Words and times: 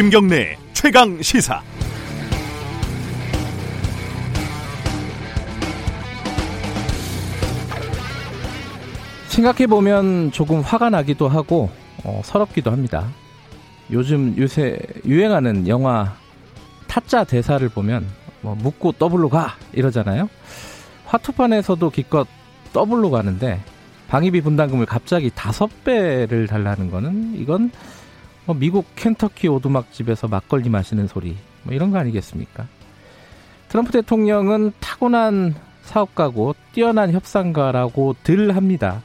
김경래 0.00 0.56
최강 0.72 1.20
시사. 1.20 1.60
생각해 9.28 9.66
보면 9.66 10.32
조금 10.32 10.62
화가 10.62 10.88
나기도 10.88 11.28
하고 11.28 11.68
어, 12.02 12.22
서럽기도 12.24 12.70
합니다. 12.70 13.10
요즘 13.92 14.34
요새 14.38 14.78
유행하는 15.04 15.68
영화 15.68 16.16
타짜 16.86 17.24
대사를 17.24 17.68
보면 17.68 18.06
뭐 18.40 18.54
묻고 18.54 18.92
더블로 18.92 19.28
가 19.28 19.56
이러잖아요. 19.74 20.30
화투판에서도 21.04 21.90
기껏 21.90 22.26
더블로 22.72 23.10
가는데 23.10 23.60
방위비 24.08 24.40
분담금을 24.40 24.86
갑자기 24.86 25.30
다섯 25.34 25.68
배를 25.84 26.46
달라는 26.46 26.90
거는 26.90 27.34
이건 27.36 27.70
뭐 28.50 28.56
미국 28.58 28.96
켄터키 28.96 29.46
오두막집에서 29.46 30.26
막걸리 30.26 30.70
마시는 30.70 31.06
소리 31.06 31.36
뭐 31.62 31.72
이런 31.72 31.92
거 31.92 31.98
아니겠습니까? 31.98 32.66
트럼프 33.68 33.92
대통령은 33.92 34.72
타고난 34.80 35.54
사업가고 35.82 36.56
뛰어난 36.72 37.12
협상가라고 37.12 38.16
들 38.24 38.56
합니다. 38.56 39.02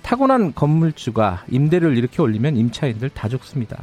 타고난 0.00 0.54
건물주가 0.54 1.44
임대료를 1.50 1.98
이렇게 1.98 2.22
올리면 2.22 2.56
임차인들 2.56 3.10
다 3.10 3.28
죽습니다. 3.28 3.78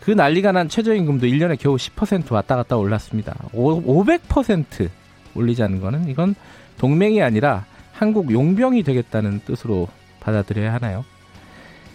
그 0.00 0.12
난리가 0.12 0.52
난 0.52 0.70
최저임금도 0.70 1.26
1년에 1.26 1.58
겨우 1.60 1.76
10% 1.76 2.32
왔다 2.32 2.56
갔다 2.56 2.78
올랐습니다. 2.78 3.34
500% 3.52 4.88
올리자는 5.34 5.82
거는 5.82 6.08
이건 6.08 6.34
동맹이 6.78 7.20
아니라 7.20 7.66
한국 7.92 8.32
용병이 8.32 8.82
되겠다는 8.82 9.42
뜻으로 9.44 9.88
받아들여야 10.20 10.72
하나요? 10.72 11.04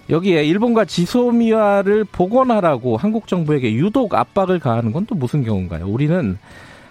여기에 0.09 0.43
일본과 0.45 0.85
지소미아를 0.85 2.03
복원하라고 2.05 2.97
한국 2.97 3.27
정부에게 3.27 3.73
유독 3.73 4.13
압박을 4.13 4.59
가하는 4.59 4.91
건 4.91 5.05
또 5.05 5.15
무슨 5.15 5.43
경우인가요? 5.43 5.85
우리는 5.87 6.37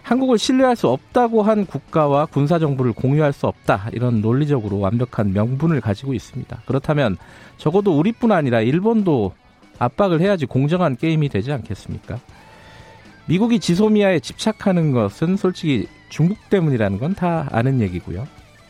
한국을 0.02 0.36
신뢰할 0.38 0.76
수 0.76 0.88
없다고 0.88 1.42
한 1.42 1.64
국가와 1.64 2.26
군사 2.26 2.58
정보를 2.58 2.92
공유할 2.92 3.32
수 3.32 3.46
없다. 3.46 3.88
이런 3.92 4.20
논리적으로 4.20 4.80
완벽한 4.80 5.32
명분을 5.32 5.80
가지고 5.80 6.12
있습니다. 6.14 6.62
그렇다면 6.66 7.16
적어도 7.58 7.96
우리뿐 7.98 8.32
아니라 8.32 8.60
일본도 8.60 9.32
압박을 9.78 10.20
해야지 10.20 10.46
공정한 10.46 10.96
게임이 10.96 11.28
되지 11.28 11.52
않겠습니까? 11.52 12.18
미국이 13.26 13.60
지소미아에 13.60 14.20
집착하는 14.20 14.90
것은 14.92 15.36
솔직히 15.36 15.86
중국 16.08 16.38
때문이라는 16.50 16.98
건 16.98 17.14
다 17.14 17.46
아는 17.52 17.80
얘기고요. 17.80 18.26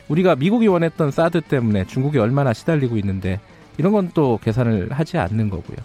우리가 0.08 0.36
미국이 0.36 0.66
원했던 0.68 1.10
사드 1.10 1.40
때문에 1.42 1.86
중국이 1.86 2.18
얼마나 2.18 2.52
시달리고 2.52 2.96
있는데 2.98 3.40
이런 3.82 3.90
건 3.92 4.12
또 4.14 4.38
계산을 4.40 4.92
하지 4.92 5.18
않는 5.18 5.50
거고요. 5.50 5.76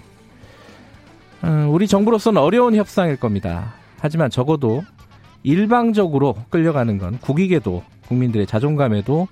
음, 1.45 1.69
우리 1.71 1.87
정부로서는 1.87 2.39
어려운 2.39 2.75
협상일 2.75 3.17
겁니다. 3.17 3.73
하지만 3.99 4.29
적어도 4.29 4.83
일방적으로 5.41 6.35
끌려가는 6.51 6.99
건 6.99 7.17
국익에도 7.19 7.83
국민들의 8.07 8.45
자존감에도 8.45 9.27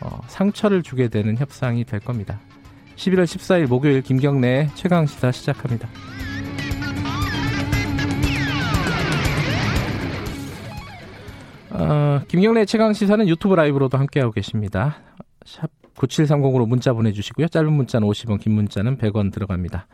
어, 0.00 0.20
상처를 0.28 0.82
주게 0.82 1.08
되는 1.08 1.36
협상이 1.36 1.84
될 1.84 2.00
겁니다. 2.00 2.40
11월 2.96 3.24
14일 3.24 3.68
목요일 3.68 4.00
김경래 4.00 4.70
최강 4.74 5.04
시사 5.04 5.30
시작합니다. 5.30 5.86
어, 11.68 12.22
김경래 12.28 12.64
최강 12.64 12.94
시사는 12.94 13.28
유튜브 13.28 13.54
라이브로도 13.54 13.98
함께하고 13.98 14.32
계십니다. 14.32 14.96
샵 15.44 15.70
9730으로 15.94 16.66
문자 16.66 16.92
보내주시고요. 16.92 17.48
짧은 17.48 17.72
문자는 17.72 18.06
50원, 18.08 18.40
긴 18.40 18.52
문자는 18.54 18.98
100원 18.98 19.32
들어갑니다. 19.32 19.86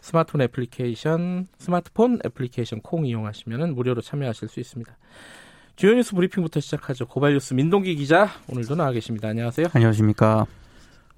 스마트폰 0.00 0.42
애플리케이션, 0.42 1.48
스마트폰 1.58 2.20
애플리케이션 2.24 2.80
콩 2.80 3.06
이용하시면 3.06 3.74
무료로 3.74 4.00
참여하실 4.00 4.48
수 4.48 4.60
있습니다. 4.60 4.96
주요 5.76 5.94
뉴스 5.94 6.14
브리핑부터 6.14 6.60
시작하죠. 6.60 7.06
고발뉴스 7.06 7.54
민동기 7.54 7.94
기자 7.96 8.28
오늘도 8.48 8.74
나와 8.74 8.92
계십니다. 8.92 9.28
안녕하세요. 9.28 9.68
안녕하십니까. 9.72 10.46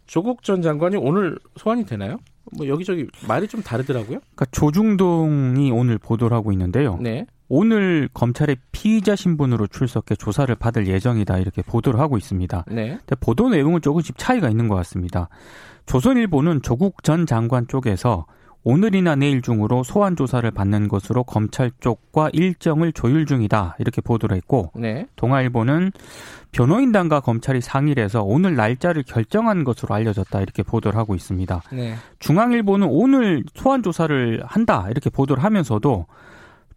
조국 0.07 0.43
전 0.43 0.61
장관이 0.61 0.97
오늘 0.97 1.39
소환이 1.57 1.85
되나요? 1.87 2.19
뭐 2.57 2.67
여기저기 2.67 3.07
말이 3.29 3.47
좀 3.49 3.63
다르더라고요. 3.63 4.19
그러니까 4.19 4.45
조중동이 4.51 5.71
오늘 5.71 5.99
보도를 5.99 6.37
하고 6.37 6.53
있는데요. 6.53 6.99
네. 7.01 7.27
오늘 7.53 8.09
검찰의 8.15 8.59
피의자 8.71 9.17
신분으로 9.17 9.67
출석해 9.67 10.15
조사를 10.15 10.55
받을 10.55 10.87
예정이다 10.87 11.39
이렇게 11.39 11.63
보도를 11.63 11.99
하고 11.99 12.17
있습니다. 12.17 12.65
네. 12.69 12.91
근데 12.91 13.17
보도 13.19 13.49
내용은 13.49 13.83
조금씩 13.83 14.17
차이가 14.17 14.49
있는 14.49 14.69
것 14.69 14.77
같습니다. 14.77 15.29
조선일보는 15.87 16.63
조국 16.63 17.03
전 17.03 17.27
장관 17.27 17.67
쪽에서 17.67 18.27
오늘이나 18.63 19.17
내일 19.17 19.43
중으로 19.43 19.83
소환 19.83 20.15
조사를 20.15 20.49
받는 20.49 20.87
것으로 20.87 21.25
검찰 21.25 21.73
쪽과 21.81 22.31
일정을 22.33 22.93
조율 22.93 23.27
중이다 23.27 23.75
이렇게 23.81 24.01
보도를 24.01 24.37
했고 24.37 24.71
네. 24.77 25.09
동아일보는 25.17 25.91
변호인단과 26.53 27.19
검찰이 27.19 27.61
상의를 27.63 28.05
해서 28.05 28.23
오늘 28.23 28.55
날짜를 28.55 29.03
결정한 29.03 29.65
것으로 29.65 29.93
알려졌다 29.93 30.41
이렇게 30.41 30.63
보도를 30.63 30.97
하고 30.97 31.17
있습니다. 31.17 31.63
네. 31.73 31.97
중앙일보는 32.21 32.87
오늘 32.89 33.43
소환 33.55 33.83
조사를 33.83 34.41
한다 34.47 34.87
이렇게 34.89 35.11
보도를 35.11 35.43
하면서도 35.43 36.07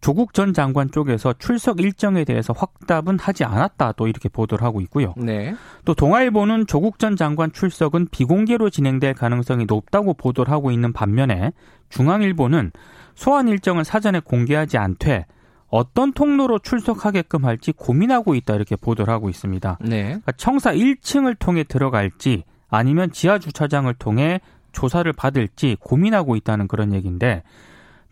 조국 0.03 0.33
전 0.33 0.53
장관 0.53 0.91
쪽에서 0.91 1.33
출석 1.39 1.79
일정에 1.79 2.25
대해서 2.25 2.53
확답은 2.55 3.17
하지 3.17 3.45
않았다 3.45 3.93
또 3.93 4.09
이렇게 4.09 4.27
보도를 4.27 4.65
하고 4.65 4.81
있고요. 4.81 5.13
네. 5.15 5.55
또 5.85 5.93
동아일보는 5.93 6.67
조국 6.67 6.99
전 6.99 7.15
장관 7.15 7.53
출석은 7.53 8.09
비공개로 8.11 8.69
진행될 8.69 9.13
가능성이 9.13 9.63
높다고 9.65 10.13
보도를 10.13 10.51
하고 10.51 10.71
있는 10.71 10.91
반면에 10.91 11.53
중앙일보는 11.87 12.71
소환 13.15 13.47
일정을 13.47 13.85
사전에 13.85 14.19
공개하지 14.19 14.77
않되 14.77 15.25
어떤 15.69 16.11
통로로 16.11 16.59
출석하게끔 16.59 17.45
할지 17.45 17.71
고민하고 17.71 18.35
있다 18.35 18.55
이렇게 18.55 18.75
보도를 18.75 19.13
하고 19.13 19.29
있습니다. 19.29 19.77
네. 19.79 20.03
그러니까 20.03 20.33
청사 20.33 20.73
1층을 20.73 21.39
통해 21.39 21.63
들어갈지 21.63 22.43
아니면 22.67 23.09
지하 23.13 23.39
주차장을 23.39 23.91
통해 23.93 24.41
조사를 24.73 25.11
받을지 25.13 25.77
고민하고 25.79 26.35
있다는 26.35 26.67
그런 26.67 26.91
얘기인데 26.91 27.43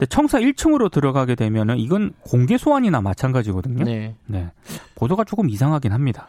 근데 0.02 0.10
청사 0.10 0.40
1층으로 0.40 0.90
들어가게 0.90 1.36
되면은 1.36 1.78
이건 1.78 2.14
공개 2.22 2.58
소환이나 2.58 3.02
마찬가지거든요. 3.02 3.84
네. 3.84 4.16
네. 4.26 4.50
보도가 4.96 5.26
조금 5.26 5.48
이상하긴 5.48 5.92
합니다. 5.94 6.28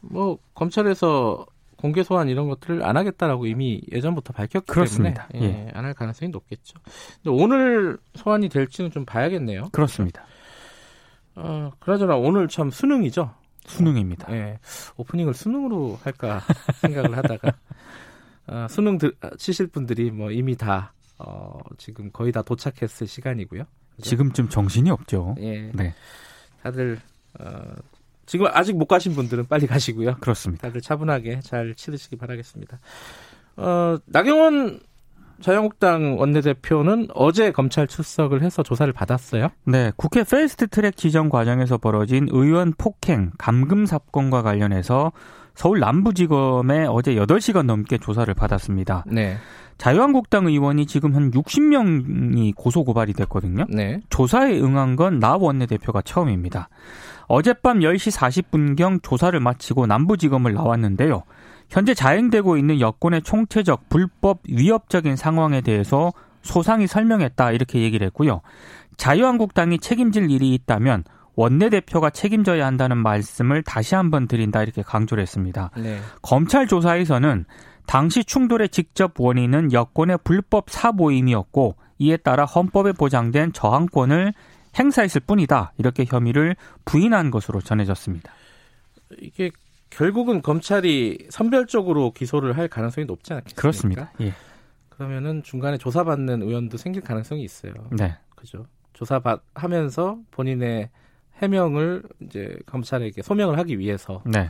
뭐 0.00 0.38
검찰에서 0.54 1.44
공개 1.76 2.04
소환 2.04 2.28
이런 2.28 2.48
것들을 2.48 2.84
안 2.84 2.96
하겠다라고 2.96 3.46
이미 3.46 3.80
예전부터 3.90 4.32
밝혔기 4.32 4.66
그렇습니다. 4.66 5.26
때문에 5.26 5.50
예, 5.50 5.70
안할 5.76 5.92
가능성이 5.94 6.30
높겠죠. 6.30 6.78
근데 7.20 7.42
오늘 7.42 7.98
소환이 8.14 8.48
될지는 8.48 8.92
좀 8.92 9.04
봐야겠네요. 9.04 9.70
그렇습니다. 9.72 10.24
어, 11.34 11.72
그나저나 11.80 12.14
오늘 12.14 12.46
참 12.46 12.70
수능이죠. 12.70 13.34
수능입니다. 13.66 14.32
예. 14.32 14.60
오프닝을 14.96 15.34
수능으로 15.34 15.98
할까 16.04 16.42
생각을 16.80 17.16
하다가 17.16 17.52
어, 18.46 18.66
수능 18.70 18.98
들, 18.98 19.12
치실 19.36 19.66
분들이 19.66 20.12
뭐 20.12 20.30
이미 20.30 20.54
다 20.54 20.92
어, 21.20 21.58
지금 21.76 22.10
거의 22.12 22.32
다 22.32 22.42
도착했을 22.42 23.06
시간이고요. 23.06 23.64
지금쯤 24.00 24.48
정신이 24.48 24.90
없죠. 24.90 25.34
예. 25.40 25.70
네. 25.74 25.94
다들 26.62 26.98
어, 27.38 27.74
지금 28.26 28.46
아직 28.50 28.76
못 28.76 28.86
가신 28.86 29.14
분들은 29.14 29.46
빨리 29.46 29.66
가시고요. 29.66 30.16
그렇습니다. 30.20 30.68
다들 30.68 30.80
차분하게 30.80 31.40
잘 31.40 31.74
치르시기 31.74 32.16
바라겠습니다. 32.16 32.78
어, 33.56 33.98
나경원 34.06 34.80
자유한국당 35.40 36.18
원내대표는 36.18 37.08
어제 37.14 37.50
검찰 37.50 37.86
출석을 37.86 38.42
해서 38.42 38.62
조사를 38.62 38.92
받았어요. 38.92 39.48
네, 39.64 39.90
국회 39.96 40.22
패스트 40.22 40.68
트랙 40.68 40.96
지정 40.96 41.28
과정에서 41.28 41.78
벌어진 41.78 42.28
의원 42.30 42.74
폭행, 42.76 43.32
감금 43.38 43.86
사건과 43.86 44.42
관련해서 44.42 45.12
서울 45.54 45.80
남부지검에 45.80 46.86
어제 46.88 47.14
8시간 47.14 47.64
넘게 47.64 47.98
조사를 47.98 48.32
받았습니다. 48.34 49.04
네. 49.06 49.36
자유한국당 49.80 50.46
의원이 50.46 50.84
지금 50.84 51.16
한 51.16 51.30
60명이 51.30 52.54
고소 52.54 52.84
고발이 52.84 53.14
됐거든요. 53.14 53.64
네. 53.70 53.98
조사에 54.10 54.60
응한 54.60 54.94
건 54.96 55.18
나 55.20 55.36
원내대표가 55.36 56.02
처음입니다. 56.02 56.68
어젯밤 57.28 57.78
10시 57.80 58.14
40분경 58.14 59.02
조사를 59.02 59.40
마치고 59.40 59.86
남부지검을 59.86 60.52
나왔는데요. 60.52 61.22
현재 61.70 61.94
자행되고 61.94 62.58
있는 62.58 62.78
여권의 62.78 63.22
총체적 63.22 63.88
불법 63.88 64.40
위협적인 64.48 65.16
상황에 65.16 65.62
대해서 65.62 66.12
소상히 66.42 66.86
설명했다 66.86 67.52
이렇게 67.52 67.80
얘기를 67.80 68.06
했고요. 68.08 68.42
자유한국당이 68.98 69.78
책임질 69.78 70.30
일이 70.30 70.52
있다면 70.52 71.04
원내대표가 71.36 72.10
책임져야 72.10 72.66
한다는 72.66 72.98
말씀을 72.98 73.62
다시 73.62 73.94
한번 73.94 74.28
드린다 74.28 74.62
이렇게 74.62 74.82
강조를 74.82 75.22
했습니다. 75.22 75.70
네. 75.78 75.98
검찰 76.20 76.66
조사에서는 76.66 77.46
당시 77.90 78.22
충돌의 78.22 78.68
직접 78.68 79.20
원인은 79.20 79.72
여권의 79.72 80.18
불법 80.22 80.70
사모임이었고 80.70 81.74
이에 81.98 82.16
따라 82.18 82.44
헌법에 82.44 82.92
보장된 82.92 83.52
저항권을 83.52 84.32
행사했을 84.78 85.22
뿐이다. 85.22 85.72
이렇게 85.76 86.04
혐의를 86.06 86.54
부인한 86.84 87.32
것으로 87.32 87.60
전해졌습니다. 87.60 88.32
이게 89.18 89.50
결국은 89.90 90.40
검찰이 90.40 91.26
선별적으로 91.30 92.12
기소를 92.12 92.56
할 92.56 92.68
가능성이 92.68 93.06
높지 93.06 93.32
않겠습니까? 93.32 93.60
그렇습니다. 93.60 94.12
예. 94.20 94.34
그러면은 94.88 95.42
중간에 95.42 95.76
조사받는 95.76 96.42
의원도 96.42 96.76
생길 96.76 97.02
가능성이 97.02 97.42
있어요. 97.42 97.72
네. 97.90 98.16
그죠. 98.36 98.66
조사하면서 98.92 100.16
본인의 100.30 100.90
해명을 101.42 102.04
이제 102.20 102.56
검찰에게 102.66 103.22
소명을 103.22 103.58
하기 103.58 103.80
위해서 103.80 104.22
네. 104.24 104.48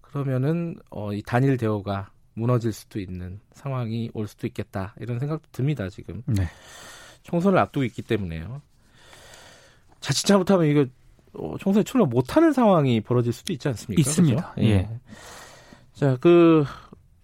그러면은 0.00 0.76
어, 0.88 1.12
이 1.12 1.20
단일 1.20 1.58
대우가 1.58 2.08
무너질 2.38 2.72
수도 2.72 3.00
있는 3.00 3.40
상황이 3.52 4.10
올 4.14 4.26
수도 4.26 4.46
있겠다 4.46 4.94
이런 5.00 5.18
생각도 5.18 5.48
듭니다 5.52 5.88
지금 5.88 6.22
네. 6.26 6.48
총선을 7.22 7.58
앞두고 7.58 7.84
있기 7.84 8.02
때문에요. 8.02 8.62
자칫 10.00 10.26
잘못하면 10.26 10.66
이거 10.66 10.86
어, 11.34 11.56
총선에 11.58 11.84
출마 11.84 12.06
못하는 12.06 12.52
상황이 12.52 13.00
벌어질 13.00 13.32
수도 13.32 13.52
있지 13.52 13.68
않습니까? 13.68 14.00
있습니다. 14.00 14.52
그렇죠? 14.54 14.68
예. 14.68 14.88
자, 15.92 16.16
그 16.20 16.64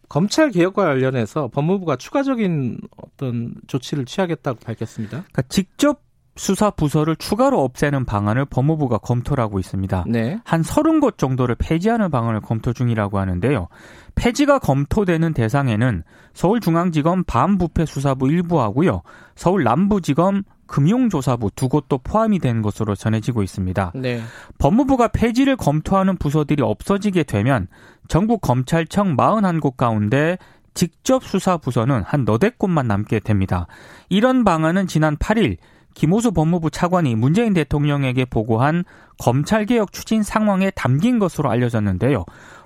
검찰 0.09 0.51
개혁과 0.51 0.85
관련해서 0.85 1.49
법무부가 1.49 1.97
추가적인 1.97 2.79
어떤 2.97 3.55
조치를 3.67 4.05
취하겠다고 4.05 4.61
밝혔습니다. 4.61 5.23
그러니까 5.23 5.43
직접 5.43 6.03
수사 6.37 6.71
부서를 6.71 7.15
추가로 7.17 7.63
없애는 7.63 8.05
방안을 8.05 8.47
법무부가 8.47 8.99
검토를 8.99 9.43
하고 9.43 9.61
있습니다. 9.61 10.05
네. 10.09 10.41
한 10.45 10.63
30곳 10.63 11.17
정도를 11.17 11.55
폐지하는 11.55 12.11
방안을 12.11 12.41
검토 12.41 12.73
중이라고 12.73 13.19
하는데요. 13.19 13.69
폐지가 14.15 14.59
검토되는 14.59 15.35
대상에는 15.35 16.05
서울중앙지검 16.35 17.25
반부패수사부 17.25 18.31
일부하고요. 18.31 19.03
서울 19.35 19.65
남부지검 19.65 20.45
금융조사부 20.67 21.51
두 21.55 21.69
곳도 21.69 21.99
포함이 21.99 22.39
된 22.39 22.63
것으로 22.63 22.95
전해지고 22.95 23.43
있습니다. 23.43 23.93
네. 23.95 24.21
법무부가 24.59 25.09
폐지를 25.09 25.57
검토하는 25.57 26.17
부서들이 26.17 26.63
없어지게 26.63 27.25
되면 27.25 27.69
전국 28.09 28.41
검찰청 28.41 29.17
41곳 29.17 29.77
가운데 29.77 30.39
직접 30.73 31.23
수사 31.23 31.57
부서는 31.57 32.03
한 32.03 32.25
너댓 32.25 32.59
곳만 32.59 32.89
남게 32.89 33.21
됩니다. 33.21 33.67
이런 34.09 34.45
방안은 34.45 34.87
지난 34.87 35.17
8일 35.17 35.59
김호수 35.95 36.33
법무부 36.33 36.71
차관이 36.71 37.15
문재인 37.15 37.55
대통령에게 37.55 38.25
보고한 38.25 38.85
검찰개혁 39.19 39.93
추진 39.93 40.25
상황에 40.25 40.71
담긴 40.71 41.21
것으로 41.21 41.51
알려졌는데요. 41.51 42.25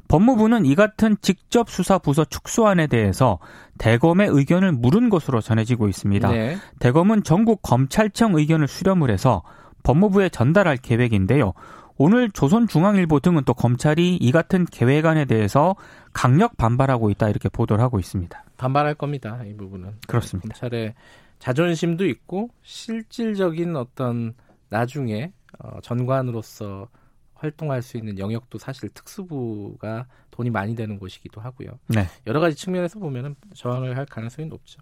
법무부는 0.09 0.65
이 0.65 0.75
같은 0.75 1.17
직접 1.21 1.69
수사 1.69 1.99
부서 1.99 2.25
축소안에 2.25 2.87
대해서 2.87 3.39
대검의 3.79 4.29
의견을 4.31 4.73
물은 4.73 5.11
것으로 5.11 5.41
전해지고 5.41 5.89
있습니다. 5.89 6.31
네. 6.31 6.57
대검은 6.81 7.23
전국 7.23 7.61
검찰청 7.63 8.35
의견을 8.35 8.69
수렴을 8.69 9.11
해서 9.11 9.43
법무부에 9.83 10.31
전달할 10.31 10.79
계획인데요. 10.79 11.53
오늘 11.97 12.31
조선중앙일보 12.31 13.21
등은 13.21 13.43
또 13.45 13.55
검찰이 13.55 14.17
이 14.17 14.33
같은 14.33 14.65
계획안에 14.65 15.25
대해서 15.25 15.75
강력 16.13 16.57
반발하고 16.57 17.11
있다 17.11 17.29
이렇게 17.29 17.49
보도를 17.49 17.83
하고 17.83 17.99
있습니다. 17.99 18.45
반발할 18.57 18.95
겁니다. 18.95 19.41
이 19.45 19.55
부분은. 19.57 19.97
그렇습니다. 20.07 20.49
검찰의 20.49 20.95
자존심도 21.39 22.07
있고 22.07 22.51
실질적인 22.63 23.77
어떤 23.77 24.35
나중에 24.69 25.33
어, 25.59 25.81
전관으로서 25.83 26.89
활동할 27.39 27.83
수 27.83 27.97
있는 27.97 28.19
영역도 28.19 28.59
사실 28.59 28.89
특수부가 28.91 30.07
돈이 30.31 30.51
많이 30.51 30.75
되는 30.75 30.99
곳이기도 30.99 31.41
하고요. 31.41 31.79
네. 31.89 32.07
여러 32.27 32.41
가지 32.41 32.57
측면에서 32.57 32.99
보면은 32.99 33.35
저항을 33.55 33.97
할 33.97 34.07
가능성이 34.07 34.49
높죠. 34.49 34.81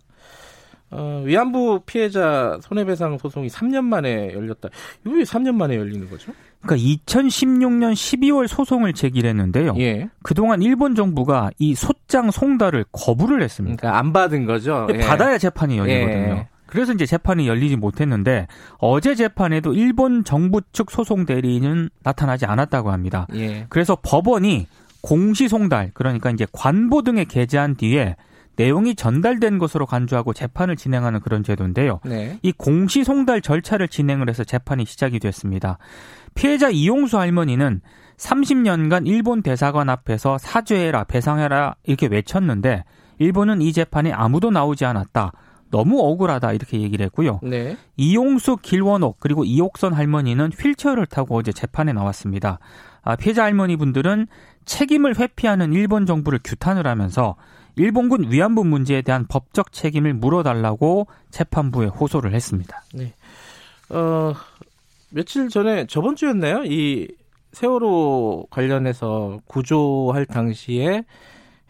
어, 0.91 1.23
위안부 1.25 1.82
피해자 1.85 2.58
손해배상 2.62 3.19
소송이 3.19 3.49
3년 3.49 3.85
만에 3.85 4.32
열렸다. 4.32 4.69
왜 5.05 5.23
3년 5.23 5.55
만에 5.55 5.76
열리는 5.76 6.08
거죠? 6.08 6.32
그러니까 6.62 6.87
2016년 6.87 7.93
12월 7.93 8.47
소송을 8.47 8.93
제기했는데요. 8.93 9.75
예. 9.79 10.09
그동안 10.23 10.62
일본 10.62 10.94
정부가 10.94 11.50
이 11.59 11.75
소장 11.75 12.31
송달을 12.31 12.85
거부를 12.93 13.43
했습니다. 13.43 13.76
그러니까 13.76 13.99
안 13.99 14.12
받은 14.12 14.47
거죠. 14.47 14.87
예. 14.93 14.99
받아야 14.99 15.38
재판이 15.38 15.79
열리거든요. 15.79 16.35
예. 16.37 16.49
그래서 16.66 16.92
이제 16.92 17.06
재판이 17.06 17.48
열리지 17.48 17.76
못했는데 17.76 18.46
어제 18.78 19.14
재판에도 19.14 19.72
일본 19.72 20.24
정부 20.24 20.60
측 20.72 20.90
소송 20.90 21.26
대리인은 21.26 21.90
나타나지 22.02 22.46
않았다고 22.46 22.90
합니다. 22.90 23.26
예. 23.34 23.66
그래서 23.68 23.96
법원이 24.02 24.66
공시 25.00 25.48
송달 25.48 25.92
그러니까 25.94 26.30
이제 26.30 26.46
관보 26.52 27.02
등에 27.02 27.24
게재한 27.24 27.76
뒤에 27.76 28.16
내용이 28.56 28.94
전달된 28.94 29.58
것으로 29.58 29.86
간주하고 29.86 30.32
재판을 30.32 30.76
진행하는 30.76 31.20
그런 31.20 31.42
제도인데요. 31.42 32.00
네. 32.04 32.38
이 32.42 32.52
공시 32.52 33.04
송달 33.04 33.42
절차를 33.42 33.88
진행을 33.88 34.28
해서 34.28 34.44
재판이 34.44 34.86
시작이 34.86 35.18
됐습니다. 35.18 35.78
피해자 36.34 36.70
이용수 36.70 37.18
할머니는 37.18 37.82
30년간 38.16 39.06
일본 39.06 39.42
대사관 39.42 39.90
앞에서 39.90 40.38
사죄해라, 40.38 41.04
배상해라 41.04 41.76
이렇게 41.84 42.06
외쳤는데 42.06 42.84
일본은 43.18 43.62
이 43.62 43.72
재판에 43.72 44.10
아무도 44.12 44.50
나오지 44.50 44.84
않았다. 44.84 45.32
너무 45.70 46.00
억울하다 46.00 46.52
이렇게 46.52 46.80
얘기를 46.80 47.04
했고요. 47.06 47.40
네. 47.42 47.76
이용수, 47.96 48.58
길원옥 48.58 49.16
그리고 49.20 49.44
이옥선 49.44 49.92
할머니는 49.92 50.52
휠체어를 50.58 51.06
타고 51.06 51.36
어제 51.36 51.52
재판에 51.52 51.92
나왔습니다. 51.92 52.58
아, 53.02 53.16
피해자 53.16 53.44
할머니 53.44 53.76
분들은 53.76 54.26
책임을 54.64 55.18
회피하는 55.18 55.72
일본 55.72 56.06
정부를 56.06 56.40
규탄을 56.42 56.86
하면서 56.86 57.36
일본군 57.76 58.30
위안부 58.30 58.64
문제에 58.64 59.02
대한 59.02 59.26
법적 59.28 59.72
책임을 59.72 60.14
물어달라고 60.14 61.06
재판부에 61.30 61.86
호소를 61.86 62.34
했습니다. 62.34 62.82
어, 63.90 64.32
며칠 65.10 65.48
전에 65.48 65.86
저번 65.86 66.16
주였나요? 66.16 66.64
이 66.64 67.06
세월호 67.52 68.48
관련해서 68.50 69.40
구조할 69.46 70.26
당시에 70.26 71.04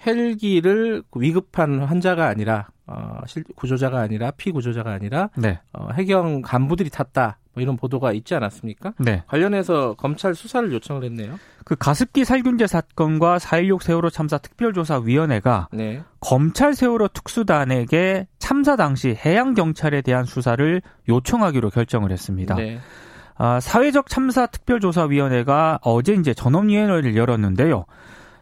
헬기를 0.06 1.02
위급한 1.14 1.80
환자가 1.80 2.26
아니라 2.26 2.68
어, 2.86 3.20
실, 3.26 3.44
구조자가 3.56 4.00
아니라 4.00 4.30
피구조자가 4.30 4.92
아니라 4.92 5.30
네. 5.36 5.58
어, 5.72 5.88
해경 5.92 6.42
간부들이 6.42 6.90
탔다. 6.90 7.38
뭐 7.52 7.62
이런 7.62 7.76
보도가 7.76 8.12
있지 8.12 8.34
않았습니까? 8.34 8.92
네. 8.98 9.24
관련해서 9.26 9.94
검찰 9.94 10.34
수사를 10.34 10.70
요청을 10.72 11.04
했네요. 11.04 11.38
그 11.64 11.74
가습기 11.74 12.24
살균제 12.24 12.66
사건과 12.66 13.38
4.16 13.38 13.82
세월호 13.82 14.10
참사 14.10 14.38
특별조사위원회가 14.38 15.68
네. 15.72 16.02
검찰 16.20 16.74
세월호 16.74 17.08
특수단에게 17.08 18.28
참사 18.38 18.76
당시 18.76 19.16
해양 19.24 19.54
경찰에 19.54 20.02
대한 20.02 20.24
수사를 20.24 20.82
요청하기로 21.08 21.70
결정을 21.70 22.12
했습니다. 22.12 22.54
네. 22.56 22.78
아, 23.38 23.58
사회적 23.60 24.08
참사 24.08 24.46
특별조사위원회가 24.46 25.80
어제 25.82 26.12
이제 26.14 26.34
전원위원회를 26.34 27.16
열었는데요. 27.16 27.86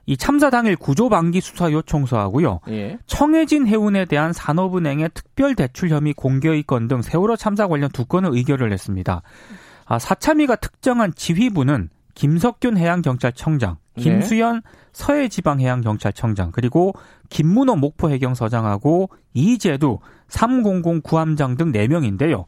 이 0.06 0.16
참사 0.16 0.50
당일 0.50 0.76
구조 0.76 1.08
방기 1.08 1.40
수사 1.40 1.70
요청서하고요. 1.72 2.60
예. 2.68 2.98
청해진 3.06 3.66
해운에 3.66 4.04
대한 4.04 4.32
산업은행의 4.32 5.10
특별 5.14 5.54
대출 5.54 5.88
혐의 5.90 6.12
공개 6.12 6.48
의 6.50 6.62
건 6.62 6.88
등 6.88 7.02
세월호 7.02 7.36
참사 7.36 7.66
관련 7.66 7.90
두 7.90 8.04
건을 8.04 8.30
의결을 8.32 8.72
했습니다. 8.72 9.22
아, 9.86 9.98
사참위가 9.98 10.56
특정한 10.56 11.12
지휘부는 11.14 11.90
김석균 12.14 12.76
해양경찰청장, 12.76 13.76
네. 13.96 14.02
김수현 14.02 14.62
서해지방해양경찰청장, 14.92 16.52
그리고 16.52 16.92
김문호 17.28 17.76
목포 17.76 18.10
해경서장하고 18.10 19.10
이재두 19.34 19.98
300 20.28 21.02
구함장 21.02 21.56
등 21.56 21.72
4명인데요. 21.72 22.44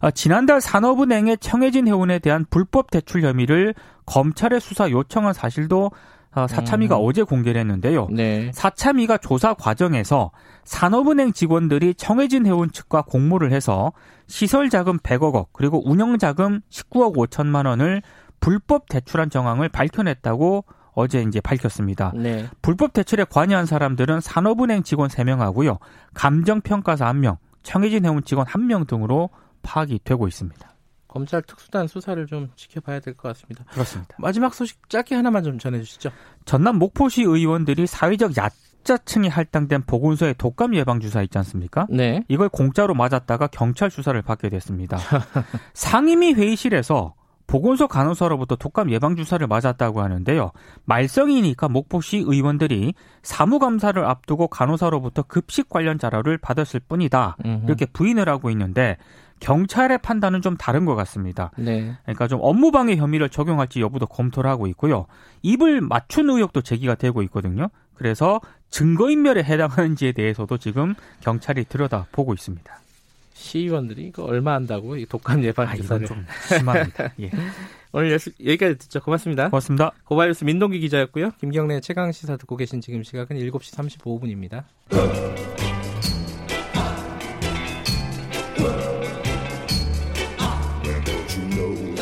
아, 0.00 0.10
지난달 0.10 0.60
산업은행의 0.60 1.38
청해진 1.38 1.88
해운에 1.88 2.20
대한 2.20 2.46
불법 2.48 2.90
대출 2.90 3.22
혐의를 3.22 3.74
검찰에 4.06 4.60
수사 4.60 4.90
요청한 4.90 5.32
사실도 5.32 5.90
아, 5.90 5.98
사참위가 6.34 6.96
음. 6.96 7.02
어제 7.04 7.22
공개를 7.22 7.60
했는데요. 7.60 8.08
네. 8.10 8.50
사참위가 8.52 9.18
조사 9.18 9.54
과정에서 9.54 10.30
산업은행 10.64 11.32
직원들이 11.32 11.94
청해진 11.94 12.46
해운 12.46 12.70
측과 12.70 13.02
공모를 13.02 13.52
해서 13.52 13.92
시설 14.26 14.68
자금 14.68 14.98
100억 14.98 15.34
원 15.34 15.44
그리고 15.52 15.82
운영 15.88 16.18
자금 16.18 16.60
19억 16.70 17.16
5천만 17.16 17.66
원을 17.66 18.02
불법 18.40 18.88
대출한 18.88 19.30
정황을 19.30 19.68
밝혀냈다고 19.68 20.64
어제 20.92 21.22
이제 21.22 21.40
밝혔습니다. 21.40 22.12
네. 22.14 22.46
불법 22.60 22.92
대출에 22.92 23.24
관여한 23.24 23.66
사람들은 23.66 24.20
산업은행 24.20 24.82
직원 24.82 25.08
3명하고요. 25.08 25.78
감정평가사 26.14 27.12
1명, 27.12 27.36
청해진 27.62 28.04
해운 28.04 28.22
직원 28.24 28.46
1명 28.46 28.86
등으로 28.86 29.30
파악이 29.62 30.00
되고 30.04 30.26
있습니다. 30.26 30.68
검찰 31.08 31.42
특수단 31.42 31.88
수사를 31.88 32.24
좀 32.26 32.50
지켜봐야 32.56 33.00
될 33.00 33.14
것 33.14 33.28
같습니다. 33.28 33.64
그렇습니다. 33.70 34.14
마지막 34.18 34.54
소식 34.54 34.88
짧게 34.88 35.14
하나만 35.14 35.42
좀 35.42 35.58
전해주시죠. 35.58 36.10
전남 36.44 36.76
목포시 36.78 37.22
의원들이 37.22 37.86
사회적 37.86 38.36
약자층이 38.36 39.28
할당된 39.28 39.84
보건소의 39.86 40.34
독감 40.38 40.74
예방 40.76 41.00
주사 41.00 41.22
있지 41.22 41.36
않습니까? 41.38 41.86
네. 41.90 42.22
이걸 42.28 42.48
공짜로 42.48 42.94
맞았다가 42.94 43.46
경찰 43.48 43.90
수사를 43.90 44.20
받게 44.22 44.48
됐습니다. 44.50 44.98
상임위 45.74 46.34
회의실에서 46.34 47.14
보건소 47.48 47.88
간호사로부터 47.88 48.54
독감 48.56 48.92
예방 48.92 49.16
주사를 49.16 49.44
맞았다고 49.44 50.02
하는데요. 50.02 50.52
말썽이니까 50.84 51.68
목포시 51.68 52.18
의원들이 52.18 52.94
사무감사를 53.22 54.04
앞두고 54.04 54.48
간호사로부터 54.48 55.22
급식 55.22 55.68
관련 55.68 55.98
자료를 55.98 56.38
받았을 56.38 56.78
뿐이다. 56.78 57.36
음흠. 57.44 57.64
이렇게 57.64 57.86
부인을 57.86 58.28
하고 58.28 58.50
있는데 58.50 58.98
경찰의 59.40 59.98
판단은 59.98 60.42
좀 60.42 60.56
다른 60.56 60.84
것 60.84 60.94
같습니다. 60.94 61.50
네. 61.56 61.96
그러니까 62.02 62.28
좀 62.28 62.40
업무방해 62.42 62.96
혐의를 62.96 63.30
적용할지 63.30 63.80
여부도 63.80 64.06
검토를 64.06 64.50
하고 64.50 64.66
있고요. 64.66 65.06
입을 65.42 65.80
맞춘 65.80 66.28
의혹도 66.28 66.60
제기가 66.60 66.96
되고 66.96 67.22
있거든요. 67.22 67.68
그래서 67.94 68.40
증거인멸에 68.68 69.42
해당하는지에 69.42 70.12
대해서도 70.12 70.58
지금 70.58 70.94
경찰이 71.20 71.64
들여다보고 71.64 72.34
있습니다. 72.34 72.78
시의원들이 73.38 74.08
이거 74.08 74.24
얼마 74.24 74.54
한다고 74.54 74.96
이 74.96 75.06
독감 75.06 75.44
예방 75.44 75.68
아, 75.68 75.74
기사를 75.74 76.04
이건 76.04 76.16
좀 76.16 76.26
심합니다. 76.48 77.12
예. 77.20 77.30
오늘 77.92 78.18
여기까지 78.44 78.78
듣죠. 78.78 79.00
고맙습니다. 79.00 79.48
고맙습니다. 79.48 79.92
고발뉴스 80.04 80.44
민동기 80.44 80.80
기자였고요. 80.80 81.30
김경래 81.40 81.80
최강 81.80 82.12
시사 82.12 82.36
듣고 82.36 82.56
계신 82.56 82.80
지금 82.80 83.02
시각은 83.02 83.38
7시 83.38 83.98
35분입니다. 84.00 84.64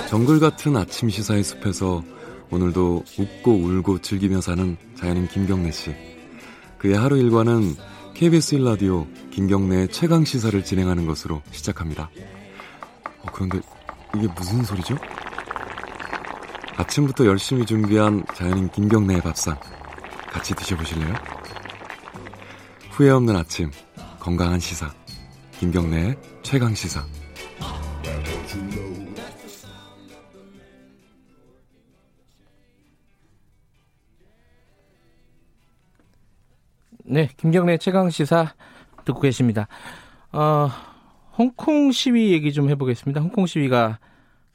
정글 0.09 0.41
같은 0.41 0.77
아침 0.77 1.11
시사의 1.11 1.45
숲에서 1.45 2.03
오늘도 2.51 3.05
웃고 3.19 3.53
울고 3.53 4.01
즐기며 4.01 4.41
사는 4.41 4.77
자연인 4.97 5.29
김경래 5.29 5.71
씨. 5.71 5.95
그의 6.79 6.97
하루 6.97 7.19
일과는 7.19 7.75
KBS 8.17 8.57
1라디오 8.57 9.07
김경래의 9.31 9.89
최강 9.89 10.25
시사를 10.25 10.65
진행하는 10.65 11.05
것으로 11.05 11.43
시작합니다. 11.51 12.09
어, 13.21 13.27
그런데 13.31 13.61
이게 14.17 14.27
무슨 14.35 14.65
소리죠? 14.65 14.97
아침부터 16.77 17.27
열심히 17.27 17.67
준비한 17.67 18.25
자연인 18.35 18.71
김경래의 18.71 19.21
밥상 19.21 19.61
같이 20.31 20.55
드셔보실래요? 20.55 21.13
후회 22.93 23.11
없는 23.11 23.37
아침 23.37 23.71
건강한 24.19 24.61
시사 24.61 24.91
김경래의 25.61 26.17
최강 26.43 26.75
시사 26.75 27.05
네, 37.09 37.29
김경래 37.37 37.79
최강 37.79 38.11
시사 38.11 38.55
듣고 39.05 39.21
계십니다. 39.21 39.69
어, 40.33 40.69
홍콩 41.39 41.93
시위 41.93 42.33
얘기 42.33 42.53
좀 42.53 42.69
해보겠습니다. 42.69 43.21
홍콩 43.21 43.47
시위가 43.47 44.01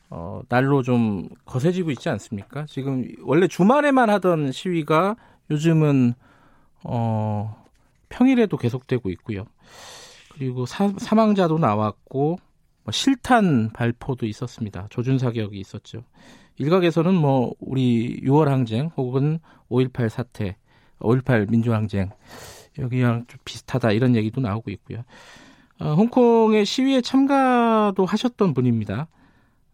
어, 0.09 0.41
날로 0.49 0.83
좀 0.83 1.29
거세지고 1.45 1.91
있지 1.91 2.09
않습니까? 2.09 2.65
지금 2.67 3.07
원래 3.23 3.47
주말에만 3.47 4.09
하던 4.09 4.51
시위가 4.51 5.15
요즘은 5.49 6.13
어, 6.83 7.63
평일에도 8.09 8.57
계속되고 8.57 9.09
있고요. 9.11 9.45
그리고 10.33 10.65
사, 10.65 10.91
사망자도 10.97 11.57
나왔고 11.57 12.37
뭐 12.83 12.91
실탄 12.91 13.69
발포도 13.69 14.25
있었습니다. 14.25 14.87
조준 14.89 15.19
사격이 15.19 15.57
있었죠. 15.57 16.03
일각에서는 16.57 17.13
뭐 17.13 17.53
우리 17.61 18.19
6월 18.23 18.47
항쟁 18.47 18.91
혹은 18.97 19.39
5.18 19.69 20.09
사태 20.09 20.57
5.18 21.01 21.49
민주항쟁 21.49 22.09
여기랑 22.79 23.25
좀 23.27 23.39
비슷하다 23.43 23.91
이런 23.91 24.15
얘기도 24.15 24.41
나오고 24.41 24.71
있고요. 24.71 25.03
어, 25.79 25.93
홍콩의 25.93 26.65
시위에 26.65 27.01
참가도 27.01 28.05
하셨던 28.05 28.53
분입니다. 28.53 29.07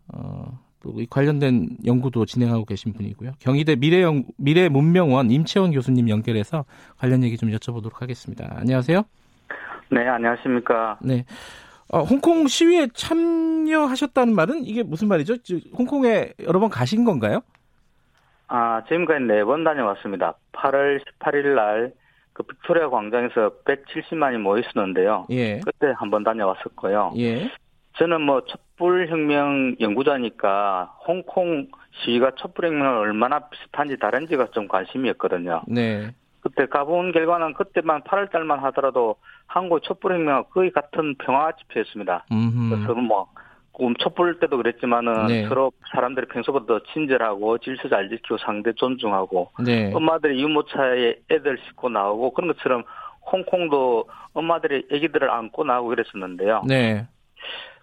어, 0.07 0.59
또 0.81 0.95
관련된 1.09 1.77
연구도 1.85 2.25
진행하고 2.25 2.65
계신 2.65 2.93
분이고요. 2.93 3.33
경희대 3.39 3.75
미래연, 3.75 4.25
미래 4.37 4.69
문명원 4.69 5.31
임채원 5.31 5.71
교수님 5.71 6.09
연결해서 6.09 6.65
관련 6.97 7.23
얘기 7.23 7.37
좀 7.37 7.49
여쭤보도록 7.51 7.99
하겠습니다. 7.99 8.53
안녕하세요. 8.57 9.03
네, 9.91 10.07
안녕하십니까. 10.07 10.99
네. 11.01 11.25
어, 11.89 12.03
홍콩 12.03 12.47
시위에 12.47 12.87
참여하셨다는 12.93 14.35
말은 14.35 14.65
이게 14.65 14.83
무슨 14.83 15.07
말이죠? 15.07 15.35
홍콩에 15.77 16.33
여러 16.43 16.59
번 16.59 16.69
가신 16.69 17.05
건가요? 17.05 17.41
아, 18.47 18.81
지금까지 18.87 19.25
네 19.25 19.43
번 19.43 19.63
다녀왔습니다. 19.63 20.35
8월 20.53 21.01
18일 21.19 21.55
날, 21.55 21.93
그 22.33 22.43
빅토리아 22.43 22.89
광장에서 22.89 23.51
170만이 23.65 24.37
모였었는데요. 24.37 25.27
예. 25.31 25.59
그때 25.59 25.93
한 25.97 26.09
번 26.09 26.23
다녀왔었고요. 26.23 27.13
예. 27.17 27.49
저는 27.97 28.21
뭐 28.21 28.41
촛불혁명 28.45 29.77
연구자니까 29.79 30.95
홍콩 31.07 31.67
시위가 32.03 32.31
촛불혁명을 32.35 32.85
얼마나 32.97 33.39
비슷한지 33.39 33.97
다른지가 33.97 34.47
좀 34.51 34.67
관심이었거든요. 34.67 35.63
네. 35.67 36.11
그때 36.41 36.67
가본 36.67 37.11
결과는 37.11 37.55
그때만 37.55 38.03
8월 38.03 38.31
달만 38.31 38.59
하더라도 38.65 39.15
한국 39.47 39.81
촛불혁명과 39.81 40.49
거의 40.49 40.71
같은 40.71 41.15
평화 41.15 41.51
집회였습니다. 41.53 42.25
그래서 42.29 42.93
뭐 42.93 43.27
촛불 43.99 44.39
때도 44.39 44.57
그랬지만은 44.57 45.27
네. 45.27 45.47
서로 45.47 45.71
사람들이 45.91 46.27
평소보다 46.27 46.79
친절하고 46.93 47.57
질서 47.59 47.89
잘 47.89 48.09
지키고 48.09 48.37
상대 48.37 48.73
존중하고 48.73 49.51
네. 49.63 49.91
엄마들이 49.93 50.41
유모차에 50.41 51.15
애들 51.29 51.57
싣고 51.67 51.89
나오고 51.89 52.33
그런 52.33 52.53
것처럼 52.53 52.83
홍콩도 53.31 54.05
엄마들이 54.33 54.85
아기들을 54.91 55.29
안고 55.29 55.63
나오고 55.63 55.89
그랬었는데요. 55.89 56.63
네. 56.67 57.05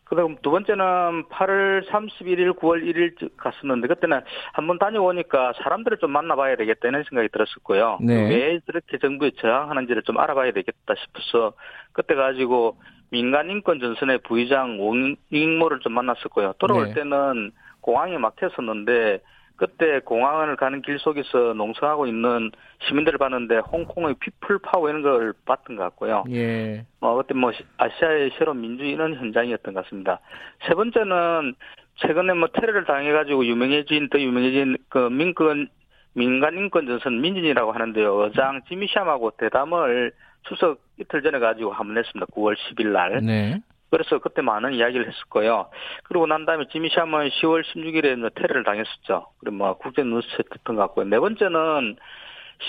그다음 0.04 0.36
두 0.42 0.50
번째는 0.50 1.24
8월 1.30 1.88
31일, 1.88 2.58
9월 2.58 2.84
1일 2.84 3.30
갔었는데 3.36 3.88
그때는 3.88 4.20
한번 4.52 4.78
다녀오니까 4.78 5.54
사람들을 5.62 5.98
좀 5.98 6.10
만나봐야 6.10 6.56
되겠다 6.56 6.88
이런 6.88 7.04
생각이 7.08 7.28
들었었고요. 7.32 7.98
네. 8.02 8.28
왜 8.28 8.60
저렇게 8.66 8.98
정부에 8.98 9.30
저항하는지를 9.40 10.02
좀 10.02 10.18
알아봐야 10.18 10.52
되겠다 10.52 10.94
싶어서 10.94 11.54
그때 11.92 12.14
가지고 12.14 12.76
민간인권 13.14 13.78
전선의 13.78 14.18
부의장 14.25 14.80
옹익모를 14.80 15.78
좀 15.80 15.92
만났었고요. 15.92 16.54
돌아올 16.59 16.88
네. 16.88 16.94
때는 16.94 17.52
공항이 17.80 18.18
막혔었는데 18.18 19.21
그때 19.56 20.00
공항을 20.00 20.56
가는 20.56 20.83
길 20.83 20.99
속에서 20.99 21.54
농성하고 21.54 22.09
있는 22.09 22.50
시민들을 22.88 23.18
봤는데 23.18 23.59
홍콩의 23.59 24.16
people 24.18 24.58
power 24.58 24.88
이런 24.88 25.02
걸 25.02 25.33
봤던 25.44 25.76
것 25.76 25.85
같고요. 25.85 26.25
예. 26.30 26.85
어, 26.99 27.14
그때 27.14 27.35
뭐 27.35 27.52
시- 27.52 27.62
아시아의 27.76 28.33
새로운 28.37 28.64
이런 28.80 29.14
현장이었던 29.14 29.75
것 29.75 29.85
같습니다. 29.85 30.18
세 30.66 30.75
번째는 30.75 31.54
최근에 31.97 32.35
뭐 32.35 32.49
테러를 32.49 32.85
당해가지고 32.85 33.47
유명해진 33.47 34.09
더 34.09 34.18
유명해진 34.18 34.76
그 34.88 34.99
민권 35.09 35.68
민간 36.14 36.56
인권 36.56 36.87
전선 36.87 37.21
민진이라고 37.21 37.71
하는데요. 37.71 38.25
의장 38.25 38.61
지미샴하고 38.68 39.33
대담을 39.38 40.12
추석 40.48 40.78
이틀 40.98 41.22
전에 41.22 41.38
가지고 41.38 41.72
한번 41.72 41.98
했습니다. 41.98 42.26
9월 42.34 42.54
10일 42.56 42.88
날. 42.88 43.20
네. 43.24 43.60
그래서 43.90 44.18
그때 44.18 44.42
많은 44.42 44.72
이야기를 44.74 45.06
했었고요. 45.08 45.70
그리고 46.04 46.26
난 46.26 46.44
다음에 46.46 46.64
지미샴은 46.72 47.28
10월 47.30 47.62
16일에 47.64 48.34
테러를 48.34 48.64
당했었죠. 48.64 49.26
그리고 49.38 49.56
뭐 49.56 49.74
국제 49.78 50.02
뉴스에 50.02 50.38
됐던 50.50 50.76
것 50.76 50.82
같고요. 50.82 51.06
네 51.06 51.18
번째는 51.18 51.96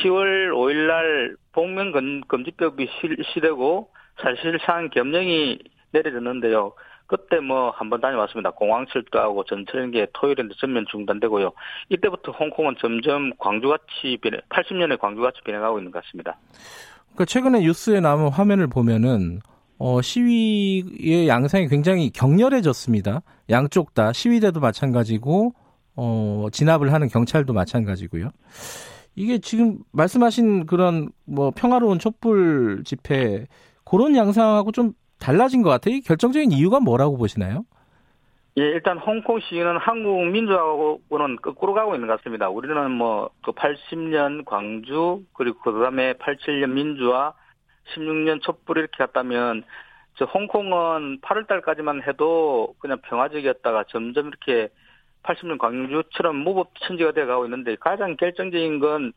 10월 0.03 0.50
5일 0.51 0.88
날 0.88 1.36
복면 1.51 1.91
금- 1.91 2.22
금지법이 2.27 2.88
실- 3.01 3.17
시되고 3.34 3.89
사실상 4.22 4.89
겸령이 4.89 5.60
내려졌는데요. 5.91 6.74
그때 7.08 7.39
뭐 7.39 7.70
한번 7.72 8.01
다녀왔습니다. 8.01 8.51
공항 8.51 8.86
철도하고 8.88 9.44
전철 9.46 9.91
게 9.91 10.08
토요일에 10.13 10.44
전면 10.58 10.86
중단되고요. 10.89 11.53
이때부터 11.89 12.32
홍콩은 12.32 12.75
점점 12.79 13.32
광주같이 13.38 14.17
변해, 14.22 14.39
80년의 14.50 15.00
광주같이 15.00 15.41
변해가고 15.44 15.77
있는 15.79 15.91
것 15.91 16.03
같습니다. 16.03 16.38
그러니까 17.15 17.25
최근에 17.25 17.62
뉴스에 17.62 18.01
나온 18.01 18.29
화면을 18.29 18.67
보면은 18.67 19.39
어, 19.77 20.01
시위의 20.01 21.27
양상이 21.27 21.67
굉장히 21.67 22.10
격렬해졌습니다. 22.10 23.22
양쪽 23.50 23.93
다 23.93 24.13
시위대도 24.13 24.60
마찬가지고 24.60 25.53
어, 25.95 26.48
진압을 26.51 26.93
하는 26.93 27.07
경찰도 27.07 27.53
마찬가지고요. 27.53 28.29
이게 29.15 29.39
지금 29.39 29.79
말씀하신 29.91 30.65
그런 30.65 31.10
뭐 31.25 31.51
평화로운 31.51 32.00
촛불 32.00 32.84
집회 32.86 33.48
그런 33.86 34.15
양상하고 34.15 34.74
좀 34.74 34.93
달라진 35.17 35.62
것 35.62 35.69
같아요. 35.69 35.95
이 35.95 36.01
결정적인 36.01 36.51
이유가 36.51 36.81
뭐라고 36.81 37.17
보시나요? 37.17 37.63
예, 38.58 38.62
일단 38.62 38.98
홍콩 38.98 39.40
시위는 39.42 39.78
한국 39.78 40.28
민주하고는 40.28 41.36
거꾸로 41.42 41.74
가고 41.74 41.94
있는 41.96 42.08
것 42.08 42.18
같습니다. 42.18 42.50
우리는 42.50 42.92
뭐 42.92 43.30
그 43.44 43.52
80년 43.52 44.46
광주 44.46 45.24
그리고 45.34 45.60
그다음에 45.60 46.14
87년 46.14 46.70
민주화 46.72 47.34
16년 47.94 48.42
촛불 48.42 48.78
이렇게 48.80 48.98
갔다면 48.98 49.64
저 50.16 50.26
홍콩은 50.26 51.20
8월 51.22 51.48
달까지만 51.48 52.02
해도 52.08 52.74
그냥 52.80 53.00
평화적이었다가 53.04 53.84
점점 53.90 54.28
이렇게 54.30 54.70
80년 55.24 55.58
광주처럼 55.58 56.38
무법천지가 56.38 57.12
되어 57.12 57.26
가고 57.26 57.46
있는데 57.46 57.76
가장 57.76 58.16
결정적인 58.16 58.80
건 58.80 59.12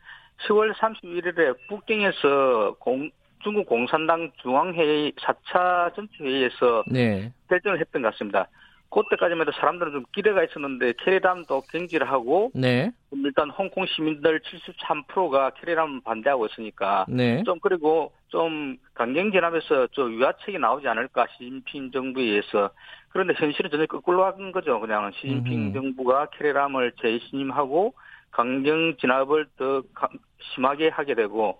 10월 0.48 0.74
31일에 0.74 1.56
북경에서 1.68 2.74
공- 2.80 3.10
중국 3.44 3.66
공산당 3.66 4.32
중앙회의 4.42 5.12
4차 5.12 5.94
전체회의에서 5.94 6.82
네. 6.88 7.32
결정을 7.48 7.78
했던 7.78 8.02
것 8.02 8.10
같습니다. 8.12 8.48
그때까지만 8.90 9.42
해도 9.46 9.52
사람들은 9.52 9.92
좀 9.92 10.04
기대가 10.12 10.42
있었는데 10.42 10.94
캐리담도 11.04 11.62
경질을 11.70 12.10
하고 12.10 12.50
네. 12.54 12.90
일단 13.12 13.50
홍콩 13.50 13.84
시민들 13.86 14.40
73%가 14.40 15.50
캐리담 15.50 16.00
반대하고 16.02 16.46
있으니까 16.46 17.04
네. 17.08 17.42
좀 17.44 17.58
그리고 17.60 18.12
좀 18.28 18.76
강경진압에서 18.94 19.88
좀 19.88 20.12
유화책이 20.12 20.58
나오지 20.58 20.88
않을까 20.88 21.26
시진핑 21.32 21.90
정부에 21.90 22.24
의해서 22.24 22.70
그런데 23.10 23.34
현실은 23.36 23.70
전혀 23.70 23.86
거꾸로 23.86 24.24
한 24.24 24.52
거죠. 24.52 24.80
그냥 24.80 25.10
시진핑 25.14 25.66
음흠. 25.66 25.72
정부가 25.74 26.26
캐리람을 26.30 26.92
재신임하고 27.00 27.94
강경 28.30 28.96
진압을 28.98 29.46
더 29.56 29.82
강- 29.94 30.10
심하게 30.54 30.88
하게 30.88 31.14
되고 31.14 31.58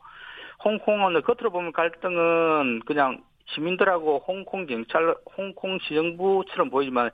홍콩은 0.65 1.21
겉으로 1.23 1.51
보면 1.51 1.73
갈등은 1.73 2.81
그냥 2.87 3.23
시민들하고 3.55 4.25
홍콩 4.26 4.67
경찰, 4.67 5.14
홍콩 5.37 5.78
시정부처럼 5.81 6.71
보이지만 6.71 7.11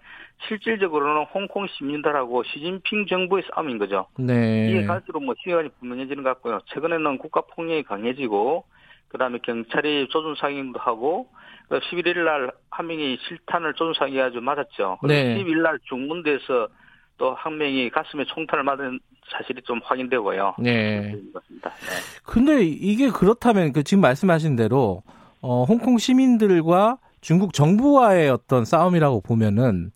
실질적으로는 0.48 1.26
홍콩 1.32 1.66
시민들하고 1.66 2.42
시진핑 2.44 3.06
정부의 3.06 3.44
싸움인 3.54 3.78
거죠. 3.78 4.06
네. 4.18 4.68
이게 4.70 4.84
갈수록 4.84 5.24
뭐 5.24 5.34
시간이 5.42 5.68
분명해지는 5.80 6.22
것 6.22 6.30
같고요. 6.30 6.60
최근에는 6.66 7.18
국가 7.18 7.40
폭력이 7.42 7.84
강해지고 7.84 8.64
그다음에 9.08 9.38
경찰이 9.42 10.08
조준 10.08 10.34
사격도 10.34 10.78
하고 10.80 11.28
11일 11.70 12.24
날 12.24 12.50
한 12.74 12.88
명이 12.88 13.18
실탄을 13.28 13.74
조준 13.74 13.94
사격해가지고 13.94 14.42
맞았죠. 14.42 14.98
네. 15.04 15.36
12일 15.36 15.62
날 15.62 15.78
중문대에서 15.88 16.68
또한 17.16 17.56
명이 17.56 17.90
가슴에 17.90 18.24
총탄을 18.24 18.64
맞은 18.64 18.98
사실이 19.30 19.62
좀 19.62 19.80
확인되고요. 19.84 20.56
네. 20.58 21.14
그렇습니다. 21.32 21.70
네. 21.70 21.86
근데 22.24 22.64
이게 22.64 23.10
그렇다면 23.10 23.72
그 23.72 23.84
지금 23.84 24.00
말씀하신 24.00 24.56
대로 24.56 25.02
어, 25.46 25.64
홍콩 25.64 25.98
시민들과 25.98 26.96
중국 27.20 27.52
정부와의 27.52 28.30
어떤 28.30 28.64
싸움이라고 28.64 29.20
보면은 29.20 29.90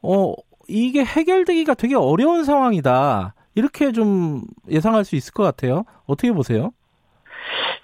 어 0.00 0.32
이게 0.68 1.04
해결되기가 1.04 1.74
되게 1.74 1.96
어려운 1.96 2.44
상황이다. 2.44 3.34
이렇게 3.56 3.90
좀 3.90 4.42
예상할 4.70 5.04
수 5.04 5.16
있을 5.16 5.34
것 5.34 5.42
같아요. 5.42 5.82
어떻게 6.06 6.30
보세요? 6.30 6.70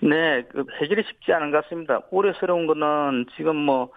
네, 0.00 0.44
그 0.52 0.64
해결이 0.80 1.02
쉽지 1.08 1.32
않은 1.32 1.50
것 1.50 1.64
같습니다. 1.64 2.00
우려스러운 2.12 2.68
거는 2.68 3.26
지금 3.36 3.56
뭐, 3.56 3.90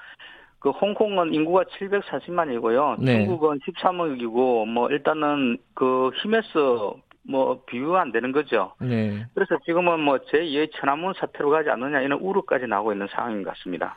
그 0.58 0.72
홍콩은 0.72 1.36
인구가 1.36 1.64
740만이고요. 1.66 3.04
네. 3.04 3.24
중국은 3.24 3.60
13억이고, 3.60 4.66
뭐, 4.68 4.90
일단은 4.90 5.60
그 5.76 6.10
힘에서 6.22 6.96
뭐, 7.24 7.64
비교가 7.66 8.02
안 8.02 8.12
되는 8.12 8.32
거죠. 8.32 8.74
네. 8.82 9.26
그래서 9.34 9.58
지금은 9.66 10.00
뭐, 10.00 10.18
제2의 10.18 10.72
천안문 10.80 11.14
사태로 11.20 11.50
가지 11.50 11.70
않느냐, 11.70 12.02
이런 12.02 12.20
우려까지 12.20 12.66
나오고 12.68 12.94
있는 12.94 13.08
상황인 13.14 13.44
것 13.44 13.54
같습니다. 13.56 13.96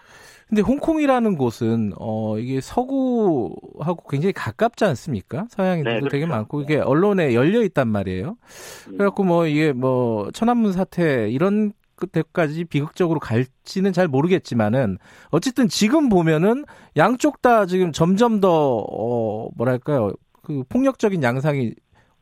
근데 0.48 0.60
홍콩이라는 0.60 1.38
곳은 1.38 1.92
어 1.98 2.38
이게 2.38 2.60
서구하고 2.60 4.06
굉장히 4.10 4.34
가깝지 4.34 4.84
않습니까? 4.84 5.46
서양인들도 5.48 6.04
네, 6.04 6.10
되게 6.10 6.24
그렇죠. 6.26 6.36
많고 6.36 6.60
이게 6.60 6.76
언론에 6.76 7.32
열려 7.34 7.62
있단 7.62 7.88
말이에요. 7.88 8.36
그래갖고 8.84 9.24
뭐 9.24 9.46
이게 9.46 9.72
뭐 9.72 10.30
천안문 10.32 10.72
사태 10.72 11.30
이런 11.30 11.72
때까지 12.12 12.64
비극적으로 12.64 13.20
갈지는 13.20 13.92
잘 13.94 14.06
모르겠지만은 14.06 14.98
어쨌든 15.30 15.66
지금 15.68 16.10
보면은 16.10 16.64
양쪽 16.98 17.40
다 17.40 17.64
지금 17.64 17.90
점점 17.92 18.40
더 18.40 18.84
어 18.86 19.48
뭐랄까요 19.56 20.12
그 20.42 20.62
폭력적인 20.68 21.22
양상이 21.22 21.72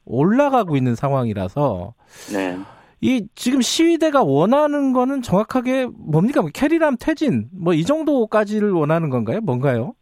올라가고 0.04 0.76
있는 0.76 0.94
상황이라서 0.94 1.94
네. 2.32 2.58
이 3.00 3.26
지금 3.34 3.60
시위대가 3.60 4.22
원하는 4.22 4.92
거는 4.92 5.22
정확하게 5.22 5.86
뭡니까? 5.96 6.40
뭐 6.40 6.50
캐리람 6.52 6.96
퇴진 7.00 7.48
뭐 7.52 7.74
이 7.74 7.84
정도까지를 7.84 8.70
원하는 8.72 9.10
건가요? 9.10 9.40
뭔가요? 9.40 9.94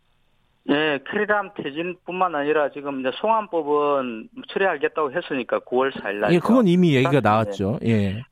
네, 0.64 0.98
캐리람 1.10 1.50
퇴진뿐만 1.56 2.34
아니라 2.34 2.70
지금 2.70 3.00
이제 3.00 3.10
송환법은 3.20 4.28
처리하겠다고 4.52 5.12
했으니까 5.12 5.60
9월 5.60 5.90
4일 5.92 6.14
날. 6.16 6.32
예, 6.34 6.38
그건 6.38 6.68
이미 6.68 6.94
얘기가 6.94 7.10
네. 7.12 7.20
나왔죠. 7.20 7.78
예. 7.86 8.22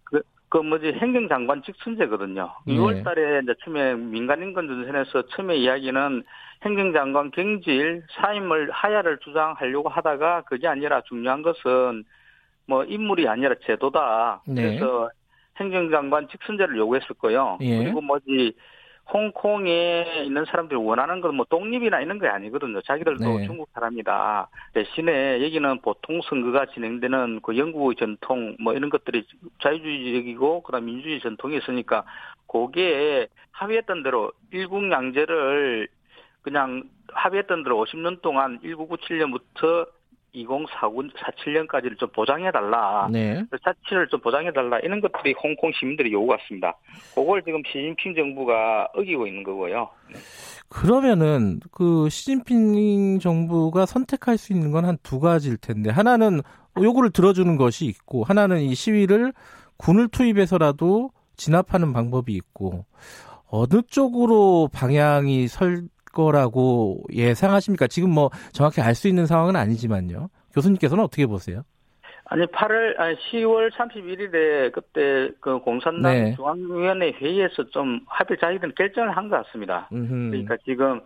그 0.51 0.57
뭐지 0.59 0.93
행정장관 0.99 1.63
직선제거든요. 1.63 2.51
네. 2.67 2.75
6월 2.75 3.05
달에 3.05 3.41
이제 3.43 3.55
처음에 3.65 3.95
민간인권 3.95 4.67
전선에서 4.67 5.25
처음에 5.35 5.57
이야기는 5.57 6.23
행정장관 6.65 7.31
경질 7.31 8.03
사임을 8.11 8.71
하야를 8.71 9.19
주장하려고 9.19 9.89
하다가 9.89 10.43
그게 10.43 10.67
아니라 10.67 11.01
중요한 11.03 11.43
것은 11.43 12.05
뭐 12.67 12.85
인물이 12.85 13.29
아니라 13.29 13.55
제도다. 13.65 14.43
네. 14.47 14.63
그래서 14.63 15.11
행정장관 15.59 16.29
직선제를 16.29 16.77
요구했었고요. 16.77 17.59
예. 17.61 17.79
그리고 17.79 18.01
뭐지 18.01 18.55
홍콩에 19.11 20.23
있는 20.25 20.45
사람들이 20.45 20.79
원하는 20.79 21.23
건 21.23 21.35
뭐 21.35 21.47
독립이나 21.49 22.01
이런 22.01 22.19
게 22.19 22.27
아니거든요. 22.27 22.83
자기들도 22.83 23.39
네. 23.39 23.47
중국 23.47 23.69
사람이다. 23.73 24.49
대신에 24.75 25.43
여기는 25.43 25.81
보통 25.81 26.21
선거가 26.23 26.67
진행되는 26.67 27.41
그 27.43 27.57
영국의 27.57 27.97
전통 27.97 28.57
뭐 28.61 28.75
이런 28.75 28.91
것들이 28.91 29.25
자유주의적이고 29.63 30.63
그다음 30.63 30.87
민주주의 30.87 31.21
전통이 31.21 31.57
있으니까 31.57 32.05
거기에 32.49 33.29
합의했던 33.53 34.03
대로 34.03 34.33
일국양제를 34.51 35.89
그냥 36.43 36.85
합의했던 37.13 37.65
대로 37.65 37.85
50년 37.85 38.21
동안 38.23 38.59
1997년부터 38.63 39.89
2049, 40.33 41.09
47년까지를 41.09 41.99
좀 41.99 42.09
보장해달라. 42.11 43.09
네. 43.11 43.43
자치를 43.65 44.09
좀 44.09 44.21
보장해달라. 44.21 44.79
이런 44.81 45.01
것들이 45.01 45.35
홍콩 45.43 45.73
시민들의 45.73 46.13
요구 46.13 46.27
같습니다. 46.29 46.77
그걸 47.15 47.43
지금 47.43 47.63
시진핑 47.67 48.15
정부가 48.15 48.89
어기고 48.95 49.27
있는 49.27 49.43
거고요. 49.43 49.89
그러면은 50.69 51.61
그 51.73 52.09
시진핑 52.11 53.19
정부가 53.21 53.87
선택할 53.87 54.37
수 54.37 54.53
있는 54.53 54.71
건 54.71 54.85
한 54.85 54.99
두 55.03 55.19
가지일 55.19 55.57
텐데 55.57 55.91
하나는 55.91 56.43
요구를 56.81 57.11
들어주는 57.11 57.57
것이 57.57 57.87
있고 57.87 58.23
하나는 58.23 58.61
이 58.61 58.75
시위를 58.75 59.33
군을 59.79 60.09
투입해서라도 60.09 61.11
진압하는 61.37 61.93
방법이 61.93 62.33
있고 62.35 62.85
어느 63.51 63.81
쪽으로 63.89 64.69
방향이 64.73 65.49
설 65.49 65.85
거라고 66.13 67.03
예상하십니까? 67.13 67.87
지금 67.87 68.11
뭐 68.11 68.31
정확히 68.53 68.81
알 68.81 68.95
수 68.95 69.09
있는 69.09 69.27
상황은 69.27 69.55
아니지만요. 69.57 70.29
교수님께서는 70.55 71.05
어떻게 71.05 71.27
보세요? 71.27 71.63
아니 72.31 72.45
8월 72.47 72.99
아니 73.01 73.17
10월 73.17 73.71
31일에 73.73 74.73
그때 74.73 75.31
그 75.41 75.59
공산당 75.61 76.13
네. 76.13 76.35
중앙위원회 76.35 77.13
회의에서 77.13 77.65
좀 77.71 78.01
합의 78.07 78.37
자기들은 78.41 78.75
결정을 78.77 79.17
한 79.17 79.29
것 79.31 79.45
같습니다. 79.47 79.89
음흠. 79.93 80.31
그러니까 80.31 80.57
지금 80.65 81.01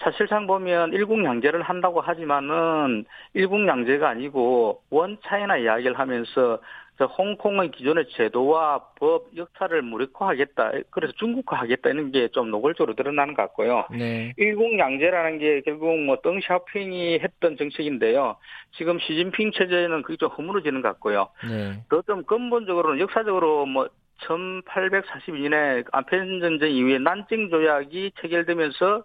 사실상 0.00 0.46
보면 0.48 0.92
일국 0.92 1.24
양제를 1.24 1.62
한다고 1.62 2.00
하지만은 2.00 3.04
일국 3.34 3.64
양제가 3.66 4.08
아니고 4.08 4.80
원 4.90 5.16
차이나 5.24 5.56
이야기를 5.58 5.96
하면서 5.98 6.58
저 6.96 7.06
홍콩의 7.06 7.70
기존의 7.72 8.06
제도와 8.10 8.80
법 8.96 9.28
역사를 9.36 9.82
무력화하겠다. 9.82 10.72
그래서 10.90 11.12
중국화하겠다 11.14 11.90
이런 11.90 12.12
게 12.12 12.28
좀 12.34 12.50
노골적으로 12.50 12.94
드러나는 12.94 13.34
것 13.34 13.42
같고요. 13.42 13.84
네. 13.90 14.32
일국양제라는 14.36 15.38
게 15.38 15.60
결국 15.62 15.98
뭐 15.98 16.16
덩샤오핑이 16.16 17.20
했던 17.20 17.56
정책인데요. 17.56 18.36
지금 18.76 18.98
시진핑 18.98 19.52
체제는 19.52 20.02
그게 20.02 20.16
좀 20.16 20.30
허물어지는 20.30 20.82
것 20.82 20.88
같고요. 20.88 21.28
네. 21.48 21.82
더좀 21.88 22.24
근본적으로는 22.24 23.00
역사적으로 23.00 23.66
뭐 23.66 23.88
1842년에 24.20 25.86
아펜 25.92 26.40
전쟁 26.40 26.70
이후에 26.72 26.98
난징 26.98 27.50
조약이 27.50 28.12
체결되면서 28.20 29.04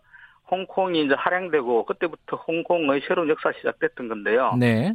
홍콩이 0.51 1.05
이제 1.05 1.13
할양되고 1.13 1.85
그때부터 1.85 2.37
홍콩의 2.37 3.01
새로운 3.07 3.29
역사 3.29 3.51
가 3.51 3.57
시작됐던 3.57 4.07
건데요. 4.07 4.55
네. 4.59 4.93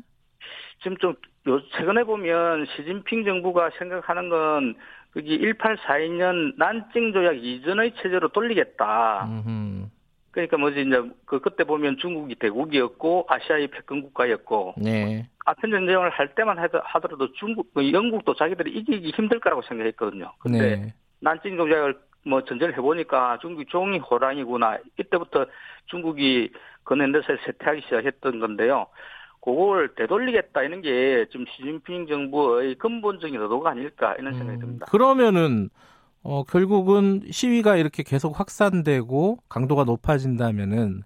지금 0.82 0.96
좀 0.98 1.14
요, 1.46 1.60
최근에 1.76 2.04
보면 2.04 2.66
시진핑 2.74 3.24
정부가 3.24 3.70
생각하는 3.78 4.28
건 4.28 4.74
그게 5.10 5.38
1842년 5.38 6.54
난징 6.56 7.12
조약 7.12 7.36
이전의 7.36 7.94
체제로 8.02 8.28
돌리겠다. 8.28 9.24
음흠. 9.26 9.86
그러니까 10.32 10.56
뭐지 10.56 10.80
이제 10.80 11.00
그 11.26 11.38
그때 11.38 11.62
보면 11.62 11.98
중국이 11.98 12.34
대국이었고 12.34 13.26
아시아의 13.28 13.68
패권 13.68 14.02
국가였고 14.02 14.74
네. 14.78 15.28
아편 15.44 15.70
전쟁을 15.70 16.10
할 16.10 16.34
때만 16.34 16.56
하더- 16.58 16.82
하더라도 16.84 17.32
중국, 17.34 17.72
그 17.72 17.92
영국도 17.92 18.34
자기들이 18.34 18.72
이기기 18.72 19.10
힘들 19.10 19.38
거라고 19.38 19.62
생각했거든요. 19.62 20.32
근데 20.40 20.76
네. 20.76 20.94
난징 21.20 21.56
조약을 21.56 21.96
뭐 22.26 22.42
전쟁을 22.42 22.72
해보니까 22.76 23.38
중국이 23.42 23.66
종이 23.66 23.98
호랑이구나. 23.98 24.78
이때부터 24.98 25.46
중국이 25.86 26.50
근현대사에 26.82 27.36
쇠퇴하기 27.44 27.82
시작했던 27.82 28.40
건데요. 28.40 28.86
그걸 29.44 29.94
되돌리겠다 29.94 30.62
이런 30.62 30.80
게 30.80 31.26
지금 31.30 31.44
시진핑 31.54 32.06
정부의 32.06 32.76
근본적인 32.76 33.38
의도가 33.40 33.70
아닐까 33.70 34.14
이런 34.18 34.32
생각이 34.34 34.56
음, 34.56 34.60
듭니다. 34.60 34.86
그러면은 34.88 35.68
어 36.22 36.42
결국은 36.44 37.20
시위가 37.30 37.76
이렇게 37.76 38.02
계속 38.02 38.40
확산되고 38.40 39.38
강도가 39.50 39.84
높아진다면은 39.84 41.02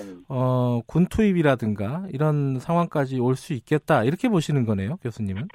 음. 0.00 0.24
어, 0.28 0.80
군 0.88 1.06
투입이라든가 1.06 2.06
이런 2.12 2.58
상황까지 2.58 3.20
올 3.20 3.36
수 3.36 3.52
있겠다 3.52 4.02
이렇게 4.02 4.28
보시는 4.28 4.66
거네요, 4.66 4.96
교수님은. 5.02 5.46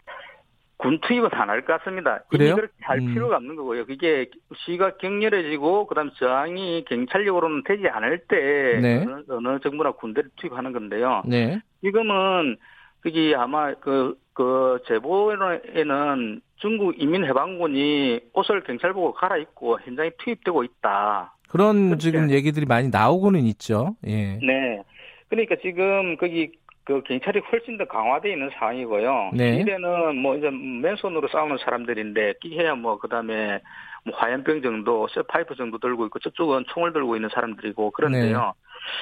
군 0.82 1.00
투입은 1.00 1.30
안 1.32 1.50
할 1.50 1.62
것 1.62 1.78
같습니다. 1.80 2.24
그래요? 2.30 2.56
그렇게 2.56 2.74
할 2.82 2.98
음. 3.00 3.14
필요가 3.14 3.36
없는 3.38 3.56
거고요. 3.56 3.86
그게 3.86 4.30
시가 4.66 4.98
격렬해지고 4.98 5.86
그다음 5.86 6.10
저항이 6.18 6.86
경찰력으로는 6.90 7.64
되지 7.66 7.88
않을 7.88 8.18
때 8.28 8.80
네. 8.82 9.06
어느, 9.06 9.24
어느 9.30 9.60
정부나 9.60 9.92
군대를 9.92 10.32
투입하는 10.38 10.72
건데요. 10.74 11.22
네. 11.28 11.62
지금은 11.84 12.58
그게 13.02 13.36
아마 13.36 13.74
그, 13.76 14.18
그 14.34 14.80
제보에는 14.88 16.42
중국 16.58 17.00
인민해방군이 17.00 18.20
옷을 18.34 18.62
경찰복으로 18.62 19.14
갈아입고 19.14 19.80
현장에 19.82 20.12
투입되고 20.18 20.64
있다. 20.64 21.36
그런 21.50 21.90
그렇죠. 21.90 21.98
지금 22.00 22.32
얘기들이 22.32 22.66
많이 22.66 22.90
나오고는 22.90 23.42
있죠. 23.46 23.96
예. 24.08 24.40
네. 24.42 24.82
그러니까 25.30 25.56
지금 25.62 26.18
거기 26.18 26.52
그 26.84 27.02
경찰이 27.04 27.40
훨씬 27.52 27.78
더 27.78 27.86
강화되어 27.86 28.32
있는 28.32 28.50
상황이고요. 28.58 29.32
네. 29.34 29.58
이래는 29.58 30.18
뭐 30.18 30.36
이제 30.36 30.50
맨손으로 30.50 31.28
싸우는 31.28 31.58
사람들인데 31.64 32.36
끼해야 32.42 32.76
뭐 32.76 32.98
그다음에 32.98 33.62
뭐 34.04 34.18
화염병 34.18 34.62
정도, 34.62 35.08
쇠파이프 35.10 35.56
정도 35.56 35.78
들고 35.78 36.06
있고 36.08 36.20
저쪽은 36.20 36.66
총을 36.70 36.94
들고 36.94 37.16
있는 37.16 37.30
사람들이고 37.34 37.92
그런데요. 37.92 38.40
네. 38.40 38.52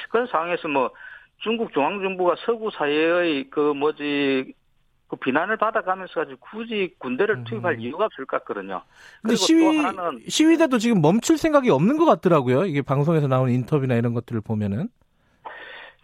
그런 0.10 0.28
상황에서 0.28 0.68
뭐 0.68 0.92
중국 1.38 1.74
중앙정부가 1.74 2.36
서구 2.46 2.70
사회의 2.72 3.50
그 3.50 3.74
뭐지 3.74 4.54
그 5.08 5.16
비난을 5.16 5.58
받아가면서 5.58 6.14
가지고 6.14 6.38
굳이 6.40 6.94
군대를 7.00 7.38
음. 7.38 7.44
투입할 7.46 7.80
이유가 7.80 8.06
없을 8.06 8.26
것 8.26 8.40
같거든요. 8.40 8.84
근데 9.22 9.36
시위 9.36 9.82
또 9.82 9.88
하나는 9.88 10.22
시위대도 10.28 10.78
지금 10.78 11.02
멈출 11.02 11.38
생각이 11.38 11.70
없는 11.72 11.98
것 11.98 12.06
같더라고요. 12.06 12.66
이게 12.66 12.82
방송에서 12.82 13.28
나오는 13.28 13.52
인터뷰나 13.54 13.96
이런 13.96 14.14
것들을 14.14 14.42
보면은. 14.42 14.90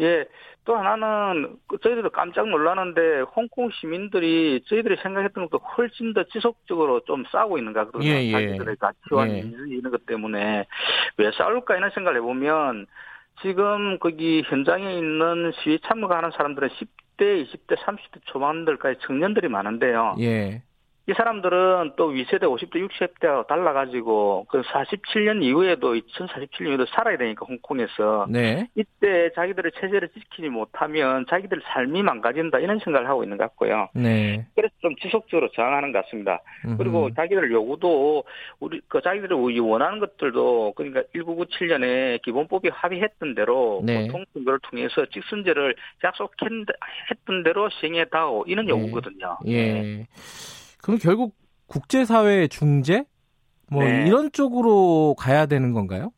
예, 0.01 0.25
또 0.65 0.75
하나는 0.75 1.58
그 1.67 1.78
저희들도 1.78 2.10
깜짝 2.10 2.49
놀라는데 2.49 3.21
홍콩 3.36 3.69
시민들이 3.69 4.63
저희들이 4.67 4.97
생각했던 5.01 5.47
것도 5.47 5.63
훨씬 5.63 6.13
더 6.13 6.23
지속적으로 6.23 7.01
좀 7.01 7.23
싸우고 7.32 7.60
있는 7.60 7.71
것 7.71 7.86
같거든요. 7.86 8.12
예, 8.12 8.25
예. 8.25 8.32
자기들의 8.32 8.75
가치와 8.78 9.30
예. 9.30 9.34
민주주의 9.34 9.78
이런 9.78 9.91
것 9.91 10.06
때문에 10.08 10.65
왜 11.17 11.32
싸울까 11.32 11.78
이런 11.78 11.91
생각을 11.91 12.19
해보면 12.19 12.88
지금 13.43 13.99
거기 13.99 14.43
현장에 14.47 14.97
있는 14.97 15.51
시위 15.62 15.80
참가하는 15.86 16.32
사람들은 16.32 16.69
10대, 16.69 17.45
20대, 17.45 17.78
30대 17.78 18.21
초반들까지 18.25 18.99
청년들이 19.01 19.47
많은데요. 19.47 20.15
예. 20.19 20.63
이 21.07 21.13
사람들은 21.13 21.91
또 21.97 22.07
위세대 22.07 22.47
50대, 22.47 22.87
60대하고 22.87 23.45
달라가지고 23.45 24.47
그 24.49 24.61
47년 24.63 25.43
이후에도 25.43 25.93
2047년 25.93 26.61
이후에도 26.61 26.85
살아야 26.87 27.15
되니까 27.17 27.45
홍콩에서 27.45 28.25
네. 28.27 28.67
이때 28.73 29.29
자기들의 29.35 29.73
체제를 29.79 30.09
지키지 30.09 30.49
못하면 30.49 31.27
자기들 31.29 31.61
삶이 31.63 32.01
망가진다 32.01 32.57
이런 32.57 32.79
생각을 32.79 33.07
하고 33.07 33.23
있는 33.23 33.37
것 33.37 33.43
같고요. 33.43 33.89
네. 33.93 34.47
그래서 34.55 34.73
좀 34.81 34.95
지속적으로 34.95 35.51
저항하는 35.51 35.91
것 35.91 36.05
같습니다. 36.05 36.41
그리고 36.79 37.05
음흠. 37.05 37.13
자기들 37.13 37.51
요구도 37.51 38.23
우리 38.59 38.81
그 38.87 38.99
자기들이 38.99 39.59
원하는 39.59 39.99
것들도 39.99 40.73
그러니까 40.75 41.03
1997년에 41.15 42.23
기본법이 42.23 42.69
합의했던 42.69 43.35
대로 43.35 43.83
네. 43.85 44.07
보통 44.07 44.25
선거를 44.33 44.57
통해서 44.63 45.05
직선제를 45.05 45.75
약속했던 46.03 47.43
대로 47.43 47.69
시행해다오 47.69 48.45
이런 48.47 48.65
네. 48.65 48.71
요구거든요. 48.71 49.37
예. 49.47 50.07
그럼 50.86 51.00
결국 51.00 51.34
국제사회의 51.65 52.48
중재? 52.48 53.06
뭐 53.71 53.84
네. 53.84 54.06
이런 54.06 54.32
쪽으로 54.32 55.15
가야 55.17 55.48
되는 55.48 55.74
건가요? 55.74 56.12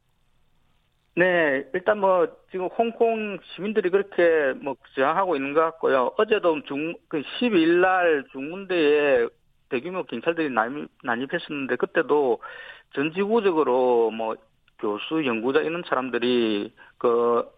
네, 1.16 1.66
일단 1.74 2.00
뭐 2.00 2.28
지금 2.52 2.68
홍콩 2.78 3.40
시민들이 3.56 3.90
그렇게 3.90 4.60
뭐 4.62 4.76
저항하고 4.94 5.38
있는 5.38 5.54
것 5.54 5.62
같고요. 5.62 6.12
어제도 6.18 6.62
중, 6.64 6.94
그 7.08 7.22
12일 7.40 7.80
날 7.80 8.26
중문대에 8.34 9.28
대규모 9.70 10.04
경찰들이 10.04 10.50
난입, 10.50 10.90
난입했었는데 11.02 11.78
그때도 11.78 12.42
전 12.94 13.14
지구적으로 13.14 14.12
뭐 14.12 14.36
교수, 14.80 15.26
연구자 15.26 15.62
이런 15.62 15.82
사람들이 15.88 16.74
그 16.98 17.50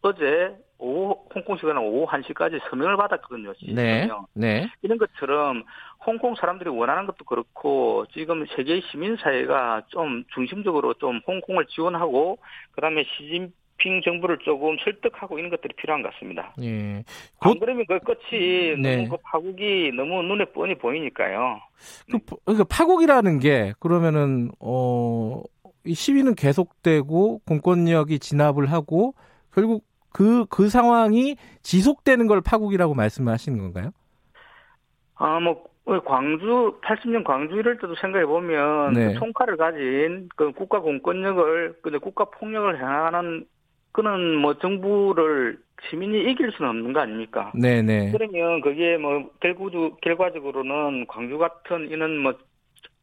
어제 0.00 0.56
오후 0.78 1.16
홍콩 1.34 1.56
시간 1.56 1.78
오후 1.78 2.06
1시까지 2.06 2.60
서명을 2.68 2.96
받았거든요. 2.96 3.52
네. 3.74 4.02
서명. 4.02 4.26
네. 4.34 4.68
이런 4.82 4.98
것처럼 4.98 5.62
홍콩 6.04 6.34
사람들이 6.34 6.68
원하는 6.70 7.06
것도 7.06 7.24
그렇고 7.24 8.04
지금 8.12 8.44
세계 8.54 8.80
시민 8.90 9.16
사회가 9.16 9.82
좀 9.88 10.24
중심적으로 10.34 10.94
좀 10.94 11.20
홍콩을 11.26 11.66
지원하고 11.66 12.38
그다음에 12.72 13.04
시진 13.16 13.52
핑 13.78 14.00
정부를 14.02 14.38
조금 14.38 14.76
설득하고 14.84 15.38
이런 15.38 15.50
것들이 15.50 15.74
필요한 15.76 16.02
것 16.02 16.10
같습니다. 16.14 16.54
예. 16.62 17.02
안 17.40 17.52
곧- 17.52 17.58
그러면 17.60 17.84
그 17.86 17.98
끝이 18.00 18.74
네. 18.80 18.96
너무 19.04 19.08
그 19.10 19.16
파국이 19.22 19.92
너무 19.94 20.22
눈에 20.22 20.46
뻔히 20.46 20.74
보이니까요. 20.76 21.60
그, 22.10 22.18
파- 22.18 22.36
그러니까 22.46 22.64
파국이라는 22.70 23.38
게 23.38 23.74
그러면은 23.78 24.50
어, 24.60 25.42
이 25.84 25.92
시위는 25.94 26.34
계속되고 26.36 27.40
공권력이 27.46 28.18
진압을 28.18 28.72
하고 28.72 29.14
결국 29.52 29.84
그, 30.16 30.46
그 30.48 30.70
상황이 30.70 31.36
지속되는 31.60 32.26
걸 32.26 32.40
파국이라고 32.40 32.94
말씀을 32.94 33.30
하시는 33.30 33.58
건가요? 33.58 33.90
아, 35.16 35.38
뭐, 35.40 35.62
광주, 36.06 36.78
80년 36.82 37.22
광주 37.22 37.56
이럴 37.56 37.76
때도 37.76 37.94
생각해 38.00 38.24
보면, 38.24 38.94
네. 38.94 39.12
그 39.12 39.18
총칼을 39.18 39.58
가진 39.58 40.30
그 40.34 40.52
국가 40.52 40.80
공권력을, 40.80 41.76
근데 41.82 41.98
국가 41.98 42.24
폭력을 42.24 42.78
행하는, 42.78 43.44
그는 43.92 44.36
뭐 44.36 44.54
정부를 44.54 45.58
시민이 45.90 46.30
이길 46.30 46.50
수는 46.52 46.70
없는 46.70 46.94
거 46.94 47.00
아닙니까? 47.00 47.52
네네. 47.54 48.12
그러면 48.12 48.62
그게 48.62 48.96
뭐, 48.96 49.28
결국, 49.40 50.00
결과적으로는 50.00 51.08
광주 51.08 51.36
같은 51.36 51.90
이런 51.90 52.16
뭐, 52.16 52.32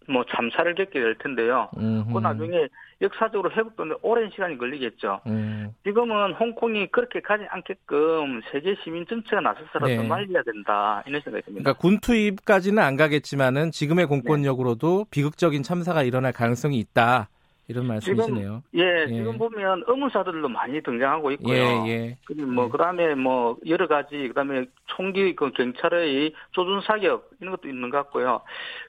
뭐 0.07 0.23
참사를 0.29 0.73
겪게 0.75 0.99
될 0.99 1.15
텐데요. 1.17 1.69
그 1.73 2.19
나중에 2.19 2.67
역사적으로 3.01 3.51
회복되는 3.51 3.97
오랜 4.01 4.29
시간이 4.31 4.57
걸리겠죠. 4.57 5.21
음, 5.27 5.73
지금은 5.83 6.33
홍콩이 6.33 6.87
그렇게 6.91 7.19
가지 7.19 7.43
않게끔 7.49 8.41
세계 8.51 8.75
시민 8.83 9.05
전체가 9.07 9.41
나서서라도 9.41 9.87
네. 9.87 10.07
말려야 10.07 10.43
된다. 10.43 11.03
이런 11.05 11.21
생각이 11.21 11.43
듭니다. 11.45 11.63
그러니까 11.63 11.73
군 11.73 11.99
투입까지는 11.99 12.81
안 12.81 12.95
가겠지만은 12.95 13.71
지금의 13.71 14.05
공권력으로도 14.07 15.07
비극적인 15.11 15.63
참사가 15.63 16.03
일어날 16.03 16.31
가능성이 16.31 16.79
있다. 16.79 17.29
이런 17.67 17.87
말씀이시네요. 17.87 18.61
예, 18.75 19.05
예. 19.07 19.07
지금 19.07 19.37
보면 19.37 19.83
의무사들도 19.87 20.49
많이 20.49 20.81
등장하고 20.81 21.31
있고요. 21.31 21.55
예, 21.55 21.87
예. 21.87 22.17
그리고 22.25 22.51
뭐 22.51 22.65
예. 22.65 22.69
그다음에 22.69 23.15
뭐 23.15 23.57
여러 23.67 23.87
가지 23.87 24.27
그다음에 24.27 24.65
총기 24.87 25.33
그 25.35 25.51
경찰의 25.51 26.33
조준 26.51 26.81
사격 26.81 27.29
이런 27.39 27.55
것도 27.55 27.69
있는 27.69 27.89
것 27.89 27.97
같고요. 27.97 28.41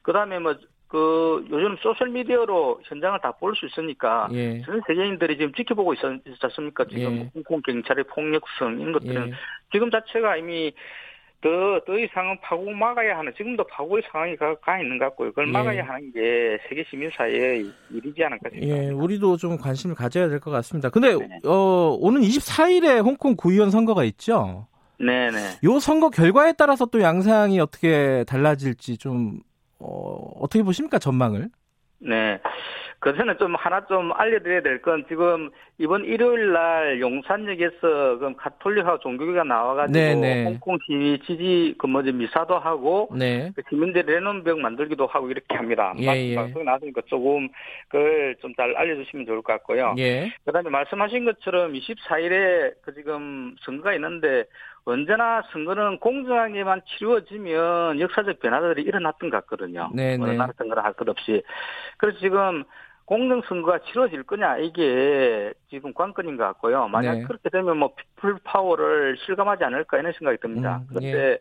그다음에 0.02 0.40
뭐 0.40 0.56
그 0.88 1.44
요즘 1.50 1.76
소셜 1.80 2.10
미디어로 2.10 2.80
현장을 2.84 3.18
다 3.20 3.32
볼 3.32 3.54
수 3.56 3.66
있으니까 3.66 4.28
예. 4.32 4.62
전 4.62 4.80
세계인들이 4.86 5.36
지금 5.38 5.52
지켜보고 5.54 5.94
있, 5.94 5.98
있지 6.26 6.38
않습니까? 6.42 6.84
지금 6.86 7.16
예. 7.16 7.30
홍콩 7.34 7.60
경찰의 7.62 8.04
폭력성 8.04 8.78
이런 8.80 8.92
것들은 8.92 9.28
예. 9.28 9.32
지금 9.72 9.90
자체가 9.90 10.36
이미 10.36 10.72
더, 11.40 11.50
더 11.86 11.98
이상은 11.98 12.38
파고 12.40 12.70
막아야 12.70 13.18
하는, 13.18 13.30
지금도 13.36 13.64
파고의 13.66 14.02
상황이 14.10 14.34
가, 14.36 14.54
가 14.60 14.80
있는 14.80 14.96
것 14.98 15.04
같고요. 15.06 15.28
그걸 15.30 15.48
예. 15.48 15.52
막아야 15.52 15.84
하는 15.84 16.10
게 16.12 16.58
세계 16.68 16.84
시민사회의 16.88 17.70
일이지 17.90 18.24
않을까 18.24 18.48
싶습니다. 18.50 18.82
예, 18.84 18.88
우리도 18.90 19.36
좀 19.36 19.58
관심을 19.58 19.94
가져야 19.94 20.28
될 20.28 20.40
것 20.40 20.50
같습니다. 20.50 20.88
근데 20.88 21.14
네. 21.16 21.40
어, 21.44 21.96
오는 22.00 22.22
24일에 22.22 23.04
홍콩 23.04 23.34
구의원 23.36 23.70
선거가 23.70 24.04
있죠. 24.04 24.68
네네. 24.98 25.36
요 25.64 25.78
선거 25.80 26.08
결과에 26.08 26.54
따라서 26.56 26.86
또 26.86 27.02
양상이 27.02 27.60
어떻게 27.60 28.24
달라질지 28.26 28.96
좀 28.96 29.40
어, 29.78 30.30
어떻게 30.40 30.62
보십니까 30.62 30.98
전망을? 30.98 31.48
네. 32.00 32.38
그 33.00 33.14
전에 33.14 33.36
좀 33.36 33.54
하나 33.54 33.84
좀 33.86 34.12
알려드려야 34.14 34.62
될 34.62 34.80
건 34.80 35.04
지금 35.08 35.50
이번 35.76 36.04
일요일 36.06 36.52
날 36.52 37.00
용산역에서 37.00 38.18
그 38.18 38.32
가톨릭하고 38.36 38.98
종교계가 39.00 39.44
나와가지고 39.44 39.92
네네. 39.92 40.44
홍콩 40.44 40.78
시위 40.86 41.18
지지 41.26 41.74
그 41.76 41.86
뭐지 41.86 42.12
미사도 42.12 42.58
하고 42.58 43.08
네. 43.14 43.50
그 43.54 43.62
시민들 43.68 44.04
레논병 44.06 44.62
만들기도 44.62 45.06
하고 45.06 45.28
이렇게 45.30 45.54
합니다. 45.54 45.92
예, 45.98 46.06
막- 46.06 46.16
예. 46.16 46.34
방송에 46.34 46.64
나왔으니까 46.64 47.02
조금 47.06 47.48
그걸 47.88 48.36
좀 48.40 48.54
잘 48.56 48.74
알려주시면 48.74 49.26
좋을 49.26 49.42
것 49.42 49.52
같고요. 49.54 49.94
예. 49.98 50.32
그다음에 50.46 50.70
말씀하신 50.70 51.24
것처럼 51.26 51.74
24일에 51.74 52.72
그 52.82 52.94
지금 52.94 53.54
선거가 53.62 53.92
있는데 53.94 54.44
언제나 54.86 55.42
선거는 55.50 55.98
공정하게만 55.98 56.82
치루어지면 56.86 58.00
역사적 58.00 58.38
변화들이 58.40 58.82
일어났던 58.82 59.30
것 59.30 59.36
같거든요. 59.42 59.90
네, 59.94 60.16
어느 60.20 60.30
네. 60.30 60.36
나라 60.36 60.52
선거를 60.58 60.84
할 60.84 60.92
것 60.94 61.08
없이. 61.08 61.42
그래서 61.96 62.18
지금 62.18 62.64
공정 63.06 63.42
선거가 63.42 63.80
치러질 63.80 64.22
거냐 64.24 64.58
이게 64.58 65.52
지금 65.68 65.92
관건인 65.94 66.36
것 66.36 66.44
같고요. 66.44 66.88
만약 66.88 67.14
네. 67.14 67.22
그렇게 67.24 67.48
되면 67.50 67.76
뭐 67.78 67.94
피플 67.94 68.38
파워를 68.44 69.16
실감하지 69.24 69.64
않을까 69.64 69.98
이런 69.98 70.12
생각이 70.12 70.38
듭니다. 70.40 70.80
음, 70.82 70.86
그런데 70.88 71.38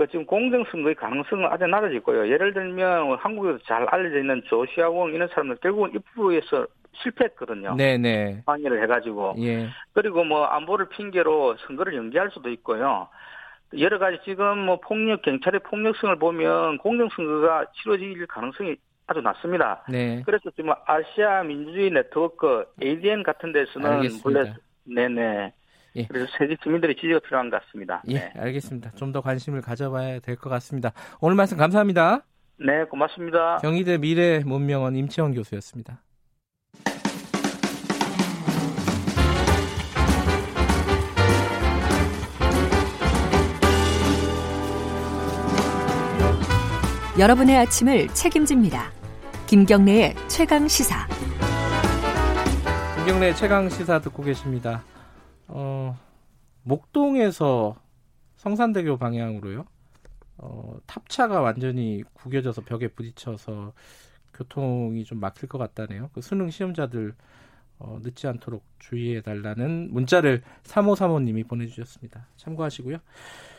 그 0.00 0.06
지금 0.06 0.24
공정 0.24 0.64
선거의 0.70 0.94
가능성은 0.94 1.44
아주 1.50 1.66
낮아졌고요. 1.66 2.30
예를 2.30 2.54
들면 2.54 3.18
한국에서 3.18 3.58
잘 3.66 3.84
알려져 3.90 4.20
있는 4.20 4.40
조시아공 4.46 5.12
이런 5.12 5.28
사람들 5.28 5.56
결국은 5.56 5.92
입후에서 5.94 6.66
실패했거든요. 7.02 7.74
네네. 7.76 8.44
항의를 8.46 8.82
해가지고 8.82 9.34
예. 9.40 9.68
그리고 9.92 10.24
뭐 10.24 10.46
안보를 10.46 10.88
핑계로 10.88 11.56
선거를 11.66 11.94
연기할 11.96 12.30
수도 12.30 12.48
있고요. 12.48 13.08
여러 13.78 13.98
가지 13.98 14.18
지금 14.24 14.64
뭐 14.64 14.80
폭력 14.80 15.20
경찰의 15.20 15.60
폭력성을 15.64 16.18
보면 16.18 16.78
공정 16.78 17.10
선거가 17.10 17.66
치러질 17.74 18.26
가능성이 18.26 18.76
아주 19.06 19.20
낮습니다. 19.20 19.84
네. 19.90 20.22
그래서 20.24 20.48
지금 20.56 20.72
아시아 20.86 21.42
민주주의 21.42 21.90
네트워크 21.90 22.64
ADN 22.82 23.22
같은 23.22 23.52
데서는 23.52 23.86
알겠습니다. 23.86 24.40
원래 24.40 24.54
네네. 24.84 25.52
예. 25.96 26.06
그래서 26.06 26.26
세계 26.38 26.56
주민들의 26.62 26.96
지지가 26.96 27.20
필요한 27.20 27.50
것 27.50 27.60
같습니다. 27.64 28.02
예, 28.08 28.14
네. 28.14 28.32
알겠습니다. 28.36 28.92
좀 28.92 29.12
더 29.12 29.20
관심을 29.20 29.60
가져봐야 29.60 30.20
될 30.20 30.36
것 30.36 30.48
같습니다. 30.50 30.92
오늘 31.20 31.34
말씀 31.36 31.56
감사합니다. 31.56 32.24
네, 32.58 32.84
고맙습니다. 32.84 33.56
경희대 33.58 33.98
미래 33.98 34.40
문명원 34.44 34.94
임채원 34.96 35.34
교수였습니다. 35.34 36.00
여러분의 47.18 47.56
아침을 47.58 48.08
책임집니다. 48.08 48.90
김경래의 49.46 50.14
최강 50.28 50.68
시사. 50.68 51.06
김경래의 52.96 53.34
최강 53.36 53.68
시사 53.68 53.98
듣고 54.00 54.22
계십니다. 54.22 54.82
어, 55.52 55.98
목동에서 56.62 57.76
성산대교 58.36 58.96
방향으로요. 58.96 59.66
어, 60.38 60.78
탑차가 60.86 61.40
완전히 61.40 62.02
구겨져서 62.14 62.62
벽에 62.62 62.88
부딪혀서 62.88 63.72
교통이 64.34 65.04
좀 65.04 65.20
막힐 65.20 65.48
것 65.48 65.58
같다네요. 65.58 66.10
그 66.14 66.20
수능 66.22 66.50
시험자들 66.50 67.14
어, 67.78 67.98
늦지 68.02 68.26
않도록 68.26 68.64
주의해 68.78 69.22
달라는 69.22 69.88
문자를 69.92 70.42
3535님이 70.64 71.46
보내주셨습니다. 71.46 72.26
참고하시고요. 72.36 72.98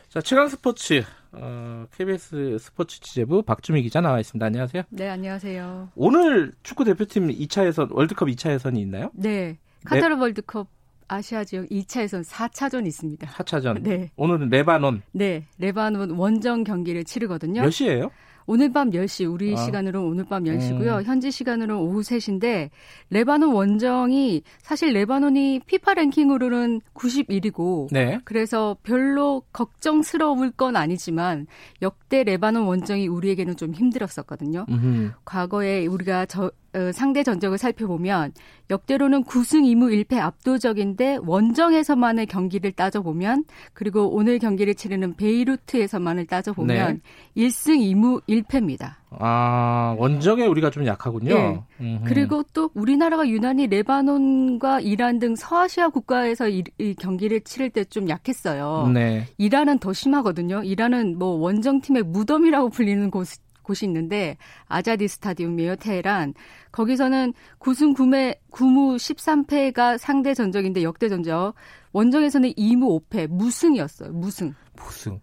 자, 0.09 0.21
최강 0.21 0.47
스포츠 0.47 1.03
어, 1.31 1.85
KBS 1.95 2.57
스포츠 2.59 2.99
취재부 2.99 3.43
박주미 3.43 3.81
기자 3.81 4.01
나와 4.01 4.19
있습니다. 4.19 4.45
안녕하세요. 4.45 4.83
네, 4.89 5.09
안녕하세요. 5.09 5.89
오늘 5.95 6.53
축구 6.63 6.83
대표팀 6.83 7.29
2차 7.29 7.65
예선 7.65 7.89
월드컵 7.91 8.27
2차 8.27 8.51
예선이 8.51 8.81
있나요? 8.81 9.11
네, 9.13 9.57
카타르 9.85 10.15
네. 10.15 10.21
월드컵 10.21 10.67
아시아 11.11 11.43
지역 11.43 11.67
2차 11.67 12.03
예선 12.03 12.21
4차전이 12.21 12.87
있습니다. 12.87 13.27
4차전. 13.27 13.81
네. 13.83 14.09
오늘은 14.15 14.49
레바논. 14.49 15.01
네, 15.11 15.45
레바논 15.57 16.11
원정 16.11 16.63
경기를 16.63 17.03
치르거든요. 17.03 17.61
몇 17.61 17.69
시예요? 17.69 18.11
오늘 18.45 18.71
밤 18.71 18.89
10시 18.89 19.31
우리 19.31 19.53
아. 19.53 19.57
시간으로 19.57 20.05
오늘 20.05 20.25
밤 20.25 20.43
10시고요. 20.43 20.99
음. 20.99 21.03
현지 21.03 21.31
시간으로 21.31 21.81
오후 21.81 22.01
3시인데 22.01 22.69
레바논 23.09 23.53
원정이 23.53 24.41
사실 24.61 24.93
레바논이 24.93 25.61
피파 25.65 25.93
랭킹으로는 25.93 26.81
91이고 26.93 27.89
네. 27.91 28.19
그래서 28.23 28.77
별로 28.83 29.43
걱정스러울 29.53 30.51
건 30.51 30.75
아니지만 30.75 31.45
역대 31.81 32.23
레바논 32.23 32.63
원정이 32.63 33.07
우리에게는 33.07 33.57
좀 33.57 33.73
힘들었었거든요. 33.73 34.65
음흠. 34.69 35.11
과거에 35.25 35.85
우리가 35.85 36.25
저 36.25 36.45
어, 36.45 36.51
상대 36.93 37.21
전적을 37.23 37.57
살펴보면 37.57 38.31
역대로는 38.69 39.25
9승 39.25 39.63
2무 39.63 40.03
1패 40.05 40.17
압도적인데 40.17 41.19
원정에서만의 41.25 42.25
경기를 42.25 42.71
따져보면 42.71 43.43
그리고 43.73 44.09
오늘 44.15 44.39
경기를 44.39 44.73
치르는 44.73 45.15
베이루트에서만을 45.15 46.25
따져보면 46.27 47.01
네. 47.35 47.47
1승 47.47 47.77
2무 47.77 48.21
1패입니다. 48.27 48.95
아 49.19 49.93
원정에 49.99 50.45
우리가 50.45 50.69
좀 50.69 50.85
약하군요. 50.87 51.65
네. 51.77 52.01
그리고 52.05 52.43
또 52.53 52.69
우리나라가 52.73 53.27
유난히 53.27 53.67
레바논과 53.67 54.79
이란 54.79 55.19
등 55.19 55.35
서아시아 55.35 55.89
국가에서 55.89 56.47
이, 56.47 56.63
이 56.77 56.95
경기를 56.95 57.41
치를 57.41 57.69
때 57.69 57.81
좀 57.91 58.07
약했어요. 58.07 58.89
네. 58.93 59.27
이란은 59.37 59.79
더 59.79 59.91
심하거든요. 59.91 60.63
이란은 60.63 61.17
뭐 61.19 61.35
원정팀의 61.35 62.03
무덤이라고 62.03 62.69
불리는 62.69 63.11
곳 63.11 63.27
곳이 63.63 63.85
있는데 63.85 64.37
아자디 64.67 65.07
스타디움이에요. 65.07 65.75
테헤란. 65.77 66.33
거기서는 66.71 67.33
9승 67.59 67.95
9매 67.95 68.37
9무 68.51 68.95
13패가 68.97 69.97
상대 69.97 70.33
전적인데 70.33 70.83
역대 70.83 71.09
전적. 71.09 71.53
원정에서는 71.93 72.51
2무 72.53 73.09
5패 73.09 73.27
무승이었어요. 73.27 74.11
무승. 74.13 74.53
무승. 74.75 75.19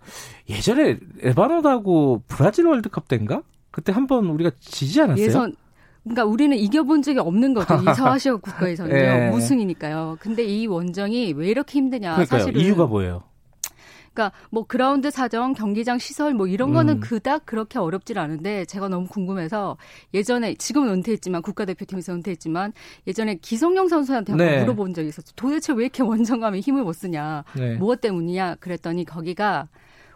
예전에 0.49 0.99
레바논하고 1.23 2.23
브라질 2.27 2.67
월드컵 2.67 3.09
때인가? 3.09 3.43
그때 3.71 3.93
한번 3.93 4.27
우리가 4.27 4.51
지지 4.61 5.01
않았어요? 5.01 5.25
예선 5.25 5.57
그러니까 6.05 6.25
우리는 6.25 6.57
이겨본 6.57 7.03
적이 7.03 7.19
없는 7.21 7.55
거죠. 7.55 7.75
이 7.83 7.95
서아시아 7.95 8.37
국가에서는요. 8.41 8.95
네. 8.95 9.31
무승이니까요. 9.31 10.17
근데 10.21 10.43
이 10.45 10.67
원정이 10.67 11.35
왜 11.37 11.49
이렇게 11.49 11.79
힘드냐. 11.79 12.15
그러니까요. 12.15 12.41
사실은 12.41 12.61
이유가 12.61 12.87
뭐예요? 12.87 13.25
그러니까 14.19 14.33
뭐 14.51 14.65
그라운드 14.67 15.13
사정, 15.13 15.55
경기장 15.55 15.99
시설 15.99 16.35
뭐 16.35 16.49
이런 16.49 16.73
거는 16.73 16.95
음. 16.95 17.01
그닥 17.01 17.47
그렇게 17.47 17.79
어렵질 17.79 18.19
않은데 18.19 18.65
제가 18.65 18.89
너무 18.89 19.07
궁금해서 19.07 19.77
예전에 20.13 20.55
지금은 20.55 20.89
은퇴했지만 20.95 21.43
국가대표팀에서 21.43 22.13
은퇴했지만 22.15 22.73
예전에 23.07 23.37
기성용 23.37 23.87
선수한테 23.87 24.33
한번 24.33 24.47
네. 24.49 24.61
물어본 24.61 24.95
적이 24.95 25.09
있었죠. 25.09 25.33
도대체 25.37 25.73
왜 25.73 25.85
이렇게 25.85 26.03
원정감에 26.03 26.59
힘을 26.59 26.83
못 26.83 26.95
쓰냐? 26.95 27.45
네. 27.57 27.77
무엇 27.77 28.01
때문이냐? 28.01 28.57
그랬더니 28.57 29.05
거기가 29.05 29.69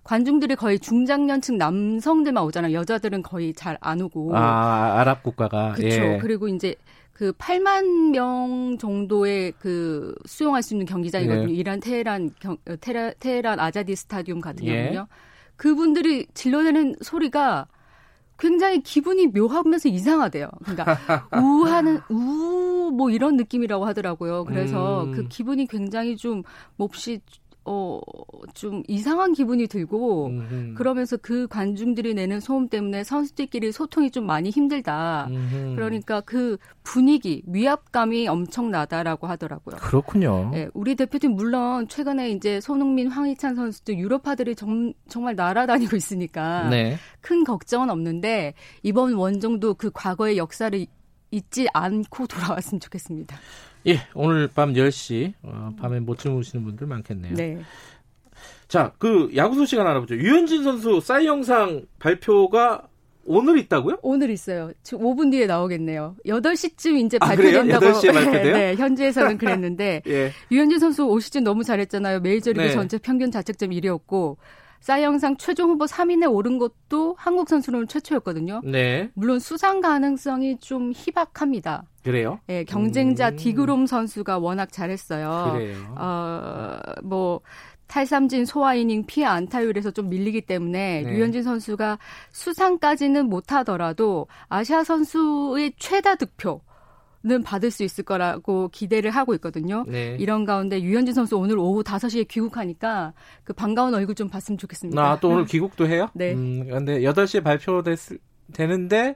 관중들이 0.02 0.56
거의 0.56 0.80
중장년층 0.80 1.58
남성들만 1.58 2.42
오잖아요. 2.42 2.72
여자들은 2.72 3.22
거의 3.22 3.54
잘 3.54 3.78
안 3.80 4.00
오고. 4.00 4.36
아, 4.36 4.98
아랍 4.98 5.22
국가가. 5.22 5.72
그렇죠. 5.72 5.96
예. 5.96 6.18
그리고 6.20 6.48
이제 6.48 6.74
그 7.12 7.32
8만 7.32 8.10
명 8.10 8.76
정도의 8.78 9.52
그 9.58 10.14
수용할 10.26 10.62
수 10.62 10.74
있는 10.74 10.86
경기장이거든요. 10.86 11.50
예. 11.50 11.54
이란 11.54 11.80
테헤란 11.80 12.30
경, 12.40 12.56
어, 12.66 12.76
테라, 12.80 13.12
테헤란 13.20 13.60
아자디 13.60 13.94
스타디움 13.94 14.40
같은 14.40 14.64
예. 14.64 14.72
경우는요. 14.72 15.06
그분들이 15.56 16.26
질러내는 16.34 16.96
소리가 17.02 17.68
굉장히 18.38 18.82
기분이 18.82 19.28
묘하면서 19.28 19.88
이상하대요. 19.88 20.48
그러니까 20.64 20.98
우하는 21.40 22.00
우 22.08 22.72
뭐 22.92 23.10
이런 23.10 23.36
느낌이라고 23.36 23.84
하더라고요. 23.86 24.44
그래서 24.44 25.04
음. 25.04 25.12
그 25.12 25.28
기분이 25.28 25.66
굉장히 25.66 26.16
좀 26.16 26.42
몹시 26.76 27.20
어, 27.64 28.00
좀 28.54 28.82
이상한 28.88 29.32
기분이 29.32 29.68
들고, 29.68 30.26
음흠. 30.26 30.74
그러면서 30.74 31.16
그 31.16 31.46
관중들이 31.46 32.14
내는 32.14 32.40
소음 32.40 32.68
때문에 32.68 33.04
선수들끼리 33.04 33.70
소통이 33.70 34.10
좀 34.10 34.26
많이 34.26 34.50
힘들다. 34.50 35.28
음흠. 35.30 35.74
그러니까 35.76 36.20
그 36.22 36.56
분위기, 36.82 37.42
위압감이 37.46 38.26
엄청나다라고 38.26 39.28
하더라고요. 39.28 39.76
그렇군요. 39.76 40.50
네, 40.52 40.68
우리 40.74 40.96
대표팀 40.96 41.32
물론 41.32 41.86
최근에 41.86 42.30
이제 42.30 42.60
손흥민, 42.60 43.08
황희찬 43.08 43.54
선수들 43.54 43.96
유럽파들이 43.96 44.56
정, 44.56 44.92
정말 45.08 45.36
날아다니고 45.36 45.96
있으니까 45.96 46.68
네. 46.68 46.96
큰 47.20 47.44
걱정은 47.44 47.90
없는데, 47.90 48.54
이번 48.82 49.12
원정도 49.14 49.74
그 49.74 49.90
과거의 49.92 50.36
역사를 50.36 50.86
잊지 51.30 51.66
않고 51.72 52.26
돌아왔으면 52.26 52.80
좋겠습니다. 52.80 53.36
예, 53.86 53.98
오늘 54.14 54.48
밤 54.48 54.72
10시 54.74 55.34
어, 55.42 55.70
밤에 55.78 56.00
못 56.00 56.18
주무시는 56.18 56.64
분들 56.64 56.86
많겠네요. 56.86 57.34
네. 57.34 57.58
자, 58.68 58.92
그 58.98 59.30
야구 59.36 59.54
소식 59.54 59.78
하나 59.78 59.90
알아보죠. 59.90 60.16
유현진 60.16 60.64
선수 60.64 61.00
사이 61.00 61.26
영상 61.26 61.84
발표가 61.98 62.88
오늘 63.24 63.58
있다고요? 63.58 63.98
오늘 64.02 64.30
있어요. 64.30 64.72
5분 64.82 65.30
뒤에 65.30 65.46
나오겠네요. 65.46 66.16
8시쯤 66.26 67.06
이제 67.06 67.18
아, 67.20 67.26
발표된다고. 67.26 67.86
아, 67.86 67.92
8시에 67.92 68.12
발표돼요? 68.12 68.54
네, 68.56 68.74
현지에서는 68.74 69.38
그랬는데 69.38 70.02
예. 70.08 70.32
유현진 70.50 70.78
선수 70.78 71.04
올 71.04 71.20
시즌 71.20 71.44
너무 71.44 71.62
잘했잖아요. 71.64 72.20
메이저리그 72.20 72.62
네. 72.62 72.72
전체 72.72 72.98
평균 72.98 73.30
자책점 73.30 73.70
1위였고 73.70 74.36
사이 74.80 75.04
영상 75.04 75.36
최종 75.36 75.70
후보 75.70 75.84
3인에 75.84 76.32
오른 76.32 76.58
것도 76.58 77.14
한국 77.16 77.48
선수로는 77.48 77.86
최초였거든요. 77.86 78.62
네. 78.64 79.10
물론 79.14 79.38
수상 79.38 79.80
가능성이 79.80 80.58
좀 80.58 80.92
희박합니다. 80.94 81.84
그래요? 82.02 82.40
네, 82.46 82.64
경쟁자 82.64 83.30
음. 83.30 83.36
디그롬 83.36 83.86
선수가 83.86 84.38
워낙 84.38 84.72
잘했어요. 84.72 85.52
그래요. 85.52 85.94
어, 85.96 86.78
뭐 87.02 87.40
탈삼진 87.86 88.46
소화 88.46 88.74
이닝 88.74 89.04
피해 89.06 89.26
안타율에서 89.26 89.90
좀 89.90 90.08
밀리기 90.08 90.42
때문에 90.42 91.02
네. 91.02 91.12
류현진 91.12 91.42
선수가 91.42 91.98
수상까지는 92.30 93.28
못하더라도 93.28 94.26
아시아 94.48 94.82
선수의 94.82 95.74
최다 95.78 96.16
득표 96.16 96.62
는 97.24 97.44
받을 97.44 97.70
수 97.70 97.84
있을 97.84 98.02
거라고 98.02 98.68
기대를 98.72 99.12
하고 99.12 99.32
있거든요. 99.34 99.84
네. 99.86 100.16
이런 100.18 100.44
가운데 100.44 100.82
유현진 100.82 101.14
선수 101.14 101.36
오늘 101.36 101.56
오후 101.56 101.84
5시에 101.84 102.26
귀국하니까 102.26 103.12
그 103.44 103.52
반가운 103.52 103.94
얼굴 103.94 104.16
좀 104.16 104.28
봤으면 104.28 104.58
좋겠습니다. 104.58 105.00
아, 105.00 105.20
또 105.20 105.28
오늘 105.28 105.44
귀국도 105.44 105.86
해요? 105.86 106.08
네. 106.14 106.32
음, 106.32 106.66
근데 106.68 107.00
8시에 107.02 107.44
발표됐, 107.44 108.18
되는데 108.52 109.14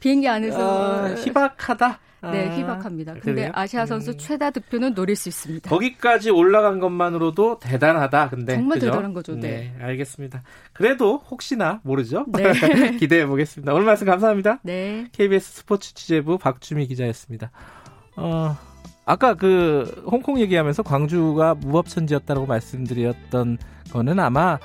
비행기 0.00 0.26
안에서 0.26 1.04
어, 1.04 1.14
희박하다. 1.16 2.00
네, 2.30 2.48
아, 2.48 2.56
희박합니다. 2.56 3.12
근데 3.14 3.32
그래요? 3.32 3.50
아시아 3.54 3.86
선수 3.86 4.12
음. 4.12 4.18
최다 4.18 4.50
득표는 4.50 4.94
노릴 4.94 5.16
수 5.16 5.28
있습니다. 5.28 5.68
거기까지 5.70 6.30
올라간 6.30 6.80
것만으로도 6.80 7.58
대단하다. 7.60 8.30
근데 8.30 8.54
정말 8.54 8.78
그죠? 8.78 8.90
대단한 8.90 9.12
거죠. 9.14 9.34
네. 9.34 9.72
네. 9.78 9.84
알겠습니다. 9.84 10.42
그래도 10.72 11.22
혹시나 11.30 11.80
모르죠. 11.84 12.24
네. 12.28 12.52
기대해 12.98 13.26
보겠습니다. 13.26 13.72
오늘 13.74 13.84
말씀 13.86 14.06
감사합니다. 14.06 14.60
네. 14.62 15.06
KBS 15.12 15.52
스포츠 15.52 15.94
취재부 15.94 16.38
박주미 16.38 16.86
기자였습니다. 16.86 17.50
어, 18.16 18.56
아까 19.06 19.34
그 19.34 20.02
홍콩 20.06 20.40
얘기하면서 20.40 20.82
광주가 20.82 21.54
무법천지였다고 21.54 22.46
말씀드렸던 22.46 23.58
거는 23.92 24.18
아마 24.20 24.58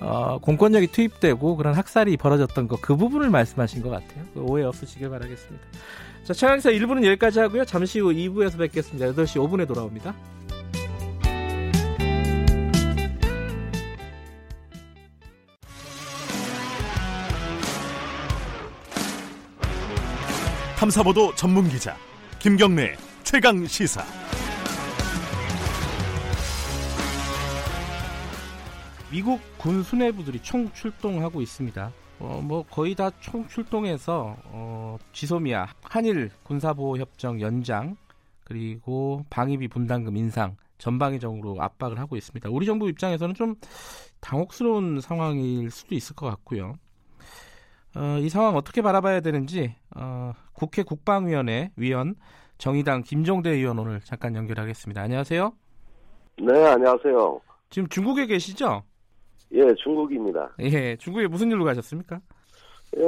어, 0.00 0.38
공권력이 0.38 0.88
투입되고 0.88 1.56
그런 1.56 1.74
학살이 1.74 2.16
벌어졌던 2.16 2.66
거 2.68 2.76
그 2.82 2.96
부분을 2.96 3.30
말씀하신 3.30 3.82
것 3.82 3.90
같아요. 3.90 4.24
그 4.34 4.40
오해 4.40 4.64
없으시길 4.64 5.08
바라겠습니다. 5.08 5.64
자, 6.24 6.32
최강사 6.32 6.70
1부는 6.70 7.04
여기까지 7.04 7.40
하고요. 7.40 7.64
잠시 7.64 7.98
후 7.98 8.12
2부에서 8.12 8.56
뵙겠습니다. 8.56 9.06
8시 9.12 9.40
5분에 9.40 9.66
돌아옵니다. 9.66 10.14
탐사보도 20.76 21.34
전문 21.34 21.68
기자 21.68 21.96
김경래 22.38 22.96
최강 23.24 23.66
시사. 23.66 24.04
미국 29.10 29.40
군 29.58 29.82
수뇌부들이 29.82 30.40
총 30.42 30.72
출동하고 30.72 31.42
있습니다. 31.42 31.92
어, 32.20 32.40
뭐 32.42 32.64
거의 32.70 32.94
다 32.94 33.10
총 33.20 33.46
출동해서 33.48 34.36
어, 34.44 34.96
지소미아 35.12 35.66
한일 35.82 36.30
군사보호 36.44 36.98
협정 36.98 37.40
연장 37.40 37.96
그리고 38.44 39.24
방위비 39.30 39.68
분담금 39.68 40.16
인상 40.16 40.56
전방위적으로 40.78 41.60
압박을 41.60 41.98
하고 41.98 42.16
있습니다. 42.16 42.48
우리 42.50 42.66
정부 42.66 42.88
입장에서는 42.88 43.34
좀 43.34 43.54
당혹스러운 44.20 45.00
상황일 45.00 45.70
수도 45.70 45.94
있을 45.94 46.14
것 46.16 46.26
같고요. 46.26 46.74
어, 47.94 48.18
이 48.20 48.28
상황 48.28 48.56
어떻게 48.56 48.82
바라봐야 48.82 49.20
되는지 49.20 49.74
어, 49.96 50.32
국회 50.52 50.82
국방위원회 50.82 51.70
위원 51.76 52.14
정의당 52.58 53.02
김종대 53.02 53.50
의원 53.50 53.78
오늘 53.78 54.00
잠깐 54.00 54.34
연결하겠습니다. 54.36 55.00
안녕하세요. 55.02 55.52
네, 56.38 56.66
안녕하세요. 56.66 57.40
지금 57.70 57.88
중국에 57.88 58.26
계시죠? 58.26 58.82
예, 59.54 59.74
중국입니다. 59.74 60.50
예, 60.60 60.96
중국에 60.96 61.26
무슨 61.26 61.50
일로 61.50 61.64
가셨습니까? 61.64 62.20
예, 62.96 63.02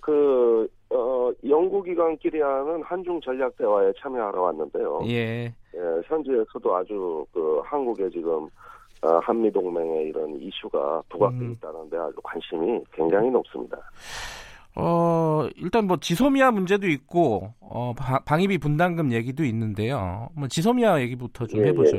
그, 0.00 0.68
어, 0.90 1.30
연구기관끼리 1.46 2.40
하는 2.40 2.82
한중 2.82 3.20
전략 3.20 3.56
대화에 3.56 3.92
참여하러 4.00 4.40
왔는데요. 4.42 5.00
예. 5.06 5.44
예, 5.74 5.80
현지에서도 6.06 6.76
아주 6.76 7.24
그 7.32 7.60
한국에 7.64 8.08
지금 8.10 8.48
어, 9.02 9.18
한미 9.22 9.50
동맹의 9.52 10.08
이런 10.08 10.40
이슈가 10.40 11.02
부각되어 11.10 11.40
음. 11.40 11.52
있다는데 11.52 11.96
아주 11.98 12.14
관심이 12.22 12.80
굉장히 12.92 13.30
높습니다. 13.30 13.76
어, 14.74 15.46
일단 15.56 15.86
뭐 15.86 15.98
지소미아 15.98 16.50
문제도 16.50 16.86
있고 16.88 17.52
어, 17.60 17.92
바- 17.96 18.20
방위비 18.20 18.58
분담금 18.58 19.12
얘기도 19.12 19.44
있는데요. 19.44 20.28
뭐 20.34 20.48
지소미아 20.48 21.00
얘기부터 21.02 21.46
좀 21.46 21.60
예, 21.60 21.68
해보죠. 21.68 21.98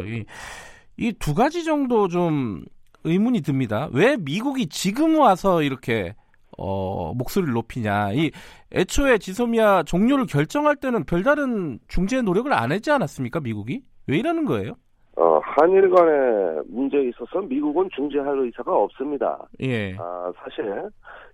이두 0.97 1.35
가지 1.35 1.63
정도 1.63 2.07
좀 2.07 2.63
의문이 3.07 3.41
듭니다. 3.41 3.89
왜 3.93 4.17
미국이 4.17 4.67
지금 4.67 5.19
와서 5.19 5.61
이렇게 5.61 6.13
어, 6.57 7.13
목소리를 7.13 7.53
높이냐. 7.53 8.11
이 8.13 8.31
애초에 8.73 9.17
지소미아 9.17 9.83
종료를 9.83 10.25
결정할 10.25 10.75
때는 10.75 11.05
별다른 11.05 11.79
중재 11.87 12.21
노력을 12.21 12.51
안 12.51 12.71
했지 12.71 12.91
않았습니까? 12.91 13.39
미국이? 13.39 13.81
왜 14.07 14.17
이러는 14.17 14.45
거예요? 14.45 14.73
어, 15.17 15.39
한일 15.41 15.89
간의 15.89 16.61
문제에 16.67 17.09
있어서 17.09 17.41
미국은 17.41 17.89
중재할 17.95 18.37
의사가 18.39 18.75
없습니다. 18.75 19.47
예. 19.61 19.95
아, 19.97 20.31
사실 20.43 20.89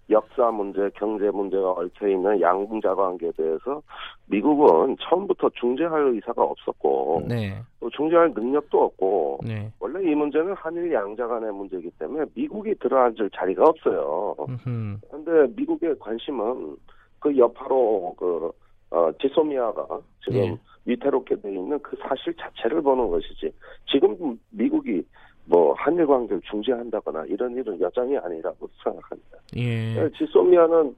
역사 0.09 0.51
문제, 0.51 0.89
경제 0.95 1.29
문제가 1.31 1.71
얽혀 1.71 2.07
있는 2.07 2.39
양궁자 2.39 2.93
관계에 2.95 3.31
대해서 3.37 3.81
미국은 4.27 4.97
처음부터 4.99 5.49
중재할 5.51 6.07
의사가 6.07 6.43
없었고 6.43 7.23
네. 7.27 7.61
또 7.79 7.89
중재할 7.89 8.31
능력도 8.35 8.83
없고 8.83 9.39
네. 9.43 9.71
원래 9.79 10.11
이 10.11 10.13
문제는 10.13 10.53
한일 10.53 10.91
양자 10.91 11.27
간의 11.27 11.53
문제이기 11.53 11.91
때문에 11.99 12.25
미국이 12.33 12.75
들어앉을 12.75 13.29
자리가 13.33 13.63
없어요. 13.63 14.35
음흠. 14.49 14.97
그런데 15.09 15.53
미국의 15.55 15.97
관심은 15.99 16.75
그 17.19 17.37
여파로 17.37 18.15
그 18.17 18.51
어, 18.91 19.11
지소미아가 19.19 19.87
지금 20.23 20.39
예. 20.39 20.57
위태롭게 20.85 21.35
돼 21.41 21.49
있는 21.49 21.79
그 21.81 21.97
사실 22.07 22.35
자체를 22.35 22.81
보는 22.81 23.09
것이지 23.09 23.51
지금 23.89 24.37
미국이 24.51 25.03
뭐 25.45 25.73
한일 25.73 26.07
관계를 26.07 26.41
중재한다거나 26.49 27.25
이런 27.27 27.55
일은 27.55 27.79
여전히 27.81 28.17
아니라고 28.17 28.69
생각합니다. 28.83 29.37
예. 29.57 30.09
지소미아는 30.17 30.95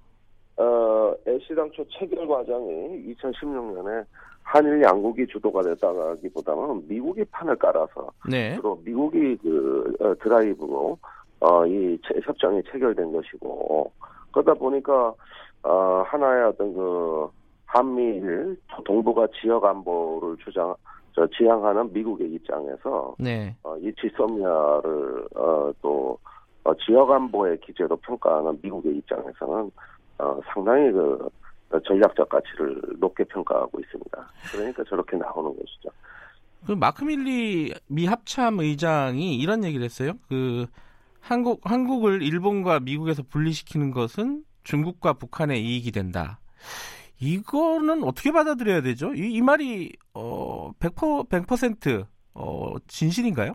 어, 0.57 1.13
애시당초 1.27 1.83
체결 1.89 2.27
과정이 2.27 3.13
2016년에 3.15 4.05
한일 4.43 4.81
양국이 4.83 5.25
주도가 5.27 5.61
됐다기보다는 5.63 6.87
미국이 6.87 7.23
판을 7.25 7.55
깔아서 7.57 8.11
네. 8.29 8.55
주로 8.55 8.79
미국이 8.85 9.35
그 9.37 9.93
어, 9.99 10.13
드라이브로 10.21 10.97
어, 11.41 11.65
이 11.65 11.97
체- 12.07 12.19
협정이 12.23 12.61
체결된 12.71 13.11
것이고 13.11 13.91
그러다 14.31 14.53
보니까 14.53 15.13
어, 15.63 16.03
하나의 16.05 16.43
어떤 16.45 16.73
그 16.73 17.27
한미일 17.65 18.55
동북아 18.85 19.27
지역 19.41 19.65
안보를 19.65 20.37
주장 20.37 20.75
저 21.15 21.25
지향하는 21.27 21.93
미국의 21.93 22.29
입장에서 22.33 23.15
네. 23.17 23.55
어, 23.63 23.77
이 23.77 23.91
지소미아를 23.99 25.27
어, 25.35 25.71
또 25.81 26.19
어, 26.65 26.73
지역 26.85 27.09
안보의 27.09 27.61
기제로 27.61 27.95
평가하는 27.95 28.59
미국의 28.61 28.97
입장에서는 28.97 29.71
어, 30.19 30.39
상당히 30.53 30.91
그 30.91 31.29
어, 31.71 31.79
전략적 31.79 32.27
가치를 32.27 32.81
높게 32.99 33.23
평가하고 33.23 33.79
있습니다. 33.79 34.27
그러니까 34.51 34.83
저렇게 34.83 35.15
나오는 35.15 35.51
것이죠. 35.51 35.89
그 36.67 36.73
마크 36.73 37.05
밀리 37.05 37.73
미 37.87 38.05
합참 38.07 38.59
의장이 38.59 39.37
이런 39.37 39.63
얘기를 39.63 39.85
했어요. 39.85 40.13
그 40.27 40.65
한국 41.21 41.61
한국을 41.63 42.23
일본과 42.23 42.81
미국에서 42.81 43.23
분리시키는 43.23 43.91
것은 43.91 44.43
중국과 44.63 45.13
북한의 45.13 45.63
이익이 45.63 45.91
된다. 45.91 46.39
이거는 47.19 48.03
어떻게 48.03 48.31
받아들여야 48.31 48.81
되죠? 48.81 49.13
이, 49.13 49.33
이 49.33 49.41
말이 49.41 49.93
어 50.13 50.71
100% 50.79 51.29
100% 51.29 52.05
어, 52.35 52.75
진실인가요? 52.87 53.53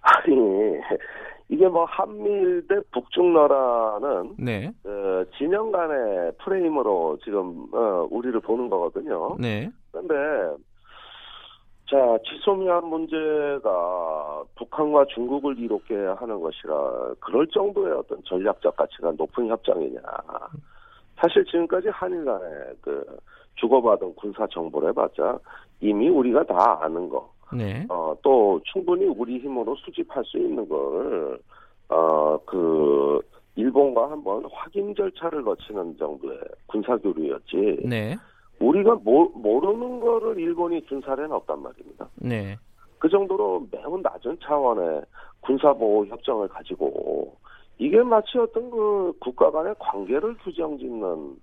아니 0.00 0.34
이게 1.48 1.68
뭐 1.68 1.84
한미일 1.84 2.66
대 2.68 2.76
북중러라는 2.92 4.34
네. 4.38 4.72
어, 4.84 5.24
진영 5.36 5.70
간의 5.70 6.32
프레임으로 6.38 7.18
지금 7.24 7.68
어, 7.72 8.06
우리를 8.10 8.38
보는 8.40 8.68
거거든요. 8.68 9.36
네. 9.38 9.70
그런데 9.92 10.14
자 11.88 11.96
지소미아 12.24 12.80
문제가 12.80 14.42
북한과 14.56 15.06
중국을 15.14 15.56
이롭게 15.58 15.94
하는 15.94 16.40
것이라 16.40 17.14
그럴 17.20 17.46
정도의 17.48 17.92
어떤 17.92 18.20
전략적 18.24 18.76
가치가 18.76 19.12
높은 19.12 19.48
협정이냐. 19.48 20.00
사실 21.16 21.44
지금까지 21.44 21.88
한일 21.88 22.24
간에 22.24 22.46
그 22.80 23.04
주고받은 23.56 24.14
군사 24.16 24.46
정보를 24.48 24.90
해봤자 24.90 25.38
이미 25.80 26.08
우리가 26.08 26.44
다 26.44 26.78
아는 26.82 27.08
거. 27.08 27.30
네. 27.52 27.86
어, 27.88 28.14
또 28.22 28.60
충분히 28.64 29.04
우리 29.06 29.38
힘으로 29.38 29.76
수집할 29.76 30.24
수 30.24 30.36
있는 30.36 30.68
걸, 30.68 31.38
어, 31.88 32.38
그, 32.44 33.20
일본과 33.54 34.10
한번 34.10 34.44
확인 34.50 34.94
절차를 34.94 35.42
거치는 35.42 35.96
정도의 35.96 36.38
군사 36.66 36.96
교류였지. 36.96 37.80
네. 37.84 38.16
우리가 38.58 38.96
모, 38.96 39.28
모르는 39.30 40.00
거를 40.00 40.38
일본이 40.38 40.84
준 40.86 41.00
사례는 41.00 41.32
없단 41.32 41.62
말입니다. 41.62 42.08
네. 42.16 42.56
그 42.98 43.08
정도로 43.08 43.66
매우 43.70 43.98
낮은 43.98 44.38
차원의 44.42 45.02
군사보호 45.40 46.06
협정을 46.06 46.48
가지고 46.48 47.36
이게 47.78 48.02
마치 48.02 48.38
어떤 48.38 48.70
그 48.70 49.12
국가 49.20 49.50
간의 49.50 49.74
관계를 49.78 50.36
규정짓는 50.38 51.36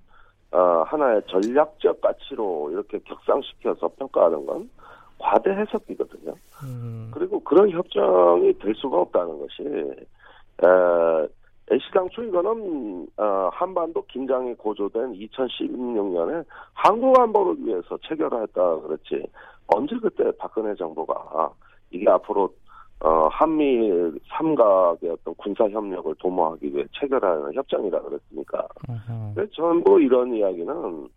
어, 0.52 0.84
하나의 0.86 1.22
전략적 1.28 2.02
가치로 2.02 2.70
이렇게 2.72 3.00
격상시켜서 3.00 3.90
평가하는 3.98 4.46
건 4.46 4.70
과대 5.18 5.52
해석이거든요. 5.52 6.36
음, 6.64 7.12
그리고 7.14 7.40
그런 7.40 7.70
협정이 7.70 8.54
될 8.60 8.76
수가 8.76 8.98
없다는 9.02 9.40
것이 9.40 9.64
에, 9.64 11.28
애시당초 11.72 12.24
이거는 12.24 13.08
어, 13.18 13.50
한반도 13.54 14.06
긴장이 14.08 14.54
고조된 14.56 15.14
2016년에 15.14 16.46
한국 16.74 17.18
안보를 17.20 17.56
위해서 17.66 17.98
체결했다 18.08 18.80
그랬지 18.82 19.26
언제 19.68 19.96
그때 19.98 20.32
박근혜 20.38 20.76
정부가 20.76 21.50
이게 21.90 22.10
앞으로 22.10 22.54
어, 23.04 23.28
한미 23.28 23.92
삼각의 24.30 25.10
어떤 25.10 25.36
군사 25.36 25.66
협력을 25.66 26.16
도모하기 26.20 26.74
위해 26.74 26.86
체결하는 26.98 27.54
협정이라 27.54 28.02
그랬습니까? 28.02 28.66
어허. 28.88 29.34
근데 29.36 29.52
전부 29.54 30.02
이런 30.02 30.34
이야기는 30.34 31.10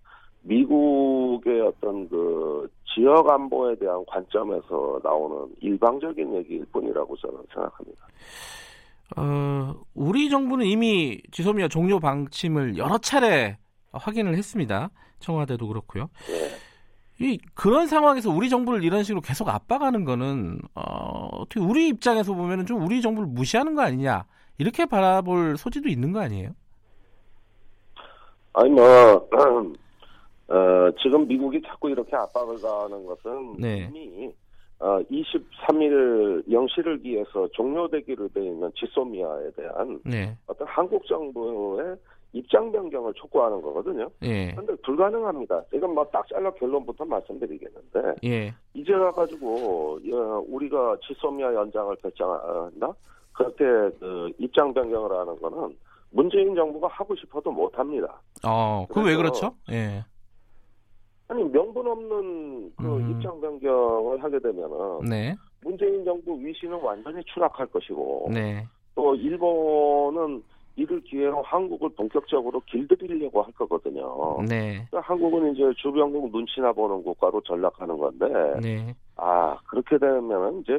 미국의 0.42 1.60
어떤 1.60 2.08
그 2.08 2.68
지역 2.92 3.30
안보에 3.30 3.76
대한 3.76 4.04
관점에서 4.06 5.00
나오는 5.04 5.54
일방적인 5.60 6.34
얘기일 6.34 6.66
뿐이라고 6.72 7.16
저는 7.18 7.36
생각합니다. 7.54 8.06
어, 9.16 9.74
우리 9.94 10.28
정부는 10.28 10.66
이미 10.66 11.20
지소미아 11.30 11.68
종료 11.68 12.00
방침을 12.00 12.76
여러 12.78 12.98
차례 12.98 13.58
확인을 13.92 14.36
했습니다. 14.36 14.90
청와대도 15.20 15.68
그렇고요. 15.68 16.10
예. 16.30 16.65
이 17.18 17.38
그런 17.54 17.86
상황에서 17.86 18.30
우리 18.30 18.50
정부를 18.50 18.84
이런 18.84 19.02
식으로 19.02 19.22
계속 19.22 19.48
압박하는 19.48 20.04
거는 20.04 20.60
어, 20.74 21.28
어떻게 21.32 21.60
우리 21.60 21.88
입장에서 21.88 22.34
보면은 22.34 22.66
좀 22.66 22.84
우리 22.84 23.00
정부를 23.00 23.28
무시하는 23.28 23.74
거 23.74 23.82
아니냐 23.82 24.26
이렇게 24.58 24.84
바라볼 24.84 25.56
소지도 25.56 25.88
있는 25.88 26.12
거 26.12 26.20
아니에요? 26.20 26.50
아니 28.52 28.70
뭐 28.70 28.82
어, 30.48 30.90
지금 31.02 31.26
미국이 31.26 31.60
자꾸 31.62 31.90
이렇게 31.90 32.14
압박을 32.14 32.60
가하는 32.60 33.06
것은 33.06 33.56
네. 33.58 33.90
이미 33.90 34.30
어, 34.78 35.00
23일 35.10 36.50
영시를 36.50 37.02
기해서 37.02 37.48
종료되기로 37.52 38.28
돼 38.28 38.44
있는 38.44 38.70
지소미아에 38.76 39.50
대한 39.56 40.00
네, 40.04 40.36
어떤 40.46 40.68
한국 40.68 41.06
정부의 41.06 41.96
입장 42.32 42.70
변경을 42.70 43.14
촉구하는 43.14 43.62
거거든요. 43.62 44.10
예, 44.22 44.52
그런데 44.52 44.74
불가능합니다. 44.82 45.62
이건 45.72 45.94
뭐딱 45.94 46.28
잘라 46.28 46.50
결론부터 46.52 47.04
말씀드리겠는데 47.04 48.14
예, 48.24 48.54
이제 48.74 48.92
와가지고 48.92 50.00
어, 50.12 50.44
우리가 50.48 50.96
지소미아 51.06 51.54
연장을 51.54 51.96
결정한다 51.96 52.92
그렇게 53.32 53.64
그 53.98 54.30
입장 54.38 54.72
변경을 54.74 55.10
하는 55.12 55.36
거는 55.40 55.76
문재인 56.10 56.54
정부가 56.54 56.88
하고 56.88 57.14
싶어도 57.16 57.50
못합니다. 57.50 58.20
어, 58.46 58.86
그왜 58.90 59.16
그렇죠? 59.16 59.54
예. 59.70 60.04
아니 61.28 61.42
명분 61.44 61.86
없는 61.86 62.72
그 62.76 62.96
음. 62.96 63.10
입장 63.10 63.40
변경을 63.40 64.22
하게 64.22 64.38
되면은 64.38 65.00
네. 65.08 65.34
문재인 65.62 66.04
정부 66.04 66.38
위신은 66.38 66.80
완전히 66.80 67.22
추락할 67.24 67.66
것이고 67.66 68.30
네. 68.32 68.64
또 68.94 69.14
일본은 69.14 70.42
이를 70.76 71.00
기회로 71.00 71.42
한국을 71.42 71.88
본격적으로 71.90 72.60
길들이려고 72.66 73.42
할 73.42 73.52
거거든요. 73.54 74.36
네. 74.46 74.86
그러니까 74.90 75.00
한국은 75.00 75.54
이제 75.54 75.62
주변국 75.78 76.30
눈치나 76.30 76.72
보는 76.72 77.02
국가로 77.02 77.40
전락하는 77.40 77.96
건데 77.96 78.26
네. 78.60 78.94
아 79.16 79.56
그렇게 79.68 79.96
되면 79.96 80.60
이제 80.60 80.76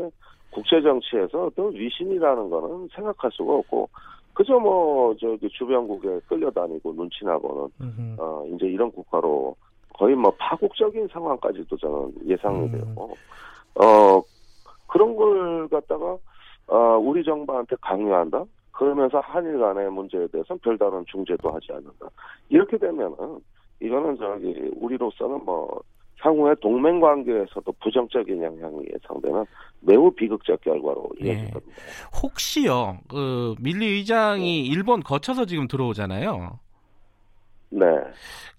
국제 0.51 0.81
정치에서 0.81 1.47
어떤 1.47 1.73
위신이라는 1.73 2.49
거는 2.49 2.89
생각할 2.93 3.31
수가 3.31 3.55
없고 3.55 3.89
그저 4.33 4.59
뭐 4.59 5.15
저기 5.19 5.49
주변국에 5.49 6.19
끌려다니고 6.27 6.93
눈치나 6.93 7.39
보는 7.39 7.67
음흠. 7.81 8.15
어 8.19 8.45
이제 8.53 8.67
이런 8.67 8.91
국가로 8.91 9.55
거의 9.95 10.15
뭐 10.15 10.31
파국적인 10.37 11.07
상황까지도 11.07 11.75
저는 11.75 12.13
예상이 12.27 12.65
음. 12.67 12.71
되고 12.71 13.17
어 13.75 14.21
그런 14.85 15.15
걸 15.15 15.67
갖다가 15.69 16.17
어 16.67 16.97
우리 17.01 17.23
정부한테 17.23 17.75
강요한다. 17.81 18.43
그러면서 18.77 19.19
한일 19.21 19.57
간의 19.57 19.89
문제에 19.89 20.27
대해서는 20.27 20.59
별다른 20.59 21.03
중재도 21.07 21.49
하지 21.49 21.71
않는다. 21.71 22.07
이렇게 22.49 22.77
되면은 22.77 23.39
이거는 23.79 24.17
저기 24.17 24.53
우리로서는 24.75 25.43
뭐 25.43 25.81
향후의 26.19 26.55
동맹 26.61 26.99
관계에서도 26.99 27.71
부정적인 27.81 28.43
영향이 28.43 28.85
예상되는 28.93 29.45
매우 29.81 30.11
비극적 30.11 30.61
결과로 30.61 31.09
네. 31.19 31.29
이어질 31.29 31.51
겁니다. 31.51 31.75
혹시요, 32.21 32.99
그 33.09 33.55
밀리 33.59 33.87
의장이 33.87 34.67
일본 34.67 35.01
거쳐서 35.01 35.45
지금 35.45 35.67
들어오잖아요. 35.67 36.59
네. 37.69 37.85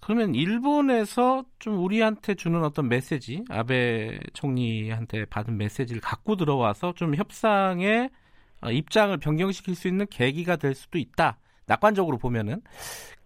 그러면 0.01 0.35
일본에서 0.35 1.45
좀 1.59 1.81
우리한테 1.81 2.35
주는 2.35 2.61
어떤 2.63 2.89
메시지, 2.89 3.45
아베 3.49 4.19
총리한테 4.33 5.25
받은 5.25 5.57
메시지를 5.57 6.01
갖고 6.01 6.35
들어와서 6.35 6.93
좀 6.93 7.15
협상에 7.15 8.09
어, 8.09 8.18
입장을 8.67 9.15
변경시킬 9.17 9.75
수 9.75 9.87
있는 9.87 10.05
계기가 10.09 10.55
될 10.57 10.73
수도 10.75 10.97
있다. 10.97 11.37
낙관적으로 11.67 12.17
보면은 12.17 12.61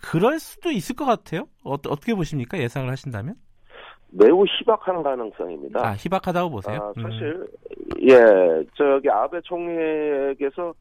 그럴 0.01 0.39
수도 0.39 0.69
있을 0.71 0.95
것 0.95 1.05
같아요. 1.05 1.47
어, 1.63 1.73
어떻게 1.73 2.13
보십니까? 2.13 2.57
예상을 2.57 2.89
하신다면? 2.89 3.35
매우 4.11 4.43
희박한 4.45 5.01
가능성입니다. 5.01 5.79
아, 5.87 5.91
희박하다고 5.93 6.49
보세요. 6.51 6.79
아, 6.81 6.93
음. 6.97 7.01
사실 7.03 7.47
예 8.01 8.63
저기 8.77 9.09
아베 9.09 9.39
총리에게서 9.41 10.73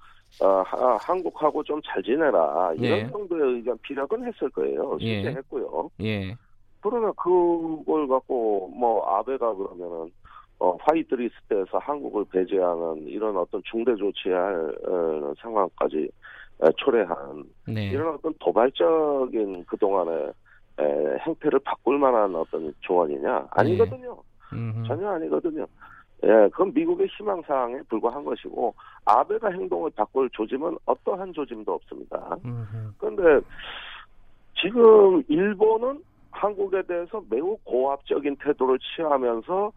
어, 0.42 0.46
하- 0.66 0.96
한국하고 1.00 1.62
좀 1.62 1.80
잘 1.84 2.02
지내라 2.02 2.72
이런 2.76 2.98
예. 2.98 3.10
정도의 3.10 3.56
의견 3.56 3.78
피력은 3.78 4.26
했을 4.26 4.50
거예요. 4.50 4.98
실제 4.98 5.28
예. 5.28 5.32
했고요. 5.34 5.88
예. 6.02 6.34
그러나 6.80 7.12
그걸 7.12 8.08
갖고 8.08 8.68
뭐 8.76 9.02
아베가 9.16 9.54
그러면은 9.54 10.10
어, 10.62 10.76
화이트 10.80 11.16
리스트에서 11.16 11.78
한국을 11.78 12.24
배제하는 12.26 13.08
이런 13.08 13.36
어떤 13.36 13.60
중대 13.64 13.96
조치할 13.96 14.76
어, 14.86 15.32
상황까지 15.40 16.08
에, 16.62 16.70
초래한 16.76 17.42
네. 17.66 17.88
이런 17.88 18.14
어떤 18.14 18.32
도발적인 18.38 19.64
그동안의 19.64 20.32
에, 20.78 21.18
행태를 21.26 21.58
바꿀 21.64 21.98
만한 21.98 22.36
어떤 22.36 22.72
조언이냐 22.78 23.48
아니거든요. 23.50 24.16
음흠. 24.52 24.86
전혀 24.86 25.08
아니거든요. 25.08 25.66
예, 26.22 26.28
그건 26.52 26.72
미국의 26.72 27.08
희망사항에 27.08 27.80
불과한 27.88 28.22
것이고 28.22 28.72
아베가 29.04 29.50
행동을 29.50 29.90
바꿀 29.90 30.30
조짐은 30.30 30.78
어떠한 30.86 31.32
조짐도 31.32 31.72
없습니다. 31.72 32.36
음흠. 32.44 32.92
그런데 32.98 33.44
지금 34.54 35.24
일본은 35.26 36.04
한국에 36.30 36.82
대해서 36.82 37.20
매우 37.28 37.56
고압적인 37.64 38.36
태도를 38.36 38.78
취하면서 38.78 39.72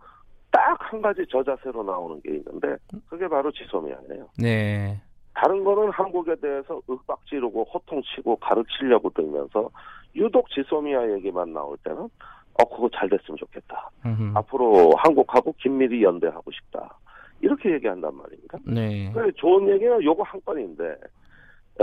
딱 0.56 0.76
한 0.92 1.02
가지 1.02 1.26
저자세로 1.28 1.84
나오는 1.84 2.22
게 2.22 2.30
있는데 2.32 2.78
그게 3.10 3.28
바로 3.28 3.52
지소미아예요. 3.52 4.30
네. 4.38 5.02
다른 5.34 5.64
거는 5.66 5.92
한국에 5.92 6.36
대해서 6.36 6.82
윽박 6.90 7.26
지르고 7.26 7.66
호통치고 7.66 8.38
가르치려고 8.38 9.10
들면서 9.10 9.70
유독 10.16 10.50
지소미아 10.50 11.12
얘기만 11.12 11.52
나올 11.52 11.76
때는 11.84 12.04
어 12.04 12.64
그거 12.70 12.90
잘 12.96 13.10
됐으면 13.10 13.38
좋겠다. 13.38 13.90
음흠. 14.06 14.32
앞으로 14.38 14.92
한국하고 14.98 15.54
긴밀히 15.58 16.04
연대하고 16.04 16.50
싶다. 16.52 16.98
이렇게 17.42 17.74
얘기한단 17.74 18.16
말입니다. 18.16 18.58
네. 18.66 19.12
그래, 19.12 19.30
좋은 19.36 19.68
얘기는 19.68 20.02
요거 20.02 20.24
한 20.24 20.40
건인데 20.46 20.86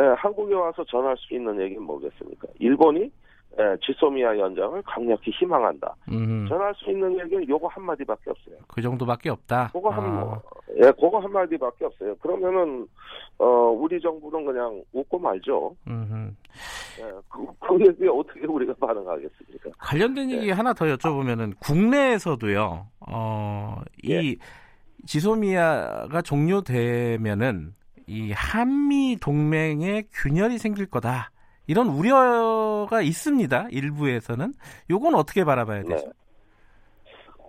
에, 0.01 0.03
한국에 0.17 0.55
와서 0.55 0.83
전할 0.85 1.15
수 1.19 1.35
있는 1.35 1.61
얘기는 1.61 1.83
뭐겠습니까? 1.83 2.49
일본이 2.59 3.13
에, 3.59 3.77
지소미아 3.85 4.39
연장을 4.39 4.81
강력히 4.83 5.31
희망한다. 5.31 5.95
음흠. 6.09 6.49
전할 6.49 6.75
수 6.75 6.91
있는 6.91 7.19
얘기는 7.19 7.47
요거 7.49 7.69
한 7.69 7.85
마디밖에 7.85 8.31
없어요. 8.31 8.57
그 8.67 8.81
정도밖에 8.81 9.29
없다. 9.29 9.71
그거 9.73 9.91
한 9.91 10.05
아, 10.05 10.41
예, 10.77 10.91
그거 10.93 11.19
한 11.19 11.31
마디밖에 11.31 11.85
없어요. 11.85 12.15
그러면은 12.17 12.87
어 13.39 13.47
우리 13.47 14.01
정부는 14.01 14.47
그냥 14.47 14.83
웃고 14.93 15.19
말죠. 15.19 15.77
음흠. 15.87 16.31
예, 17.01 17.13
그, 17.29 17.47
그 17.61 17.87
얘기에 17.87 18.09
어떻게 18.09 18.47
우리가 18.47 18.75
반응하겠습니까? 18.81 19.71
관련된 19.79 20.29
네. 20.29 20.37
얘기 20.37 20.51
하나 20.51 20.73
더 20.73 20.87
여쭤보면은 20.87 21.55
국내에서도요. 21.61 22.87
어, 23.09 23.77
이 24.03 24.13
예. 24.13 24.37
지소미아가 25.07 26.23
종료되면은 26.23 27.75
이 28.07 28.33
한미 28.33 29.17
동맹에 29.21 30.05
균열이 30.13 30.59
생길 30.59 30.87
거다. 30.87 31.31
이런 31.67 31.89
우려가 31.89 33.03
있습니다. 33.03 33.69
일부에서는 33.71 34.53
요건 34.91 35.15
어떻게 35.15 35.45
바라봐야 35.45 35.83
네. 35.83 35.89
되죠? 35.89 36.13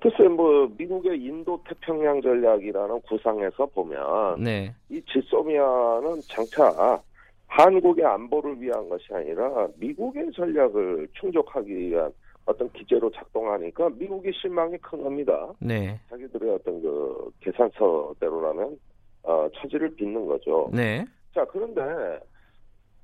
글쎄 0.02 0.28
뭐 0.28 0.70
미국의 0.78 1.18
인도 1.18 1.62
태평양 1.68 2.22
전략이라는 2.22 3.02
구상에서 3.02 3.66
보면 3.68 4.44
네. 4.44 4.76
이 4.90 5.02
지소미아는 5.08 6.20
장차 6.28 7.02
한국의 7.48 8.04
안보를 8.04 8.60
위한 8.60 8.90
것이 8.90 9.06
아니라 9.14 9.68
미국의 9.78 10.32
전략을 10.34 11.08
충족하기 11.14 11.74
위한 11.74 12.12
어떤 12.46 12.70
기제로 12.74 13.10
작동하니까 13.12 13.90
미국이 13.92 14.30
실망이 14.34 14.78
큰 14.80 15.02
겁니다. 15.02 15.50
네. 15.60 15.98
자기들의 16.10 16.50
어떤 16.54 16.82
그 16.82 17.32
계산서대로라면 17.40 18.78
어, 19.24 19.48
차질을 19.56 19.96
빚는 19.96 20.28
거죠. 20.28 20.70
네. 20.74 21.06
자 21.34 21.46
그런데 21.46 21.82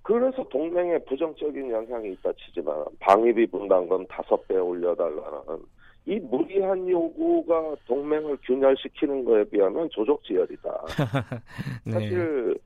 그래서 0.02 0.44
동맹에 0.50 0.98
부정적인 1.00 1.70
영향이 1.70 2.14
있다 2.14 2.32
치지만 2.34 2.86
방위비 3.00 3.48
분담금 3.48 4.08
다섯 4.08 4.48
배 4.48 4.56
올려달라는 4.56 5.60
이 6.06 6.20
무리한 6.20 6.90
요구가 6.90 7.76
동맹을 7.86 8.38
균열시키는 8.44 9.26
거에 9.26 9.44
비하면 9.44 9.90
조족지열이다. 9.92 10.86
네. 11.86 11.92
사실 11.92 12.58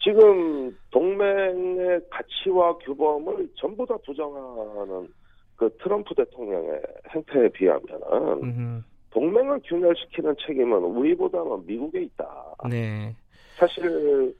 지금 0.00 0.76
동맹의 0.90 2.00
가치와 2.10 2.76
규범을 2.78 3.48
전부 3.54 3.86
다 3.86 3.96
부정하는 4.04 5.08
그 5.56 5.74
트럼프 5.78 6.14
대통령의 6.14 6.82
행태에 7.14 7.48
비하면은 7.50 8.42
음흠. 8.42 8.82
동맹을 9.10 9.60
균열시키는 9.64 10.34
책임은 10.44 10.78
우리보다는 10.78 11.64
미국에 11.66 12.02
있다. 12.02 12.54
네. 12.68 13.14
사실 13.56 14.34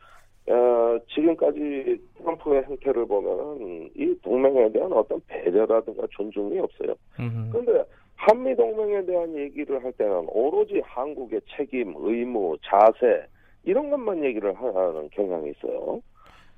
어, 0.48 0.98
지금까지 1.14 1.98
트럼프의 2.18 2.64
행태를 2.64 3.06
보면은 3.06 3.90
이 3.94 4.14
동맹에 4.22 4.72
대한 4.72 4.92
어떤 4.92 5.20
배려라든가 5.26 6.06
존중이 6.10 6.58
없어요. 6.58 6.94
음흠. 7.20 7.50
그런데 7.52 7.84
한미 8.16 8.54
동맹에 8.56 9.04
대한 9.04 9.36
얘기를 9.36 9.82
할 9.82 9.92
때는 9.92 10.26
오로지 10.28 10.80
한국의 10.84 11.40
책임, 11.56 11.94
의무, 11.96 12.56
자세 12.64 13.26
이런 13.64 13.90
것만 13.90 14.24
얘기를 14.24 14.52
하는 14.54 15.08
경향이 15.10 15.50
있어요. 15.50 16.00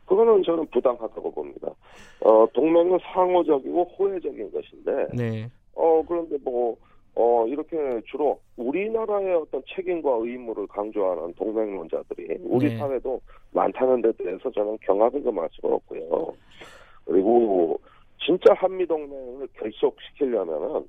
그거는 0.07 0.43
저는 0.43 0.67
부당하다고 0.67 1.33
봅니다. 1.33 1.69
어, 2.21 2.47
동맹은 2.53 2.99
상호적이고 3.03 3.85
호혜적인 3.85 4.51
것인데, 4.53 5.09
네. 5.15 5.49
어, 5.75 6.03
그런데 6.07 6.37
뭐, 6.45 6.77
어, 7.17 7.47
이렇게 7.47 7.77
주로 8.07 8.41
우리나라의 8.57 9.35
어떤 9.35 9.63
책임과 9.69 10.19
의무를 10.21 10.67
강조하는 10.67 11.35
동맹론자들이 11.35 12.39
우리 12.43 12.69
네. 12.69 12.77
사회도 12.77 13.21
많다는 13.53 14.03
데 14.03 14.13
대해서 14.13 14.51
저는 14.51 14.79
경악을 14.83 15.23
금할 15.23 15.49
수가 15.53 15.69
없고요. 15.69 16.35
그리고 17.05 17.79
진짜 18.19 18.53
한미 18.55 18.87
동맹을 18.87 19.47
결속시키려면은 19.55 20.85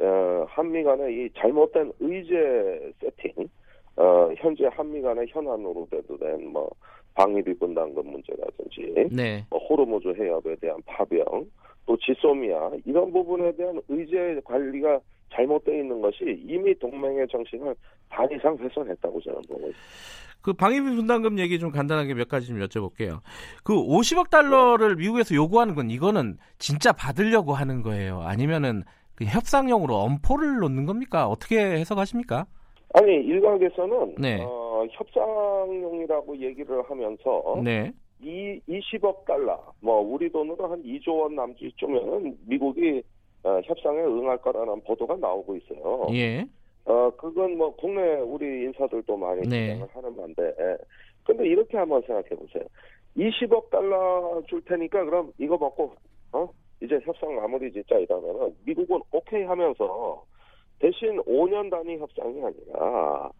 어, 0.00 0.46
한미 0.48 0.82
간의 0.84 1.14
이 1.14 1.30
잘못된 1.36 1.92
의제 2.00 2.92
세팅, 3.00 3.48
어, 3.96 4.30
현재 4.36 4.66
한미 4.70 5.00
간의 5.00 5.26
현안으로 5.28 5.86
대두된 5.90 6.52
뭐 6.52 6.70
방위비 7.14 7.58
분담금 7.58 8.10
문제라든지 8.10 9.08
네. 9.10 9.44
뭐 9.50 9.58
호르무즈 9.58 10.08
해협에 10.08 10.56
대한 10.60 10.80
파병, 10.84 11.46
또 11.86 11.96
지소미아 11.96 12.72
이런 12.84 13.12
부분에 13.12 13.52
대한 13.52 13.80
의제 13.88 14.40
관리가 14.44 15.00
잘못되어 15.34 15.74
있는 15.74 16.00
것이 16.00 16.42
이미 16.46 16.78
동맹의 16.78 17.26
정신을 17.28 17.74
반 18.08 18.30
이상 18.32 18.56
훼손했다고 18.56 19.20
저는 19.20 19.42
보고 19.42 19.60
있습니다. 19.68 19.78
그 20.42 20.52
방위비 20.52 20.94
분담금 20.96 21.38
얘기 21.38 21.58
좀 21.58 21.70
간단하게 21.70 22.12
몇 22.14 22.28
가지 22.28 22.46
좀 22.46 22.58
여쭤볼게요. 22.58 23.20
그 23.64 23.72
50억 23.74 24.28
달러를 24.28 24.96
미국에서 24.96 25.34
요구하는 25.34 25.74
건 25.74 25.90
이거는 25.90 26.36
진짜 26.58 26.92
받으려고 26.92 27.54
하는 27.54 27.82
거예요? 27.82 28.20
아니면은 28.20 28.82
그 29.14 29.24
협상용으로 29.24 29.94
엄포를 29.94 30.58
놓는 30.58 30.84
겁니까? 30.84 31.28
어떻게 31.28 31.58
해석하십니까? 31.58 32.44
아니 32.92 33.14
일각에서는 33.14 34.16
네. 34.18 34.42
어, 34.42 34.86
협상용이라고 34.90 36.36
얘기를 36.38 36.82
하면서 36.82 37.60
네. 37.64 37.92
이 38.20 38.60
20억 38.68 39.24
달러, 39.24 39.60
뭐 39.80 40.00
우리 40.00 40.30
돈으로 40.30 40.70
한 40.70 40.82
2조 40.82 41.20
원 41.20 41.34
남짓 41.34 41.76
쯤면은 41.76 42.36
미국이 42.46 43.02
어, 43.44 43.60
협상에 43.64 44.00
응할 44.00 44.38
거라는 44.38 44.80
보도가 44.82 45.16
나오고 45.16 45.56
있어요. 45.56 46.06
예. 46.12 46.46
어 46.86 47.10
그건 47.16 47.56
뭐 47.56 47.74
국내 47.76 48.16
우리 48.20 48.64
인사들도 48.64 49.16
많이 49.16 49.48
네. 49.48 49.72
주장을 49.72 49.88
하는 49.94 50.16
건데, 50.16 50.54
근데 51.24 51.46
이렇게 51.46 51.78
한번 51.78 52.02
생각해 52.02 52.28
보세요. 52.30 52.62
20억 53.16 53.70
달러 53.70 54.42
줄 54.48 54.62
테니까 54.64 55.04
그럼 55.04 55.32
이거 55.38 55.56
먹고 55.56 55.94
어 56.32 56.48
이제 56.82 56.98
협상 57.04 57.34
마무리 57.36 57.72
짓자 57.72 57.96
이러면은 57.96 58.54
미국은 58.64 59.00
오케이 59.12 59.44
하면서 59.44 60.24
대신 60.78 61.16
5년 61.22 61.70
단위 61.70 61.96
협상이 61.98 62.42
아니라 62.42 63.30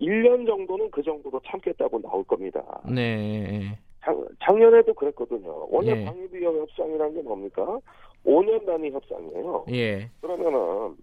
1년 0.00 0.46
정도는 0.46 0.90
그 0.90 1.02
정도로 1.02 1.40
참겠다고 1.46 2.00
나올 2.02 2.22
겁니다. 2.24 2.62
네. 2.88 3.76
작, 4.04 4.16
작년에도 4.44 4.92
그랬거든요. 4.94 5.66
원래 5.70 5.92
예. 5.92 6.04
방위비 6.04 6.44
협상이라는 6.44 7.14
게 7.14 7.22
뭡니까? 7.22 7.78
5년 8.24 8.64
단위 8.66 8.90
협상이에요. 8.90 9.64
예. 9.70 10.10
그러면은 10.20 10.96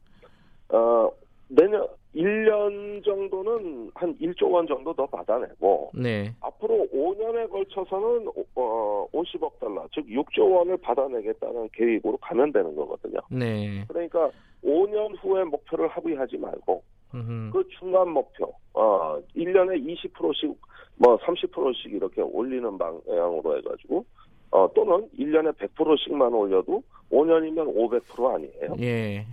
어 0.70 1.11
내년 1.47 1.88
1년 2.15 3.03
정도는 3.03 3.91
한 3.93 4.17
1조 4.17 4.51
원 4.51 4.67
정도 4.67 4.93
더 4.93 5.05
받아내고 5.05 5.91
네. 5.93 6.34
앞으로 6.41 6.88
5년에 6.93 7.49
걸쳐서는 7.49 8.28
어 8.55 9.07
50억 9.11 9.59
달러 9.59 9.88
즉 9.93 10.05
6조 10.07 10.51
원을 10.51 10.78
받아내겠다는 10.78 11.70
계획으로 11.74 12.17
가면 12.17 12.51
되는 12.51 12.76
거거든요. 12.76 13.20
네. 13.30 13.84
그러니까 13.88 14.32
5년 14.63 15.15
후에 15.22 15.43
목표를 15.43 15.88
합의하지 15.88 16.38
말고 16.38 16.84
음흠. 17.13 17.51
그 17.51 17.67
중간 17.80 18.09
목표 18.09 18.53
어 18.74 19.20
1년에 19.36 19.84
20%씩 19.86 20.55
뭐 20.97 21.17
30%씩 21.17 21.93
이렇게 21.93 22.22
올리는 22.22 22.78
방향으로 22.78 23.57
해 23.57 23.61
가지고 23.61 24.05
어 24.51 24.69
또는 24.73 25.07
1년에 25.17 25.53
100%씩만 25.55 26.33
올려도 26.33 26.81
5년이면 27.11 27.75
500% 27.75 28.33
아니에요. 28.33 28.75
예. 28.81 29.25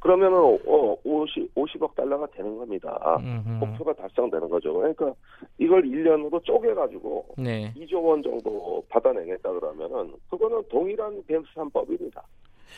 그러면은 0.00 0.36
어 0.38 0.96
50, 1.02 1.54
50억 1.54 1.94
달러가 1.94 2.26
되는 2.26 2.58
겁니다. 2.58 3.16
음흠. 3.20 3.64
목표가 3.64 3.94
달성되는 3.94 4.50
거죠. 4.50 4.74
그러니까 4.74 5.14
이걸 5.58 5.82
1년으로 5.82 6.44
쪼개가지고 6.44 7.26
네. 7.38 7.72
2조 7.74 8.04
원 8.04 8.22
정도 8.22 8.84
받아내겠다 8.90 9.50
그러면은 9.52 10.12
그거는 10.28 10.62
동일한 10.68 11.22
계산법입니다. 11.26 12.22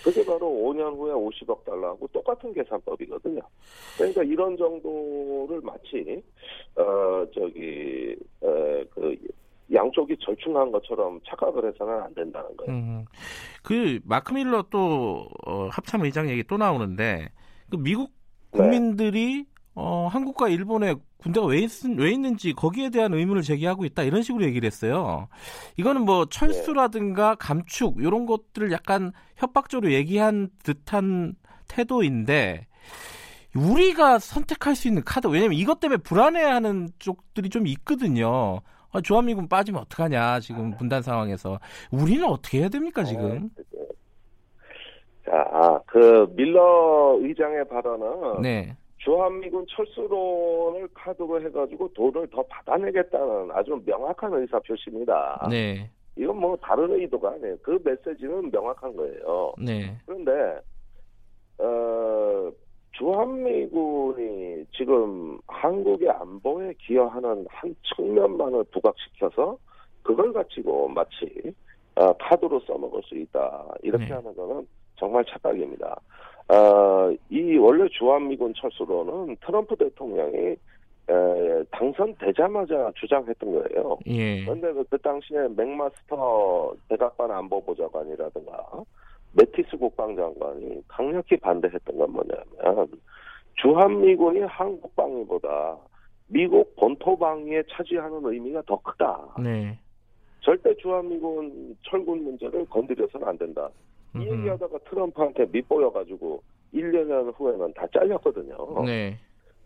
그게 0.05 0.25
바로 0.25 0.47
5년 0.47 0.97
후에 0.97 1.13
50억 1.15 1.65
달러하고 1.65 2.07
똑같은 2.09 2.53
계산법이거든요. 2.53 3.41
그러니까 3.97 4.23
이런 4.23 4.57
정도를 4.57 5.61
마치 5.63 6.23
어 6.77 7.27
저기 7.35 8.15
어 8.43 8.77
그 8.97 9.17
양쪽이 9.73 10.17
절충한 10.21 10.71
것처럼 10.73 11.21
착각을 11.27 11.73
해서는 11.73 12.03
안 12.03 12.15
된다는 12.15 12.57
거예요. 12.57 12.73
음. 12.73 13.05
그 13.63 14.01
마크 14.05 14.33
밀러 14.33 14.65
또 14.71 15.29
어, 15.45 15.69
합참 15.71 16.05
의장 16.05 16.29
얘기 16.31 16.45
또 16.45 16.57
나오는데 16.57 17.29
그 17.71 17.77
미국 17.77 18.13
네. 18.53 18.59
국민들이 18.59 19.47
어, 19.75 20.09
한국과 20.11 20.49
일본에 20.49 20.95
군대가 21.19 21.47
왜, 21.47 21.59
있, 21.59 21.71
왜 21.99 22.11
있는지 22.11 22.55
거기에 22.55 22.89
대한 22.91 23.13
의문을 23.13 23.43
제기하고 23.43 23.85
있다 23.85 24.05
이런 24.05 24.23
식으로 24.23 24.45
얘기를 24.45 24.67
했어요. 24.67 25.29
이거는 25.77 26.03
뭐 26.03 26.25
철수라든가 26.27 27.35
감축 27.35 27.97
이런 27.99 28.25
것들을 28.25 28.73
약간 28.73 29.13
협박적으로 29.37 29.93
얘기한 29.93 30.49
듯한 30.63 31.35
태도인데 31.69 32.67
우리가 33.55 34.19
선택할 34.19 34.77
수 34.77 34.89
있는 34.89 35.03
카드 35.05 35.27
왜냐면 35.27 35.55
이것 35.55 35.81
때문에 35.81 35.99
불안해하는 36.03 36.89
쪽들이 36.99 37.51
좀 37.51 37.67
있거든요. 37.67 38.63
아, 38.97 39.01
조한미군 39.01 39.49
빠지면 39.49 39.83
어떡하냐 39.83 40.41
지금 40.41 40.75
분단 40.77 41.03
상황에서 41.03 41.59
우리는 41.93 42.25
어떻게 42.25 42.61
해야 42.61 42.69
됩니까 42.69 43.05
지금? 43.05 43.51
자, 45.25 45.81
그 45.87 46.27
밀러 46.35 47.19
의장의 47.21 47.69
발언은 47.69 48.41
네, 48.43 48.75
주한미군 48.99 49.67
철수론을 49.69 50.89
카드로 50.95 51.43
해가지고 51.43 51.93
돈을 51.93 52.29
더 52.31 52.43
받아내겠다는 52.45 53.51
아주 53.53 53.81
명확한 53.85 54.33
의사 54.35 54.59
표시입니다. 54.61 55.47
네, 55.51 55.91
이건 56.17 56.39
뭐 56.39 56.57
다른 56.57 56.91
의도가 56.93 57.33
아니에요. 57.33 57.57
그 57.63 57.79
메시지는 57.85 58.51
명확한 58.51 58.97
거예요. 58.97 59.53
네, 59.59 59.97
그런데 60.07 60.61
어, 61.59 62.51
주한미군이 62.99 64.65
지금 64.73 65.39
한국의 65.47 66.09
안보에 66.11 66.73
기여하는 66.79 67.47
한 67.49 67.77
측면만을 67.95 68.65
부각시켜서 68.73 69.59
그걸 70.03 70.33
가지고 70.33 70.89
마치 70.89 71.55
어, 71.97 72.13
카드로 72.15 72.61
써먹을 72.61 73.03
수 73.05 73.17
있다 73.17 73.67
이렇게 73.83 74.07
네. 74.07 74.13
하는 74.13 74.35
거는 74.35 74.67
정말 74.97 75.25
착각입니다. 75.27 76.01
어, 76.49 77.15
이 77.29 77.57
원래 77.57 77.89
주한미군 77.89 78.55
철수로는 78.57 79.37
트럼프 79.45 79.77
대통령이 79.77 80.57
에, 81.09 81.65
당선되자마자 81.71 82.93
주장했던 82.97 83.53
거예요. 83.53 83.99
예, 84.07 84.45
그런데 84.45 84.73
그, 84.73 84.85
그 84.91 84.99
당시에 84.99 85.49
맥마스터 85.57 86.75
대각반 86.89 87.31
안보보좌관이라든가 87.31 88.85
메티스 89.37 89.77
국방장관이 89.77 90.83
강력히 90.89 91.37
반대했던 91.37 91.99
건 91.99 92.11
뭐냐면 92.11 92.89
주한미군이 93.61 94.41
한국 94.41 94.95
방위보다 94.97 95.77
미국 96.29 96.75
본토 96.77 97.17
방위에 97.17 97.63
차지하는 97.71 98.21
의미가 98.25 98.63
더 98.67 98.81
크다. 98.83 99.37
네, 99.39 99.79
절대 100.41 100.75
주한미군 100.77 101.77
철군 101.83 102.25
문제를 102.25 102.67
건드려서는 102.67 103.29
안 103.29 103.39
된다. 103.39 103.69
이 104.15 104.19
음흠. 104.19 104.39
얘기하다가 104.39 104.79
트럼프한테 104.89 105.47
밑보여가지고 105.53 106.43
1, 106.73 106.93
2년 106.93 107.33
후에는 107.37 107.75
다 107.75 107.87
잘렸거든요. 107.93 108.85
네, 108.85 109.19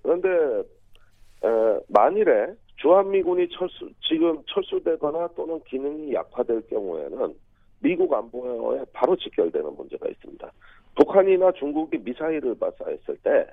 그런데 0.02 0.28
에, 0.28 1.80
만일에 1.88 2.54
주한미군이 2.76 3.48
철수 3.50 3.90
지금 4.02 4.42
철수되거나 4.46 5.28
또는 5.36 5.60
기능이 5.64 6.12
약화될 6.12 6.62
경우에는 6.68 7.34
미국 7.80 8.12
안보에 8.12 8.84
바로 8.92 9.16
직결되는 9.16 9.76
문제가 9.76 10.08
있습니다. 10.08 10.52
북한이나 10.96 11.52
중국이 11.52 11.98
미사일을 11.98 12.58
발사했을 12.58 13.16
때 13.22 13.46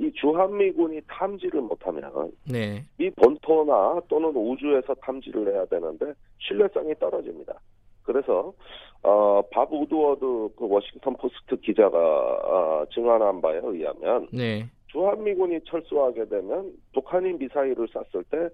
이 0.00 0.10
주한미군이 0.12 1.02
탐지를 1.06 1.60
못하면 1.60 2.32
네, 2.50 2.82
미 2.96 3.10
본토나 3.10 4.00
또는 4.08 4.30
우주에서 4.30 4.94
탐지를 4.94 5.52
해야 5.52 5.66
되는데 5.66 6.14
신뢰성이 6.38 6.94
떨어집니다. 6.94 7.60
그래서 8.02 8.54
어, 9.02 9.42
밥 9.52 9.70
우드워드 9.70 10.54
그 10.56 10.66
워싱턴 10.66 11.14
포스트 11.16 11.54
기자가 11.56 11.98
어, 11.98 12.86
증언한 12.94 13.42
바에 13.42 13.60
의하면 13.62 14.26
네, 14.32 14.64
주한미군이 14.86 15.60
철수하게 15.64 16.30
되면 16.30 16.72
북한이 16.94 17.34
미사일을 17.34 17.86
쐈을 17.88 18.24
때 18.30 18.48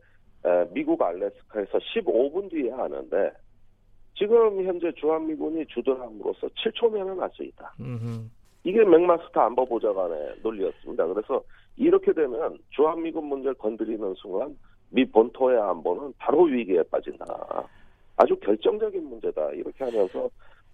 에, 0.45 0.65
미국 0.73 1.01
알래스카에서 1.01 1.79
15분 1.79 2.51
뒤에 2.51 2.73
하는데 2.73 3.31
지금 4.17 4.65
현재 4.65 4.91
주한미군이 4.93 5.67
주둔함으로써 5.67 6.47
7초 6.49 6.91
면은 6.93 7.21
할 7.21 7.31
수 7.35 7.43
있다. 7.45 7.75
음흠. 7.81 8.25
이게 8.65 8.85
맥마스터 8.85 9.41
안보보좌관의 9.43 10.37
논리였습니다. 10.43 11.07
그래서 11.07 11.43
이렇게 11.77 12.13
되면 12.13 12.59
주한미군 12.71 13.25
문제를 13.27 13.55
건드리는 13.55 14.15
순간 14.15 14.57
미 14.91 15.05
본토의 15.05 15.61
안보는 15.61 16.15
바로 16.19 16.45
위기에 16.45 16.83
빠진다. 16.85 17.25
아주 18.17 18.35
결정적인 18.37 19.05
문제다. 19.09 19.51
이렇게 19.53 19.85
하면서 19.85 20.29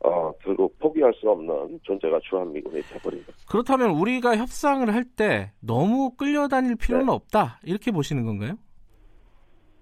어, 0.05 0.33
결국 0.43 0.77
포기할 0.79 1.13
수 1.15 1.29
없는 1.31 1.81
존재가 1.83 2.21
주한미군이 2.29 2.81
돼버린 2.83 3.25
거죠. 3.25 3.37
그렇다면 3.49 3.91
우리가 3.91 4.37
협상을 4.37 4.93
할 4.93 5.05
때 5.17 5.53
너무 5.61 6.11
끌려다닐 6.17 6.77
필요는 6.77 7.07
네. 7.07 7.13
없다 7.13 7.61
이렇게 7.65 7.91
보시는 7.91 8.25
건가요? 8.25 8.55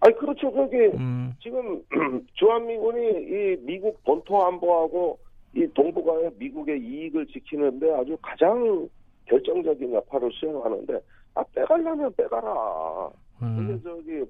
아니 0.01 0.15
그렇죠. 0.17 0.51
그게 0.51 0.91
음, 0.97 1.35
지금 1.43 1.83
주한미군이 2.35 3.01
이 3.01 3.57
미국 3.61 4.03
본토 4.05 4.43
안보하고 4.43 5.19
이 5.55 5.67
동북아의 5.75 6.33
미국의 6.39 6.81
이익을 6.81 7.27
지키는데 7.27 7.93
아주 7.95 8.17
가장 8.23 8.89
결정적인 9.27 9.93
역할을 9.93 10.31
수행하는데 10.33 11.01
아 11.35 11.45
빼가려면 11.55 12.13
빼가라. 12.17 13.11
근데 13.39 13.73
음, 13.73 13.81
저기 13.83 14.25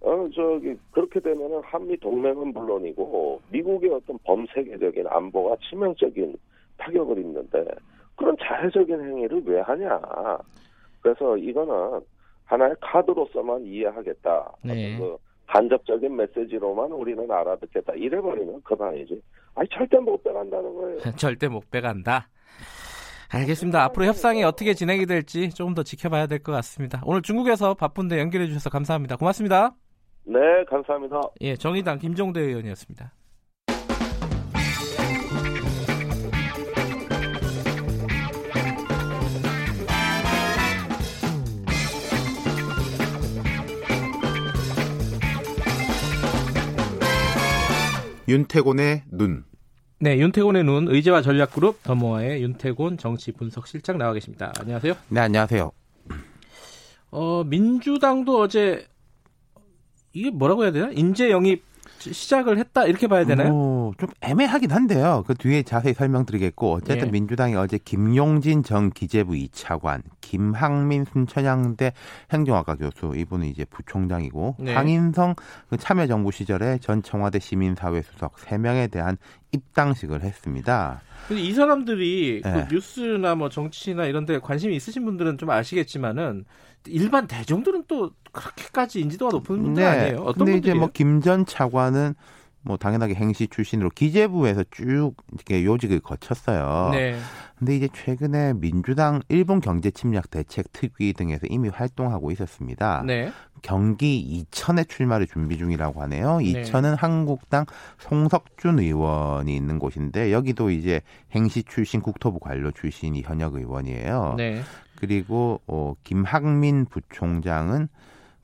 어 0.00 0.28
저기 0.34 0.76
그렇게 0.90 1.20
되면은 1.20 1.60
한미 1.62 1.96
동맹은 1.98 2.52
물론이고 2.52 3.40
미국의 3.50 3.90
어떤 3.90 4.18
범세계적인 4.24 5.06
안보가 5.06 5.56
치명적인 5.68 6.36
타격을 6.76 7.18
입는데 7.18 7.64
그런 8.16 8.36
자 8.38 8.54
부패적인 8.64 9.00
행위를 9.00 9.42
왜 9.44 9.60
하냐. 9.60 10.00
그래서 11.00 11.36
이거는 11.36 12.00
하나의 12.44 12.74
카드로서만 12.80 13.64
이해하겠다. 13.64 14.52
네. 14.62 14.98
그 14.98 15.16
간접적인 15.46 16.14
메시지로만 16.16 16.90
우리는 16.92 17.30
알아듣겠다. 17.30 17.94
이래버리면 17.94 18.62
그만이지. 18.62 19.20
아니 19.54 19.68
절대 19.68 19.98
못 19.98 20.22
빼간다는 20.22 20.74
거예요. 20.74 20.98
절대 21.16 21.48
못 21.48 21.70
빼간다. 21.70 22.28
알겠습니다. 23.32 23.82
앞으로 23.84 24.06
협상이 24.06 24.44
어떻게 24.44 24.74
진행이 24.74 25.06
될지 25.06 25.50
조금 25.50 25.74
더 25.74 25.82
지켜봐야 25.82 26.26
될 26.26 26.38
것 26.40 26.52
같습니다. 26.52 27.02
오늘 27.04 27.22
중국에서 27.22 27.74
바쁜데 27.74 28.18
연결해 28.20 28.46
주셔서 28.46 28.70
감사합니다. 28.70 29.16
고맙습니다. 29.16 29.74
네, 30.24 30.38
감사합니다. 30.68 31.20
예, 31.40 31.56
정의당 31.56 31.98
김종대 31.98 32.40
의원이었습니다. 32.40 33.12
윤태곤의 48.26 49.04
눈. 49.10 49.44
네, 50.00 50.18
윤태곤의 50.18 50.64
눈 50.64 50.88
의제와 50.88 51.22
전략그룹 51.22 51.82
더모아의 51.82 52.42
윤태곤 52.42 52.98
정치 52.98 53.32
분석 53.32 53.66
실장 53.66 53.98
나와 53.98 54.12
계십니다. 54.12 54.52
안녕하세요. 54.58 54.94
네, 55.08 55.20
안녕하세요. 55.20 55.70
어, 57.10 57.44
민주당도 57.44 58.40
어제 58.40 58.86
이게 60.12 60.30
뭐라고 60.30 60.64
해야 60.64 60.72
되나? 60.72 60.90
인재 60.92 61.30
영입 61.30 61.62
시작을 61.98 62.58
했다 62.58 62.84
이렇게 62.84 63.06
봐야 63.06 63.24
되나요? 63.24 63.50
뭐, 63.50 63.92
좀 63.98 64.08
애매하긴 64.20 64.70
한데요. 64.70 65.24
그 65.26 65.34
뒤에 65.34 65.62
자세히 65.62 65.94
설명드리겠고 65.94 66.72
어쨌든 66.72 67.08
예. 67.08 67.10
민주당이 67.10 67.54
어제 67.56 67.78
김용진 67.78 68.62
전 68.62 68.90
기재부 68.90 69.32
2차관, 69.32 70.02
김학민 70.20 71.04
순천향대 71.04 71.92
행정학과 72.32 72.76
교수 72.76 73.12
이분은 73.16 73.46
이제 73.46 73.64
부총장이고 73.64 74.56
네. 74.60 74.74
황인성 74.74 75.34
그 75.68 75.76
참여정부 75.76 76.32
시절에 76.32 76.78
전 76.78 77.02
청와대 77.02 77.38
시민사회 77.38 78.02
수석 78.02 78.36
3명에 78.36 78.90
대한 78.90 79.16
입당식을 79.52 80.22
했습니다. 80.22 81.00
근데 81.28 81.42
이 81.42 81.52
사람들이 81.52 82.42
그 82.42 82.48
네. 82.48 82.68
뉴스나 82.70 83.34
뭐 83.34 83.48
정치나 83.48 84.04
이런 84.06 84.26
데 84.26 84.38
관심이 84.38 84.76
있으신 84.76 85.04
분들은 85.04 85.38
좀 85.38 85.50
아시겠지만은 85.50 86.44
일반 86.86 87.26
대중들은 87.26 87.84
또 87.88 88.10
그렇게까지 88.32 89.00
인지도가 89.00 89.30
높은 89.32 89.62
분들 89.62 89.84
아니에요. 89.84 90.18
어떤 90.22 90.46
네. 90.46 90.52
근데? 90.52 90.58
이제 90.70 90.74
뭐 90.74 90.88
김 90.92 91.20
전 91.20 91.46
차관은 91.46 92.14
뭐 92.66 92.78
당연하게 92.78 93.14
행시 93.14 93.46
출신으로 93.46 93.90
기재부에서 93.90 94.64
쭉 94.70 95.12
이렇게 95.34 95.64
요직을 95.64 96.00
거쳤어요. 96.00 96.90
네. 96.92 97.18
근데 97.58 97.76
이제 97.76 97.88
최근에 97.92 98.54
민주당 98.54 99.20
일본 99.28 99.60
경제 99.60 99.90
침략 99.90 100.30
대책 100.30 100.72
특위 100.72 101.12
등에서 101.12 101.46
이미 101.50 101.68
활동하고 101.68 102.30
있었습니다. 102.30 103.04
네. 103.06 103.30
경기 103.60 104.18
이천에 104.18 104.84
출마를 104.84 105.26
준비 105.26 105.58
중이라고 105.58 106.00
하네요. 106.02 106.38
네. 106.38 106.44
이천은 106.44 106.94
한국당 106.94 107.66
송석준 107.98 108.78
의원이 108.78 109.54
있는 109.54 109.78
곳인데 109.78 110.32
여기도 110.32 110.70
이제 110.70 111.00
행시 111.32 111.62
출신 111.62 112.00
국토부 112.00 112.38
관료 112.38 112.70
출신이 112.70 113.22
현역 113.22 113.54
의원이에요. 113.56 114.34
네. 114.38 114.62
그리고 114.96 115.60
어, 115.66 115.94
김학민 116.04 116.86
부총장은 116.86 117.88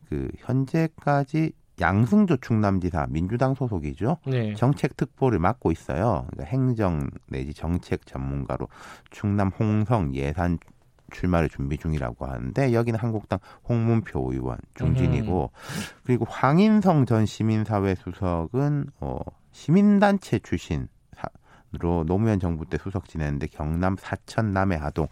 그 0.09 0.31
현재까지 0.39 1.53
양승조 1.81 2.39
충남지사 2.39 3.07
민주당 3.09 3.55
소속이죠. 3.55 4.19
네. 4.27 4.55
정책 4.55 4.97
특보를 4.97 5.39
맡고 5.39 5.73
있어요. 5.73 6.27
그러니까 6.31 6.45
행정 6.45 7.09
내지 7.27 7.55
정책 7.55 8.07
전문가로 8.07 8.69
충남 9.11 9.49
홍성 9.49 10.15
예산 10.15 10.59
출마를 11.11 11.49
준비 11.49 11.77
중이라고 11.77 12.27
하는데 12.27 12.73
여기는 12.73 12.99
한국당 12.99 13.41
홍문표 13.69 14.33
의원 14.33 14.59
중진이고 14.75 15.51
그리고 16.05 16.25
황인성 16.29 17.07
전 17.07 17.27
시민사회 17.27 17.97
수석은 17.97 18.87
어 19.01 19.19
시민단체 19.51 20.39
출신 20.39 20.89
로 21.79 22.05
노무현 22.05 22.41
정부 22.41 22.67
때 22.67 22.79
수석 22.83 23.09
지냈는데 23.09 23.47
경남 23.47 23.97
사천 23.97 24.53
남해 24.53 24.77
하동 24.77 25.07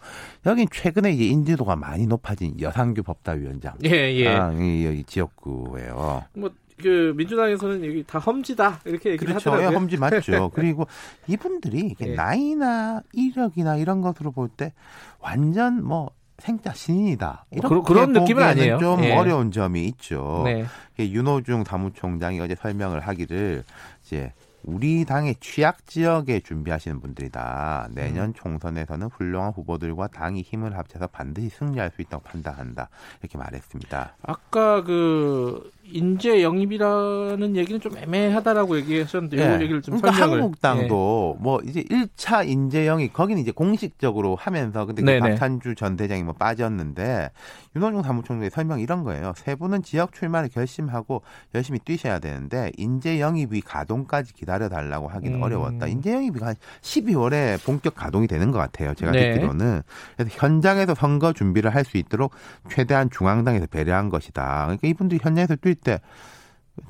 여긴 0.45 0.67
최근에 0.69 1.11
이제 1.13 1.23
인지도가 1.25 1.77
많이 1.77 2.05
높아진 2.05 2.59
여상규 2.59 3.01
법사위원장 3.03 3.75
예, 3.85 3.89
예. 4.13 4.27
아, 4.27 4.51
이, 4.51 4.85
여기 4.85 5.03
지역구예요. 5.05 6.25
뭐 6.35 6.49
그 6.81 7.13
민주당에서는 7.17 7.85
여기 7.85 8.03
다 8.07 8.19
험지다 8.19 8.79
이렇게 8.85 9.09
얘기를 9.09 9.33
그렇죠. 9.33 9.49
하더라고요. 9.51 9.69
예, 9.69 9.75
험지 9.75 9.97
맞죠. 9.97 10.49
그리고 10.55 10.87
이분들이 11.27 11.93
예. 11.99 12.05
나이나 12.15 13.01
이력이나 13.11 13.75
이런 13.75 13.99
것으로 13.99 14.31
볼 14.31 14.47
때 14.47 14.71
완전 15.19 15.83
뭐 15.83 16.11
생자 16.37 16.71
신인이다. 16.73 17.47
이렇게 17.51 17.67
그런- 17.67 17.83
그런 17.83 18.13
느낌은 18.13 18.41
아니에요. 18.41 18.77
좀 18.79 19.03
예. 19.03 19.13
어려운 19.13 19.51
점이 19.51 19.83
있죠. 19.87 20.43
네. 20.45 20.65
윤호중 20.97 21.65
사무총장이 21.65 22.39
어제 22.39 22.55
설명을 22.55 23.01
하기를 23.01 23.65
이제 24.05 24.31
우리 24.63 25.05
당의 25.05 25.35
취약 25.39 25.85
지역에 25.85 26.41
준비하시는 26.41 26.99
분들이다. 26.99 27.87
음. 27.89 27.95
내년 27.95 28.33
총선에서는 28.33 29.07
훌륭한 29.07 29.51
후보들과 29.53 30.07
당이 30.07 30.41
힘을 30.41 30.77
합쳐서 30.77 31.07
반드시 31.07 31.49
승리할 31.49 31.91
수 31.95 32.01
있다고 32.01 32.23
판단한다. 32.23 32.89
이렇게 33.21 33.37
말했습니다. 33.37 34.15
아까 34.21 34.83
그 34.83 35.71
인재 35.91 36.43
영입이라는 36.43 37.55
얘기는 37.55 37.81
좀 37.81 37.97
애매하다라고 37.97 38.77
얘기하셨는데 38.77 39.37
이 39.37 39.39
예. 39.39 39.53
얘기를 39.61 39.81
좀 39.81 39.97
그러니까 39.97 40.11
설명을 40.19 40.43
한국당도 40.43 41.37
뭐 41.39 41.59
이제 41.65 41.83
1차 41.83 42.47
인재영이 42.47 43.11
거기는 43.11 43.41
이제 43.41 43.51
공식적으로 43.51 44.35
하면서 44.35 44.85
근데 44.85 45.01
그. 45.01 45.19
박찬주 45.19 45.75
전 45.75 45.95
대장이 45.95 46.23
뭐 46.23 46.33
빠졌는데 46.33 47.31
윤호중 47.75 48.03
사무총장의 48.03 48.49
설명 48.51 48.79
이런 48.79 49.03
거예요. 49.03 49.33
세 49.35 49.55
분은 49.55 49.83
지역 49.83 50.13
출마를 50.13 50.49
결심하고 50.49 51.23
열심히 51.55 51.79
뛰셔야 51.79 52.19
되는데 52.19 52.71
인재 52.77 53.19
영입이 53.19 53.61
가동까지 53.61 54.33
기다 54.33 54.48
려 54.57 54.69
달라고 54.69 55.07
하기는 55.07 55.37
음. 55.37 55.43
어려웠다. 55.43 55.87
인재 55.87 56.13
영입이 56.13 56.39
한 56.41 56.55
12월에 56.81 57.63
본격 57.63 57.95
가동이 57.95 58.27
되는 58.27 58.51
것 58.51 58.57
같아요. 58.57 58.93
제가 58.93 59.11
네. 59.11 59.33
듣기로는 59.33 59.81
그래서 60.17 60.31
현장에서 60.37 60.95
선거 60.95 61.33
준비를 61.33 61.75
할 61.75 61.83
수 61.89 61.97
있도록 61.97 62.31
최대한 62.69 63.09
중앙당에서 63.09 63.65
배려한 63.67 64.09
것이다. 64.09 64.63
그러니까 64.65 64.87
이분들이 64.87 65.19
현장에서 65.23 65.55
뛸 65.55 65.75
때 65.75 65.99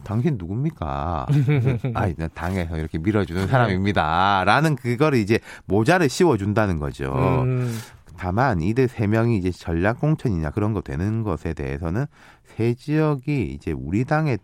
당신 0.03 0.35
누굽니까? 0.37 1.27
아, 1.95 2.13
나 2.17 2.27
당에서 2.27 2.77
이렇게 2.77 2.97
밀어주는 2.97 3.47
사람입니다. 3.47 4.43
라는 4.45 4.75
그거를 4.75 5.19
이제 5.19 5.39
모자를 5.65 6.09
씌워준다는 6.09 6.79
거죠. 6.79 7.11
음, 7.43 7.75
다만 8.17 8.61
이들 8.61 8.87
세 8.87 9.07
명이 9.07 9.37
이제 9.37 9.51
전략 9.51 9.99
공천이냐 9.99 10.51
그런 10.51 10.73
거 10.73 10.81
되는 10.81 11.23
것에 11.23 11.53
대해서는 11.53 12.05
세 12.43 12.73
지역이 12.73 13.51
이제 13.53 13.71
우리 13.71 14.03
당의 14.05 14.37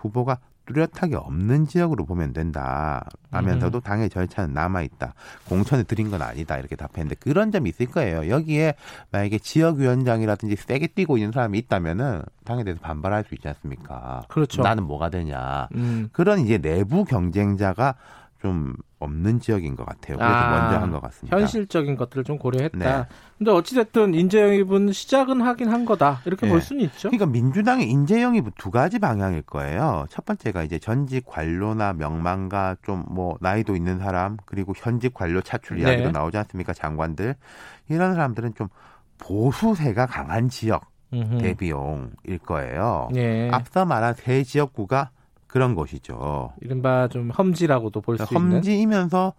후보가 0.00 0.38
뚜렷하게 0.68 1.16
없는 1.16 1.66
지역으로 1.66 2.04
보면 2.04 2.34
된다. 2.34 3.06
하면서도 3.30 3.80
당의 3.80 4.10
절차는 4.10 4.52
남아 4.52 4.82
있다. 4.82 5.14
공천을 5.48 5.84
드린 5.84 6.10
건 6.10 6.20
아니다. 6.22 6.58
이렇게 6.58 6.76
답했는데 6.76 7.16
그런 7.16 7.50
점이 7.50 7.70
있을 7.70 7.86
거예요. 7.86 8.28
여기에 8.28 8.74
만약에 9.10 9.38
지역위원장이라든지 9.38 10.56
세게 10.56 10.88
뛰고 10.88 11.16
있는 11.16 11.32
사람이 11.32 11.58
있다면은 11.58 12.22
당에 12.44 12.64
대해서 12.64 12.80
반발할 12.80 13.24
수 13.24 13.34
있지 13.34 13.48
않습니까? 13.48 14.22
그렇죠. 14.28 14.62
나는 14.62 14.84
뭐가 14.84 15.08
되냐. 15.08 15.68
음. 15.74 16.08
그런 16.12 16.40
이제 16.40 16.58
내부 16.58 17.04
경쟁자가 17.04 17.94
좀 18.40 18.74
없는 19.00 19.40
지역인 19.40 19.74
것 19.74 19.84
같아요. 19.84 20.16
그래서 20.16 20.32
아, 20.32 20.60
먼저 20.60 20.78
한 20.78 20.92
것 20.92 21.00
같습니다. 21.00 21.36
현실적인 21.36 21.96
것들을 21.96 22.22
좀 22.24 22.38
고려했다. 22.38 22.78
네. 22.78 23.06
근데 23.36 23.50
어찌됐든 23.50 24.14
인재 24.14 24.40
영입은 24.42 24.92
시작은 24.92 25.40
하긴 25.40 25.70
한 25.70 25.84
거다. 25.84 26.20
이렇게 26.24 26.46
네. 26.46 26.52
볼 26.52 26.60
수는 26.60 26.84
있죠. 26.84 27.10
그러니까 27.10 27.26
민주당의 27.26 27.90
인재 27.90 28.22
영입은 28.22 28.52
두 28.56 28.70
가지 28.70 28.98
방향일 29.00 29.42
거예요. 29.42 30.06
첫 30.08 30.24
번째가 30.24 30.62
이제 30.62 30.78
전직 30.78 31.26
관료나 31.26 31.94
명망가 31.94 32.76
좀뭐 32.82 33.38
나이도 33.40 33.74
있는 33.74 33.98
사람 33.98 34.36
그리고 34.46 34.72
현직 34.76 35.14
관료 35.14 35.40
차출 35.40 35.80
이야기도 35.80 36.04
네. 36.04 36.12
나오지 36.12 36.36
않습니까? 36.38 36.72
장관들 36.72 37.34
이런 37.88 38.14
사람들은 38.14 38.54
좀 38.54 38.68
보수세가 39.18 40.06
강한 40.06 40.48
지역 40.48 40.84
음흠. 41.12 41.38
대비용일 41.38 42.38
거예요. 42.44 43.08
예. 43.16 43.50
앞서 43.52 43.84
말한 43.84 44.14
세 44.14 44.44
지역구가 44.44 45.10
그런 45.48 45.74
곳이죠. 45.74 46.52
이른바 46.60 47.08
좀 47.08 47.30
험지라고도 47.30 48.00
볼수 48.00 48.22
있는. 48.22 48.28
그러니까 48.38 48.56
험지이면서 48.56 49.32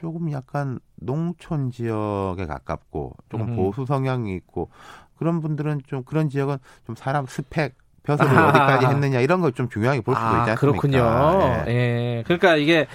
조금 0.00 0.30
약간 0.32 0.78
농촌 0.96 1.70
지역에 1.70 2.46
가깝고 2.46 3.14
조금 3.30 3.48
음. 3.48 3.56
보수 3.56 3.86
성향이 3.86 4.34
있고 4.36 4.68
그런 5.16 5.40
분들은 5.40 5.80
좀 5.86 6.02
그런 6.04 6.28
지역은 6.28 6.58
좀 6.86 6.94
사람 6.94 7.26
스펙 7.26 7.74
벼슬을 8.02 8.30
아하. 8.36 8.48
어디까지 8.50 8.86
했느냐 8.86 9.20
이런 9.20 9.40
걸 9.40 9.52
좀 9.52 9.68
중요하게 9.70 10.02
볼 10.02 10.14
수도 10.14 10.26
있지 10.26 10.34
아, 10.36 10.40
않습니까? 10.52 10.60
그렇군요. 10.60 11.64
예. 11.68 11.72
예. 12.18 12.22
그러니까 12.26 12.56
이게 12.56 12.86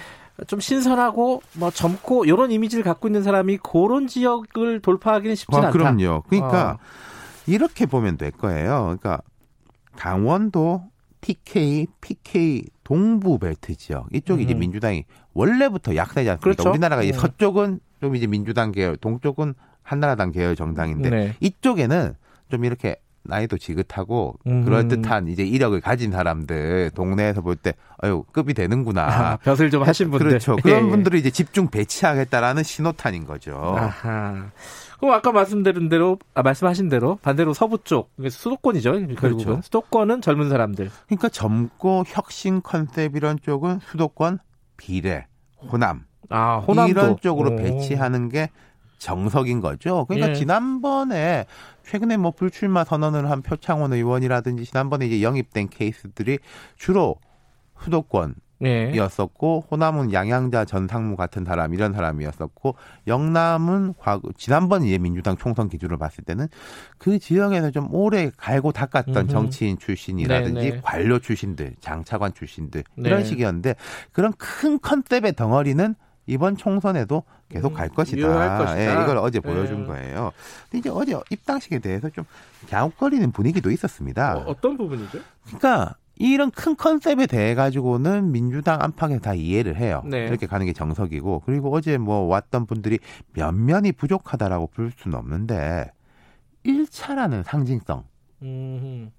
좀 0.46 0.60
신선하고 0.60 1.42
뭐 1.54 1.70
젊고 1.70 2.24
이런 2.26 2.52
이미지를 2.52 2.84
갖고 2.84 3.08
있는 3.08 3.22
사람이 3.24 3.58
그런 3.58 4.06
지역을 4.06 4.80
돌파하기는 4.80 5.34
쉽지는 5.34 5.64
아, 5.64 5.66
않다. 5.66 5.72
그럼요. 5.76 6.22
그러니까 6.28 6.72
어. 6.72 6.78
이렇게 7.46 7.86
보면 7.86 8.16
될 8.18 8.30
거예요. 8.30 8.82
그러니까 8.84 9.20
강원도 9.96 10.84
TK, 11.20 11.86
PK 12.00 12.64
동부 12.84 13.38
벨트 13.38 13.74
지역 13.76 14.06
이쪽이 14.12 14.44
이제 14.44 14.54
음. 14.54 14.60
민주당이 14.60 15.04
원래부터 15.34 15.94
약세지 15.96 16.28
않습니까? 16.30 16.42
그렇죠. 16.42 16.70
우리나라가 16.70 17.02
이제 17.02 17.16
음. 17.16 17.18
서쪽은 17.20 17.80
좀 18.00 18.16
이제 18.16 18.26
민주당 18.26 18.72
계열, 18.72 18.96
동쪽은 18.96 19.54
한나라당 19.82 20.32
계열 20.32 20.56
정당인데 20.56 21.10
네. 21.10 21.34
이쪽에는 21.40 22.14
좀 22.50 22.64
이렇게 22.64 22.96
나이도 23.22 23.58
지긋하고 23.58 24.38
음. 24.46 24.64
그럴 24.64 24.88
듯한 24.88 25.28
이제 25.28 25.44
이력을 25.44 25.78
가진 25.82 26.10
사람들 26.10 26.90
동네에서 26.94 27.42
볼 27.42 27.54
때 27.56 27.74
아유 27.98 28.24
급이 28.32 28.54
되는구나 28.54 29.02
아, 29.02 29.36
벼슬 29.36 29.70
좀 29.70 29.82
하신 29.82 30.10
분들 30.10 30.28
그렇죠 30.28 30.56
그런 30.56 30.86
예. 30.86 30.90
분들을 30.90 31.18
이제 31.18 31.30
집중 31.30 31.68
배치하겠다라는 31.68 32.62
신호탄인 32.62 33.26
거죠. 33.26 33.52
아하. 33.76 34.50
그럼 35.00 35.14
아까 35.14 35.32
말씀드린 35.32 35.88
대로 35.88 36.18
아, 36.34 36.42
말씀하신 36.42 36.90
대로 36.90 37.16
반대로 37.22 37.54
서부 37.54 37.78
쪽 37.82 38.10
수도권이죠. 38.28 39.06
그렇죠. 39.16 39.60
수도권은 39.62 40.20
젊은 40.20 40.50
사람들. 40.50 40.90
그러니까 41.06 41.30
젊고 41.30 42.04
혁신 42.06 42.62
컨셉 42.62 43.16
이런 43.16 43.38
쪽은 43.40 43.80
수도권 43.80 44.38
비례 44.76 45.26
호남 45.72 46.04
아, 46.28 46.58
호남도. 46.58 46.90
이런 46.90 47.16
쪽으로 47.18 47.52
오. 47.52 47.56
배치하는 47.56 48.28
게 48.28 48.50
정석인 48.98 49.62
거죠. 49.62 50.04
그러니까 50.04 50.30
예. 50.30 50.34
지난번에 50.34 51.46
최근에 51.86 52.18
뭐 52.18 52.30
불출마 52.30 52.84
선언을 52.84 53.30
한 53.30 53.40
표창원 53.40 53.94
의원이라든지 53.94 54.66
지난번에 54.66 55.06
이제 55.06 55.22
영입된 55.22 55.70
케이스들이 55.70 56.38
주로 56.76 57.16
수도권 57.82 58.34
이었었고 58.66 59.64
호남은 59.70 60.12
양양자 60.12 60.64
전 60.66 60.86
상무 60.86 61.16
같은 61.16 61.44
사람 61.44 61.72
이런 61.72 61.92
사람이었었고 61.92 62.74
영남은 63.06 63.94
과거 63.98 64.28
지난번 64.36 64.84
이제 64.84 64.98
민주당 64.98 65.36
총선 65.36 65.68
기준으로 65.68 65.98
봤을 65.98 66.24
때는 66.24 66.48
그 66.98 67.18
지역에서 67.18 67.70
좀 67.70 67.92
오래 67.94 68.30
갈고 68.36 68.72
닦았던 68.72 69.16
음흠. 69.16 69.28
정치인 69.28 69.78
출신이라든지 69.78 70.60
네네. 70.60 70.80
관료 70.82 71.18
출신들 71.18 71.74
장차관 71.80 72.34
출신들 72.34 72.84
이런 72.96 73.20
네. 73.20 73.24
식이었는데 73.24 73.74
그런 74.12 74.32
큰 74.36 74.78
컨셉의 74.80 75.34
덩어리는 75.34 75.94
이번 76.26 76.56
총선에도 76.56 77.24
계속 77.48 77.74
갈 77.74 77.88
음, 77.88 77.94
것이다. 77.94 78.58
것이다. 78.58 78.80
예, 78.80 79.02
이걸 79.02 79.18
어제 79.18 79.40
네. 79.40 79.48
보여준 79.48 79.86
거예요. 79.86 80.30
근데 80.70 80.78
이제 80.78 80.90
어제 80.90 81.18
입당식에 81.30 81.80
대해서 81.80 82.08
좀 82.10 82.24
갸웃거리는 82.68 83.32
분위기도 83.32 83.70
있었습니다. 83.72 84.36
어, 84.36 84.54
떤 84.60 84.76
부분이죠? 84.76 85.18
그러니까 85.46 85.96
이런 86.20 86.50
큰 86.50 86.76
컨셉에 86.76 87.26
대해 87.26 87.54
가지고는 87.54 88.30
민주당 88.30 88.82
안팎에서 88.82 89.20
다 89.20 89.32
이해를 89.34 89.76
해요. 89.76 90.02
네. 90.04 90.26
이렇게 90.26 90.46
가는 90.46 90.66
게 90.66 90.74
정석이고 90.74 91.42
그리고 91.46 91.74
어제 91.74 91.96
뭐 91.96 92.26
왔던 92.26 92.66
분들이 92.66 92.98
면면이 93.32 93.92
부족하다라고 93.92 94.66
부를 94.66 94.92
수는 94.94 95.16
없는데 95.16 95.90
1차라는 96.66 97.42
상징성. 97.42 98.04
음. 98.42 99.10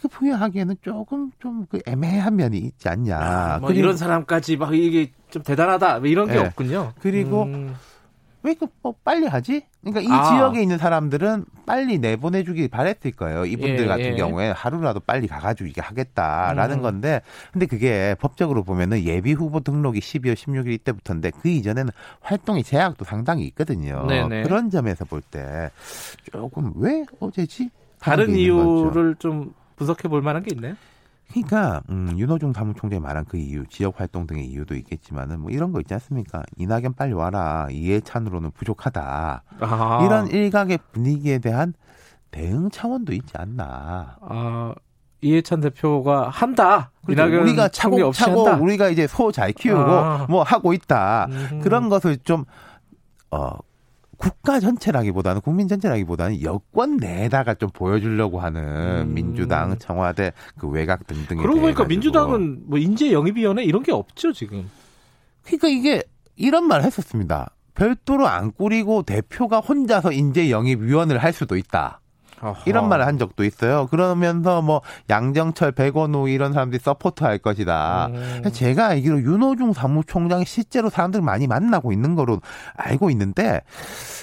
그 0.00 0.08
부여하기에는 0.08 0.76
조금 0.82 1.30
좀 1.38 1.66
그 1.70 1.80
애매한 1.86 2.34
면이 2.34 2.58
있지 2.58 2.88
않냐. 2.88 3.18
아, 3.18 3.58
뭐 3.60 3.70
이런 3.70 3.96
사람까지 3.96 4.56
막 4.56 4.74
이게 4.74 5.12
좀 5.30 5.42
대단하다 5.44 6.00
뭐 6.00 6.08
이런 6.08 6.26
게 6.26 6.34
네. 6.34 6.38
없군요. 6.40 6.92
그리고 6.98 7.44
음. 7.44 7.74
왜그뭐 8.46 8.94
빨리 9.04 9.26
하지? 9.26 9.62
그러니까 9.82 10.00
이 10.00 10.06
아. 10.16 10.30
지역에 10.30 10.62
있는 10.62 10.78
사람들은 10.78 11.44
빨리 11.66 11.98
내보내주길 11.98 12.68
바랬을 12.68 13.12
거예요. 13.16 13.44
이분들 13.44 13.80
예, 13.84 13.86
같은 13.86 14.04
예. 14.04 14.14
경우에 14.14 14.50
하루라도 14.50 15.00
빨리 15.00 15.26
가가지고 15.26 15.68
이게 15.68 15.80
하겠다라는 15.80 16.78
음. 16.78 16.82
건데, 16.82 17.20
근데 17.52 17.66
그게 17.66 18.14
법적으로 18.20 18.62
보면은 18.62 19.02
예비 19.04 19.32
후보 19.32 19.60
등록이 19.60 20.00
12월 20.00 20.34
16일 20.34 20.68
이때부터인데 20.72 21.32
그 21.42 21.48
이전에는 21.48 21.92
활동의 22.20 22.62
제약도 22.62 23.04
상당히 23.04 23.44
있거든요. 23.46 24.06
네네. 24.06 24.42
그런 24.44 24.70
점에서 24.70 25.04
볼 25.04 25.22
때 25.30 25.70
조금 26.30 26.72
왜 26.76 27.04
어제지? 27.18 27.70
다른 27.98 28.36
이유를 28.36 29.14
거죠. 29.14 29.18
좀 29.18 29.54
분석해 29.76 30.08
볼 30.08 30.22
만한 30.22 30.42
게 30.44 30.54
있나요? 30.54 30.74
그러니까 31.30 31.82
음, 31.90 32.14
윤호중 32.16 32.52
사무총장이 32.52 33.00
말한 33.00 33.24
그 33.26 33.36
이유, 33.36 33.66
지역 33.66 34.00
활동 34.00 34.26
등의 34.26 34.46
이유도 34.46 34.74
있겠지만은 34.76 35.40
뭐 35.40 35.50
이런 35.50 35.72
거 35.72 35.80
있지 35.80 35.92
않습니까? 35.94 36.42
이낙연 36.56 36.94
빨리 36.94 37.12
와라. 37.12 37.66
이해찬으로는 37.70 38.52
부족하다. 38.52 39.42
아. 39.60 40.02
이런 40.04 40.28
일각의 40.28 40.78
분위기에 40.92 41.38
대한 41.38 41.74
대응 42.30 42.70
차원도 42.70 43.12
있지 43.12 43.34
않나. 43.36 44.16
아, 44.20 44.74
이해찬 45.20 45.60
대표가 45.60 46.28
한다. 46.28 46.90
그렇죠. 47.04 47.40
우리가 47.42 47.68
차곡차곡 47.68 48.62
우리가 48.62 48.88
이제 48.90 49.06
소 49.06 49.32
잘 49.32 49.52
키우고 49.52 49.80
아. 49.80 50.26
뭐 50.28 50.42
하고 50.42 50.72
있다. 50.72 51.26
음. 51.30 51.60
그런 51.62 51.88
것을 51.88 52.18
좀 52.18 52.44
어, 53.30 53.50
국가 54.16 54.60
전체라기보다는 54.60 55.40
국민 55.40 55.68
전체라기보다는 55.68 56.42
여권 56.42 56.96
내다가 56.96 57.54
좀 57.54 57.70
보여주려고 57.70 58.40
하는 58.40 59.08
음. 59.08 59.14
민주당, 59.14 59.78
청와대, 59.78 60.32
그 60.58 60.68
외곽 60.68 61.06
등등에 61.06 61.42
그러고 61.42 61.60
보니까 61.60 61.84
민주당은 61.84 62.64
뭐 62.66 62.78
인재 62.78 63.12
영입위원회 63.12 63.64
이런 63.64 63.82
게 63.82 63.92
없죠 63.92 64.32
지금. 64.32 64.68
그러니까 65.44 65.68
이게 65.68 66.02
이런 66.36 66.66
말 66.66 66.82
했었습니다. 66.82 67.50
별도로 67.74 68.26
안 68.26 68.52
꾸리고 68.52 69.02
대표가 69.02 69.60
혼자서 69.60 70.12
인재 70.12 70.50
영입 70.50 70.80
위원을 70.80 71.18
할 71.18 71.32
수도 71.32 71.56
있다. 71.56 72.00
어허. 72.42 72.62
이런 72.66 72.88
말을 72.88 73.06
한 73.06 73.18
적도 73.18 73.44
있어요. 73.44 73.86
그러면서 73.86 74.62
뭐 74.62 74.82
양정철, 75.08 75.72
백원우 75.72 76.28
이런 76.28 76.52
사람들이 76.52 76.80
서포트할 76.82 77.38
것이다. 77.38 78.08
음. 78.08 78.42
제가 78.52 78.88
알기로 78.88 79.22
윤호중 79.22 79.72
사무총장이 79.72 80.44
실제로 80.44 80.90
사람들 80.90 81.22
많이 81.22 81.46
만나고 81.46 81.92
있는 81.92 82.14
거로 82.14 82.40
알고 82.76 83.10
있는데 83.10 83.62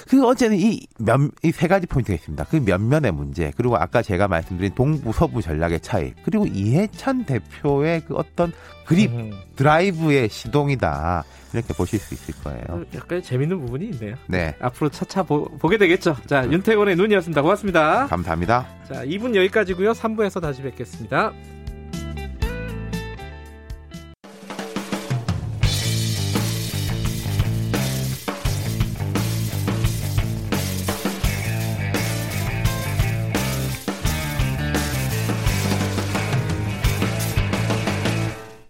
그 0.08 0.26
어제는 0.26 0.56
이면이 0.58 1.30
세 1.52 1.66
가지 1.66 1.86
포인트가 1.86 2.14
있습니다. 2.14 2.44
그 2.44 2.56
면면의 2.56 3.12
문제 3.12 3.52
그리고 3.56 3.76
아까 3.76 4.02
제가 4.02 4.28
말씀드린 4.28 4.74
동부 4.74 5.12
서부 5.12 5.42
전략의 5.42 5.80
차이 5.80 6.12
그리고 6.24 6.46
이해찬 6.46 7.24
대표의 7.24 8.02
그 8.02 8.14
어떤 8.14 8.52
그립 8.84 9.10
음. 9.12 9.32
드라이브의 9.56 10.28
시동이다. 10.28 11.24
이렇게 11.52 11.72
보실 11.72 11.98
수 12.00 12.14
있을 12.14 12.34
거예요. 12.42 12.64
어, 12.68 12.82
약간 12.94 13.22
재밌는 13.22 13.60
부분이 13.60 13.86
있네요. 13.90 14.16
네. 14.26 14.54
앞으로 14.60 14.90
차차 14.90 15.22
보, 15.22 15.48
게 15.68 15.78
되겠죠. 15.78 16.16
자, 16.26 16.44
윤태곤의 16.50 16.96
눈이었습니다. 16.96 17.42
고맙습니다. 17.42 18.06
감사합니다. 18.06 18.66
자, 18.88 19.04
2분 19.04 19.36
여기까지고요. 19.36 19.92
3부에서 19.92 20.40
다시 20.40 20.62
뵙겠습니다. 20.62 21.32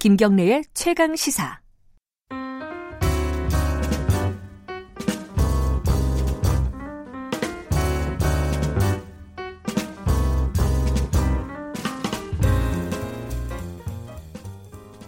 김경래의 0.04 0.64
최강 0.74 1.16
시사. 1.16 1.60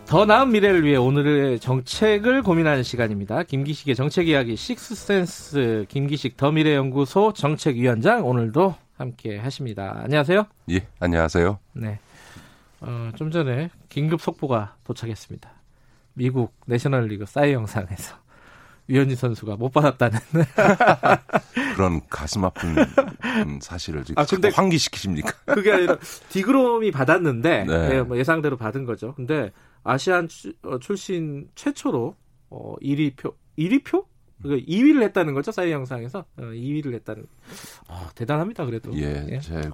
더 0.06 0.24
나은 0.24 0.52
미래를 0.52 0.82
위해 0.82 0.96
오늘의 0.96 1.60
정책을 1.60 2.40
고민하는 2.40 2.82
시간입니다. 2.82 3.42
김기식의 3.42 3.94
정책 3.94 4.28
이야기 4.28 4.56
식스센스 4.56 5.84
김기식 5.90 6.38
더 6.38 6.50
미래연구소 6.50 7.34
정책위원장 7.34 8.26
오늘도 8.26 8.74
함께 8.96 9.36
하십니다. 9.36 10.00
안녕하세요. 10.04 10.46
예, 10.70 10.86
안녕하세요. 11.00 11.58
네. 11.74 11.98
어, 12.80 13.10
좀 13.16 13.30
전에 13.30 13.70
긴급 13.88 14.20
속보가 14.20 14.76
도착했습니다. 14.84 15.50
미국 16.14 16.54
내셔널리그 16.66 17.26
사이 17.26 17.52
영상에서 17.52 18.16
유현진 18.88 19.16
선수가 19.16 19.56
못 19.56 19.70
받았다는 19.70 20.18
그런 21.74 22.00
가슴 22.08 22.44
아픈 22.44 22.74
사실을 23.60 24.04
지금 24.04 24.20
아, 24.22 24.24
근데 24.24 24.48
환기시키십니까? 24.48 25.32
그게 25.54 25.72
아니라 25.72 25.98
디그롬이 26.30 26.90
받았는데 26.92 27.64
네. 27.64 27.88
네, 27.88 28.02
뭐 28.02 28.16
예상대로 28.16 28.56
받은 28.56 28.84
거죠. 28.84 29.14
근데 29.14 29.50
아시안 29.82 30.28
어, 30.62 30.78
출신 30.78 31.48
최초로 31.54 32.14
어 32.50 32.74
1위 32.80 33.16
표 33.16 33.34
1위 33.58 33.84
표? 33.84 34.06
그러니까 34.42 34.66
2위를 34.70 35.02
했다는 35.02 35.34
거죠 35.34 35.50
사이 35.50 35.72
영상에서 35.72 36.20
어, 36.20 36.42
2위를 36.42 36.94
했다는. 36.94 37.26
아, 37.88 38.10
대단합니다 38.14 38.64
그래도. 38.66 38.96
예, 38.96 39.26
예. 39.30 39.40
제 39.40 39.68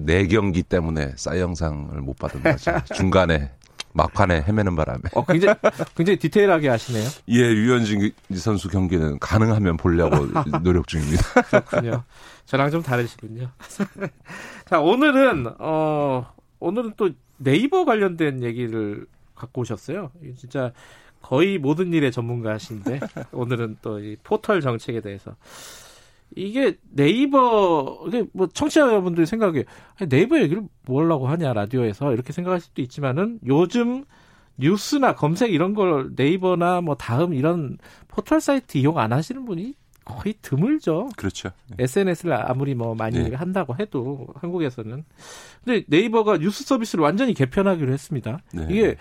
네 0.00 0.26
경기 0.26 0.62
때문에 0.62 1.12
사이 1.16 1.40
영상을 1.40 1.98
못 2.00 2.16
받은 2.18 2.42
거죠. 2.42 2.72
중간에 2.94 3.52
막판에 3.94 4.42
헤매는 4.42 4.76
바람에. 4.76 5.00
어, 5.14 5.24
굉장히, 5.24 5.56
굉장히 5.96 6.18
디테일하게 6.18 6.68
하시네요. 6.68 7.08
예, 7.30 7.38
유현진 7.38 8.12
선수 8.36 8.68
경기는 8.68 9.18
가능하면 9.18 9.76
보려고 9.76 10.26
노력 10.62 10.86
중입니다. 10.86 11.42
그렇군요. 11.42 12.04
저랑 12.44 12.70
좀 12.70 12.82
다르시군요. 12.82 13.50
자, 14.66 14.80
오늘은, 14.80 15.54
어, 15.58 16.32
오늘은 16.60 16.92
또 16.96 17.10
네이버 17.38 17.84
관련된 17.84 18.42
얘기를 18.42 19.06
갖고 19.34 19.62
오셨어요. 19.62 20.10
진짜 20.38 20.72
거의 21.22 21.58
모든 21.58 21.92
일의 21.92 22.12
전문가신데 22.12 23.00
오늘은 23.32 23.78
또 23.82 23.98
이 24.00 24.16
포털 24.22 24.60
정책에 24.60 25.00
대해서 25.00 25.34
이게 26.36 26.76
네이버 26.90 28.04
이게 28.06 28.24
뭐 28.32 28.46
청취자 28.46 28.82
여러분들이 28.82 29.26
생각에 29.26 29.64
네이버 30.08 30.40
얘기를 30.40 30.62
뭐 30.86 31.02
하려고 31.02 31.28
하냐 31.28 31.52
라디오에서 31.52 32.12
이렇게 32.12 32.32
생각할 32.32 32.60
수도 32.60 32.82
있지만은 32.82 33.38
요즘 33.46 34.04
뉴스나 34.58 35.14
검색 35.14 35.52
이런 35.52 35.74
걸 35.74 36.10
네이버나 36.16 36.80
뭐 36.80 36.94
다음 36.96 37.32
이런 37.32 37.78
포털 38.08 38.40
사이트 38.40 38.78
이용 38.78 38.98
안 38.98 39.12
하시는 39.12 39.44
분이 39.44 39.74
거의 40.04 40.34
드물죠. 40.40 41.10
그렇죠. 41.16 41.50
SNS를 41.78 42.32
아무리 42.32 42.74
뭐 42.74 42.94
많이 42.94 43.22
네. 43.22 43.34
한다고 43.36 43.76
해도 43.78 44.26
한국에서는. 44.36 45.04
근데 45.64 45.84
네이버가 45.86 46.38
뉴스 46.38 46.64
서비스를 46.64 47.04
완전히 47.04 47.34
개편하기로 47.34 47.92
했습니다. 47.92 48.40
네. 48.54 48.66
이게 48.70 48.96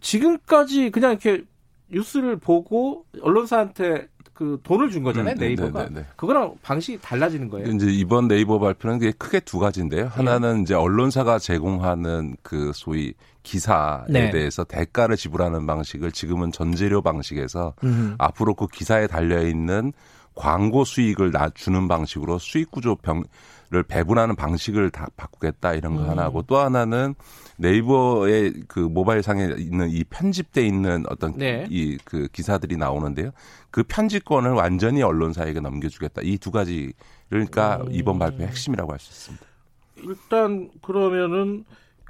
지금까지 0.00 0.90
그냥 0.90 1.12
이렇게 1.12 1.44
뉴스를 1.88 2.36
보고 2.36 3.06
언론사한테 3.22 4.08
그 4.34 4.58
돈을 4.64 4.90
준 4.90 5.04
거잖아요, 5.04 5.34
음, 5.34 5.38
네, 5.38 5.46
네이버가. 5.46 5.84
네, 5.84 5.88
네, 5.90 6.00
네. 6.00 6.06
그거랑 6.16 6.56
방식이 6.60 6.98
달라지는 7.00 7.48
거예요. 7.48 7.68
이제 7.68 7.86
이번 7.86 8.26
네이버 8.26 8.58
발표는 8.58 9.12
크게 9.16 9.40
두 9.40 9.60
가지인데요. 9.60 10.08
하나는 10.08 10.62
이제 10.62 10.74
언론사가 10.74 11.38
제공하는 11.38 12.36
그 12.42 12.72
소위 12.74 13.14
기사에 13.44 14.04
네. 14.08 14.30
대해서 14.30 14.64
대가를 14.64 15.16
지불하는 15.16 15.66
방식을 15.66 16.10
지금은 16.10 16.50
전재료 16.50 17.00
방식에서 17.00 17.74
음. 17.84 18.16
앞으로 18.18 18.54
그 18.54 18.66
기사에 18.66 19.06
달려 19.06 19.46
있는 19.46 19.92
광고 20.34 20.84
수익을 20.84 21.30
나 21.30 21.48
주는 21.50 21.86
방식으로 21.86 22.38
수익 22.38 22.72
구조 22.72 22.96
병 22.96 23.22
을 23.74 23.82
배분하는 23.82 24.36
방식을 24.36 24.90
다 24.90 25.08
바꾸겠다 25.16 25.74
이런 25.74 25.96
거 25.96 26.02
음. 26.02 26.10
하나고 26.10 26.42
또 26.42 26.58
하나는 26.58 27.14
네이버의 27.56 28.52
그 28.68 28.78
모바일 28.80 29.22
상에 29.22 29.54
있는 29.58 29.90
이 29.90 30.04
편집돼 30.04 30.66
있는 30.66 31.04
어떤 31.08 31.36
네. 31.36 31.66
이그 31.70 32.28
기사들이 32.32 32.76
나오는데요. 32.76 33.30
그 33.70 33.82
편집권을 33.84 34.50
완전히 34.52 35.02
언론사에게 35.02 35.60
넘겨주겠다. 35.60 36.22
이 36.22 36.38
두 36.38 36.50
가지 36.50 36.92
그러니까 37.30 37.78
음. 37.82 37.88
이번 37.90 38.18
발표의 38.18 38.48
핵심이라고 38.48 38.92
할 38.92 38.98
수 38.98 39.10
있습니다. 39.10 39.46
일단 40.02 40.70
그러면은 40.82 41.64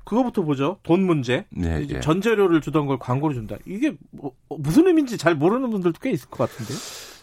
그거부터 0.04 0.42
보죠. 0.42 0.78
돈 0.82 1.02
문제. 1.06 1.46
네, 1.50 1.82
이제 1.82 1.96
예. 1.96 2.00
전재료를 2.00 2.60
주던 2.60 2.86
걸 2.86 2.98
광고로 2.98 3.32
준다. 3.32 3.56
이게 3.64 3.94
뭐, 4.10 4.32
무슨 4.48 4.86
의미인지 4.86 5.16
잘 5.16 5.34
모르는 5.34 5.70
분들도 5.70 5.98
꽤 6.02 6.10
있을 6.10 6.28
것 6.28 6.50
같은데요. 6.50 6.76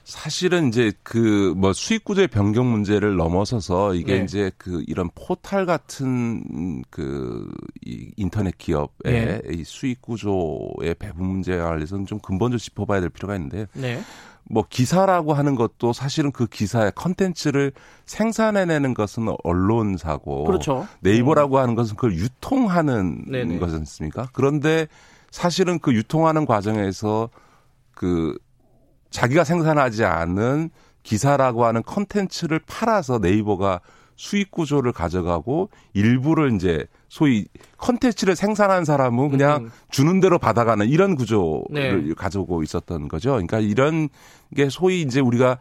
사실은 0.03 0.67
이제 0.69 0.91
그 1.03 1.53
뭐 1.55 1.73
수익 1.73 2.03
구조의 2.03 2.27
변경 2.27 2.71
문제를 2.71 3.15
넘어서서 3.17 3.95
이게 3.95 4.17
네. 4.19 4.23
이제 4.23 4.51
그 4.57 4.83
이런 4.87 5.09
포탈 5.15 5.65
같은 5.65 6.83
그 6.89 7.47
이 7.85 8.11
인터넷 8.15 8.57
기업의 8.57 8.91
네. 9.03 9.41
이 9.51 9.63
수익 9.63 10.01
구조의 10.01 10.95
배분 10.99 11.25
문제에 11.27 11.57
관해서는 11.57 12.05
좀 12.05 12.19
근본적으로 12.19 12.59
짚어봐야 12.59 12.99
될 13.01 13.09
필요가 13.09 13.35
있는데 13.35 13.67
네. 13.73 14.01
뭐 14.43 14.65
기사라고 14.69 15.33
하는 15.33 15.55
것도 15.55 15.93
사실은 15.93 16.31
그 16.31 16.47
기사의 16.47 16.91
컨텐츠를 16.95 17.71
생산해내는 18.05 18.93
것은 18.93 19.27
언론사고 19.43 20.45
그렇죠. 20.45 20.87
네이버라고 21.01 21.59
하는 21.59 21.75
것은 21.75 21.95
그걸 21.95 22.15
유통하는 22.15 23.25
네네. 23.25 23.59
거지 23.59 23.75
않습니까? 23.75 24.27
그런데 24.33 24.87
사실은 25.31 25.79
그 25.79 25.93
유통하는 25.93 26.45
과정에서 26.45 27.29
그 27.93 28.37
자기가 29.11 29.43
생산하지 29.43 30.03
않은 30.05 30.71
기사라고 31.03 31.65
하는 31.65 31.83
컨텐츠를 31.83 32.59
팔아서 32.65 33.19
네이버가 33.19 33.81
수익 34.15 34.51
구조를 34.51 34.91
가져가고 34.91 35.69
일부를 35.93 36.53
이제 36.53 36.85
소위 37.09 37.47
컨텐츠를 37.77 38.35
생산한 38.35 38.85
사람은 38.85 39.29
그냥 39.29 39.65
음. 39.65 39.71
주는 39.89 40.19
대로 40.19 40.37
받아가는 40.37 40.87
이런 40.87 41.15
구조를 41.15 41.63
네. 41.71 42.13
가지고 42.15 42.61
있었던 42.61 43.07
거죠. 43.07 43.31
그러니까 43.31 43.59
이런 43.59 44.09
게 44.55 44.69
소위 44.69 45.01
이제 45.01 45.19
우리가 45.19 45.57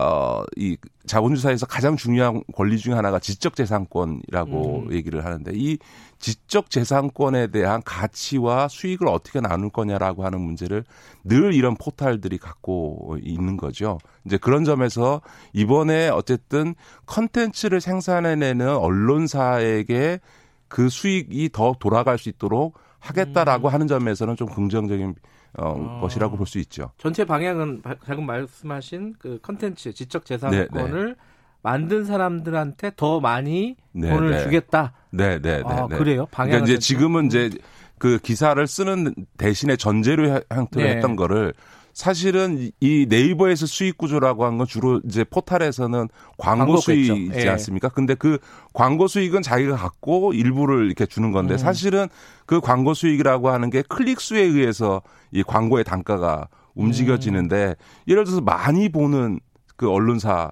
어, 0.00 0.42
이 0.56 0.76
자본주의사에서 1.06 1.66
가장 1.66 1.96
중요한 1.96 2.42
권리 2.54 2.78
중에 2.78 2.94
하나가 2.94 3.18
지적재산권이라고 3.18 4.86
음. 4.86 4.92
얘기를 4.92 5.24
하는데 5.24 5.52
이 5.54 5.78
지적 6.20 6.70
재산권에 6.70 7.48
대한 7.48 7.82
가치와 7.84 8.68
수익을 8.68 9.08
어떻게 9.08 9.40
나눌 9.40 9.70
거냐라고 9.70 10.24
하는 10.24 10.40
문제를 10.40 10.84
늘 11.24 11.54
이런 11.54 11.74
포탈들이 11.76 12.38
갖고 12.38 13.16
있는 13.22 13.56
거죠. 13.56 13.98
이제 14.26 14.36
그런 14.36 14.64
점에서 14.64 15.22
이번에 15.54 16.08
어쨌든 16.10 16.74
컨텐츠를 17.06 17.80
생산해내는 17.80 18.68
언론사에게 18.76 20.20
그 20.68 20.88
수익이 20.88 21.50
더 21.52 21.74
돌아갈 21.80 22.18
수 22.18 22.28
있도록 22.28 22.78
하겠다라고 23.00 23.68
하는 23.68 23.86
점에서는 23.88 24.36
좀 24.36 24.46
긍정적인 24.48 25.14
어, 25.58 25.72
음. 25.74 25.88
아. 25.88 26.00
것이라고 26.00 26.36
볼 26.36 26.46
수 26.46 26.58
있죠. 26.60 26.90
전체 26.98 27.24
방향은 27.24 27.82
바- 27.82 27.96
방금 28.06 28.26
말씀하신 28.26 29.14
그 29.18 29.40
컨텐츠 29.42 29.94
지적 29.94 30.24
네, 30.24 30.36
재산권을 30.38 31.16
만든 31.62 32.04
사람들한테 32.04 32.92
더 32.96 33.20
많이 33.20 33.76
네, 33.92 34.08
돈을 34.10 34.30
네. 34.30 34.42
주겠다. 34.44 34.92
네, 35.10 35.40
네, 35.40 35.58
네. 35.58 35.62
아, 35.64 35.86
네. 35.88 35.96
그래요? 35.98 36.26
방향은 36.30 36.60
그러니까 36.64 36.72
이제? 36.72 36.78
지금은 36.78 37.26
이제 37.26 37.50
그 37.98 38.18
기사를 38.18 38.64
쓰는 38.66 39.14
대신에 39.36 39.76
전제료 39.76 40.28
형- 40.28 40.40
형태로 40.50 40.86
네. 40.86 40.94
했던 40.96 41.16
거를 41.16 41.52
사실은 41.92 42.70
이 42.80 43.04
네이버에서 43.08 43.66
수익 43.66 43.98
구조라고 43.98 44.46
한 44.46 44.56
건 44.56 44.66
주로 44.66 45.00
이제 45.04 45.22
포탈에서는 45.24 46.08
광고. 46.38 46.76
수익이지 46.78 47.32
예. 47.44 47.48
않습니까? 47.50 47.88
근데 47.90 48.14
그 48.14 48.38
광고 48.72 49.06
수익은 49.08 49.42
자기가 49.42 49.76
갖고 49.76 50.32
일부를 50.32 50.86
이렇게 50.86 51.04
주는 51.04 51.30
건데 51.32 51.54
음. 51.54 51.58
사실은 51.58 52.06
그 52.46 52.60
광고 52.60 52.94
수익이라고 52.94 53.50
하는 53.50 53.68
게 53.70 53.82
클릭 53.82 54.20
수에 54.20 54.40
의해서 54.40 55.02
이 55.32 55.42
광고의 55.42 55.84
단가가 55.84 56.48
움직여지는데 56.74 57.74
예를 58.08 58.24
들어서 58.24 58.40
많이 58.40 58.88
보는 58.88 59.40
그 59.76 59.90
언론사에 59.90 60.48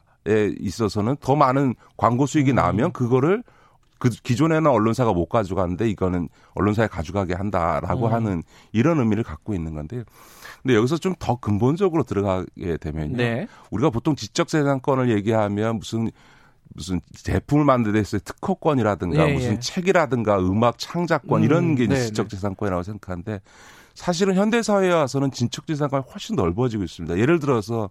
있어서는 0.61 1.17
더 1.21 1.37
많은 1.37 1.75
광고 1.97 2.27
수익이 2.27 2.53
나면 2.53 2.93
그거를 2.93 3.43
그 3.99 4.11
기존에는 4.11 4.71
언론사가 4.71 5.13
못 5.13 5.27
가져가는데 5.27 5.89
이거는 5.91 6.29
언론사에 6.55 6.87
가져가게 6.87 7.35
한다라고 7.35 8.07
음. 8.07 8.13
하는 8.13 8.43
이런 8.73 9.01
의미를 9.01 9.25
갖고 9.25 9.55
있는 9.55 9.75
건데요. 9.75 10.05
근데 10.63 10.75
여기서 10.75 10.99
좀 10.99 11.15
더 11.19 11.37
근본적으로 11.37 12.05
들어가게 12.05 12.77
되면요. 12.79 13.17
네. 13.17 13.49
우리가 13.71 13.91
보통 13.91 14.15
지적 14.15 14.49
재산권을 14.49 15.11
얘기하면 15.11 15.79
무슨 15.79 16.11
무슨 16.75 17.01
제품을 17.13 17.65
만들 17.65 17.93
때 17.93 18.01
있어요. 18.01 18.21
특허권이라든가 18.25 19.29
예, 19.29 19.33
무슨 19.33 19.53
예. 19.53 19.59
책이라든가 19.59 20.39
음악 20.39 20.79
창작권 20.79 21.41
음, 21.41 21.45
이런 21.45 21.75
게 21.75 21.85
이제 21.85 21.95
네, 21.95 22.01
지적 22.05 22.29
재산권이라고 22.29 22.83
생각하는데 22.83 23.41
사실은 23.95 24.37
현대 24.37 24.63
사회에 24.63 24.93
와서는 24.93 25.33
지적재산권이 25.33 26.05
훨씬 26.13 26.37
넓어지고 26.37 26.85
있습니다. 26.85 27.19
예를 27.19 27.41
들어서 27.41 27.91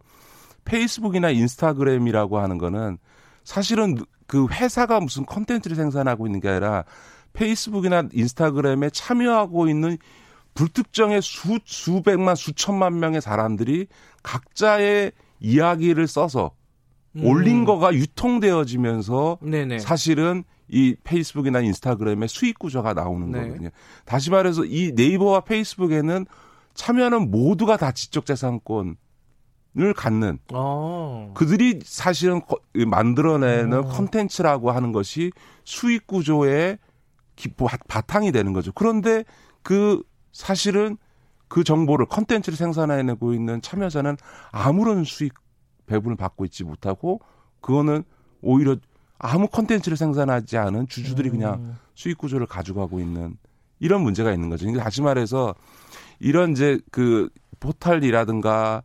페이스북이나 0.67 1.29
인스타그램이라고 1.29 2.39
하는 2.39 2.57
거는 2.57 2.97
사실은 3.45 3.97
그 4.27 4.47
회사가 4.47 4.99
무슨 4.99 5.25
컨텐츠를 5.25 5.77
생산하고 5.77 6.27
있는 6.27 6.41
게 6.41 6.49
아니라 6.49 6.83
페이스북이나 7.31 8.09
인스타그램에 8.11 8.89
참여하고 8.89 9.69
있는 9.69 9.97
불특정의 10.53 11.21
수, 11.21 11.59
수백만, 11.63 12.35
수천만 12.35 12.99
명의 12.99 13.21
사람들이 13.21 13.87
각자의 14.23 15.13
이야기를 15.39 16.07
써서 16.07 16.51
음. 17.15 17.23
올린 17.23 17.63
거가 17.63 17.93
유통되어지면서 17.93 19.37
네네. 19.41 19.79
사실은 19.79 20.43
이 20.67 20.97
페이스북이나 21.05 21.61
인스타그램의 21.61 22.27
수익 22.27 22.59
구조가 22.59 22.93
나오는 22.93 23.31
네. 23.31 23.43
거거든요. 23.43 23.69
다시 24.03 24.31
말해서 24.31 24.65
이 24.65 24.91
네이버와 24.95 25.41
페이스북에는 25.41 26.25
참여하는 26.73 27.31
모두가 27.31 27.77
다 27.77 27.93
지적재산권 27.93 28.97
을 29.79 29.93
갖는 29.93 30.39
어. 30.53 31.31
그들이 31.35 31.79
사실은 31.83 32.41
거- 32.41 32.57
만들어내는 32.73 33.77
어. 33.77 33.81
컨텐츠라고 33.89 34.71
하는 34.71 34.91
것이 34.91 35.31
수익 35.65 36.07
구조의 36.07 36.79
기- 37.35 37.49
바- 37.49 37.77
바탕이 37.87 38.31
되는 38.31 38.53
거죠. 38.53 38.71
그런데 38.71 39.23
그 39.61 40.01
사실은 40.31 40.97
그 41.47 41.63
정보를 41.63 42.07
컨텐츠를 42.07 42.57
생산해내고 42.57 43.33
있는 43.35 43.61
참여자는 43.61 44.17
아무런 44.51 45.03
수익 45.03 45.33
배분을 45.85 46.17
받고 46.17 46.43
있지 46.45 46.63
못하고 46.63 47.21
그거는 47.61 48.03
오히려 48.41 48.77
아무 49.19 49.47
컨텐츠를 49.47 49.95
생산하지 49.95 50.57
않은 50.57 50.87
주주들이 50.87 51.29
그냥 51.29 51.53
음. 51.53 51.77
수익 51.93 52.17
구조를 52.17 52.47
가져가고 52.47 52.99
있는 52.99 53.37
이런 53.79 54.01
문제가 54.01 54.33
있는 54.33 54.49
거죠. 54.49 54.65
그러니까 54.65 54.83
다시 54.83 55.03
말해서 55.03 55.53
이런 56.19 56.51
이제 56.53 56.79
그 56.91 57.29
포탈이라든가 57.59 58.81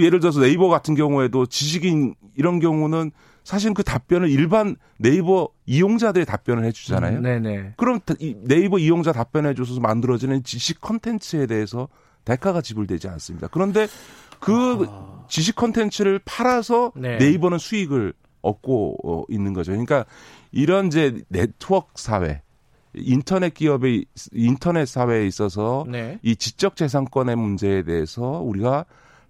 예를 0.00 0.20
들어서 0.20 0.40
네이버 0.40 0.68
같은 0.68 0.94
경우에도 0.94 1.46
지식인 1.46 2.14
이런 2.36 2.60
경우는 2.60 3.12
사실 3.44 3.74
그 3.74 3.82
답변을 3.82 4.30
일반 4.30 4.76
네이버 4.98 5.48
이용자들이 5.66 6.24
답변을 6.24 6.64
해주잖아요. 6.64 7.18
음, 7.18 7.22
네네. 7.22 7.74
그럼 7.76 8.00
네이버 8.44 8.78
이용자 8.78 9.12
답변해줘서 9.12 9.80
만들어지는 9.80 10.44
지식 10.44 10.80
컨텐츠에 10.80 11.46
대해서 11.46 11.88
대가가 12.24 12.60
지불되지 12.60 13.08
않습니다. 13.08 13.48
그런데 13.48 13.88
그 14.38 14.86
아. 14.88 15.24
지식 15.28 15.56
컨텐츠를 15.56 16.20
팔아서 16.24 16.92
네. 16.94 17.18
네이버는 17.18 17.58
수익을 17.58 18.12
얻고 18.42 18.96
어, 19.04 19.24
있는 19.28 19.52
거죠. 19.52 19.72
그러니까 19.72 20.04
이런 20.50 20.88
이제 20.88 21.22
네트워크 21.28 21.92
사회, 21.94 22.42
인터넷 22.94 23.54
기업의 23.54 24.04
인터넷 24.32 24.86
사회에 24.86 25.26
있어서 25.26 25.84
네. 25.88 26.18
이 26.22 26.36
지적 26.36 26.76
재산권의 26.76 27.36
문제에 27.36 27.82
대해서 27.82 28.22
우리가 28.22 28.84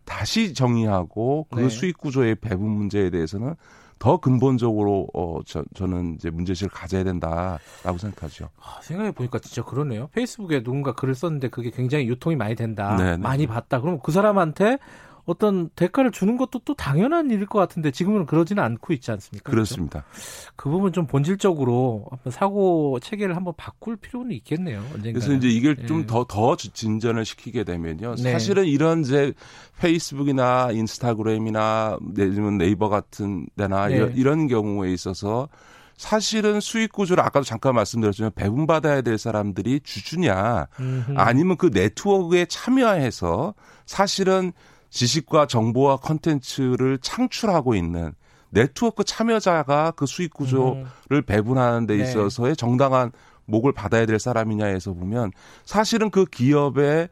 다시 0.05 0.55
정의하고 0.55 1.46
그 1.50 1.61
네. 1.61 1.68
수익 1.68 1.98
구조의 1.98 2.36
배분 2.36 2.68
문제에 2.68 3.11
대해서는 3.11 3.55
더 3.98 4.16
근본적으로 4.16 5.07
어 5.14 5.38
저, 5.46 5.62
저는 5.74 6.16
이제 6.16 6.28
문제의식을 6.28 6.70
가져야 6.70 7.05
된다라고 7.05 7.98
생각하죠. 7.98 8.48
아, 8.61 8.80
생각해 8.82 9.12
보니까 9.12 9.38
진짜 9.38 9.62
그러네요. 9.62 10.09
페이스북에 10.09 10.64
누군가 10.64 10.92
글을 10.92 11.14
썼는데 11.14 11.48
그게 11.50 11.70
굉장히 11.70 12.09
유통이 12.09 12.34
많이 12.34 12.57
된다. 12.57 12.96
네네. 12.96 13.18
많이 13.18 13.46
봤다. 13.46 13.80
그럼 13.80 14.00
그 14.03 14.11
사람한테 14.11 14.78
어떤 15.25 15.68
대가를 15.70 16.11
주는 16.11 16.37
것도 16.37 16.61
또 16.64 16.75
당연한 16.75 17.31
일일 17.31 17.47
것 17.47 17.59
같은데 17.59 17.93
지금은 17.93 18.27
그러지는 18.27 18.62
않고 18.62 18.93
있지 18.93 19.11
않습니까? 19.12 19.51
그렇습니다. 19.51 20.05
그렇죠? 20.11 20.53
그 20.57 20.68
부분 20.68 20.93
좀 20.93 21.07
본질적으로 21.07 22.07
한번 22.11 22.31
사고 22.33 22.99
체계를 23.01 23.37
한번 23.37 23.55
바꿀 23.57 23.97
필요는 23.97 24.33
있겠네요. 24.33 24.81
언젠가. 24.93 25.12
그래서 25.12 25.33
이제 25.33 25.49
이걸 25.49 25.77
예. 25.81 25.87
좀더더 25.87 26.57
진전을 26.57 27.25
시키게 27.25 27.62
되면요. 27.62 28.16
네. 28.16 28.33
사실은 28.33 28.64
이런 28.64 29.03
이제 29.03 29.33
페이스북이나 29.79 30.70
인스타그램이나 30.73 31.99
내지는 32.14 32.59
네이버 32.59 32.89
같은 32.89 33.47
데나 33.57 33.87
네. 33.87 33.97
이런, 33.97 34.16
이런 34.16 34.49
경우에 34.49 34.93
있어서 34.93 35.49
사실은 35.97 36.59
수익 36.59 36.91
구조를 36.91 37.23
아까도 37.23 37.45
잠깐 37.45 37.77
말씀드렸지만 37.77 38.33
배분받아야 38.35 39.03
될 39.03 39.18
사람들이 39.18 39.81
주주냐. 39.85 40.66
아니면 41.14 41.57
그 41.57 41.70
네트워크에 41.73 42.47
참여해서 42.47 43.55
사실은 43.87 44.53
지식과 44.93 45.47
정보와 45.47 45.97
컨텐츠를 45.97 46.99
창출하고 46.99 47.74
있는 47.74 48.12
네트워크 48.51 49.03
참여자가 49.03 49.93
그 49.93 50.05
수익 50.05 50.34
구조를 50.34 51.22
배분하는 51.26 51.86
데 51.86 51.97
네. 51.97 52.03
있어서의 52.03 52.55
정당한 52.55 53.11
목을 53.47 53.72
받아야 53.72 54.05
될 54.05 54.18
사람이냐에서 54.18 54.93
보면 54.93 55.32
사실은 55.64 56.11
그 56.11 56.26
기업의 56.26 57.09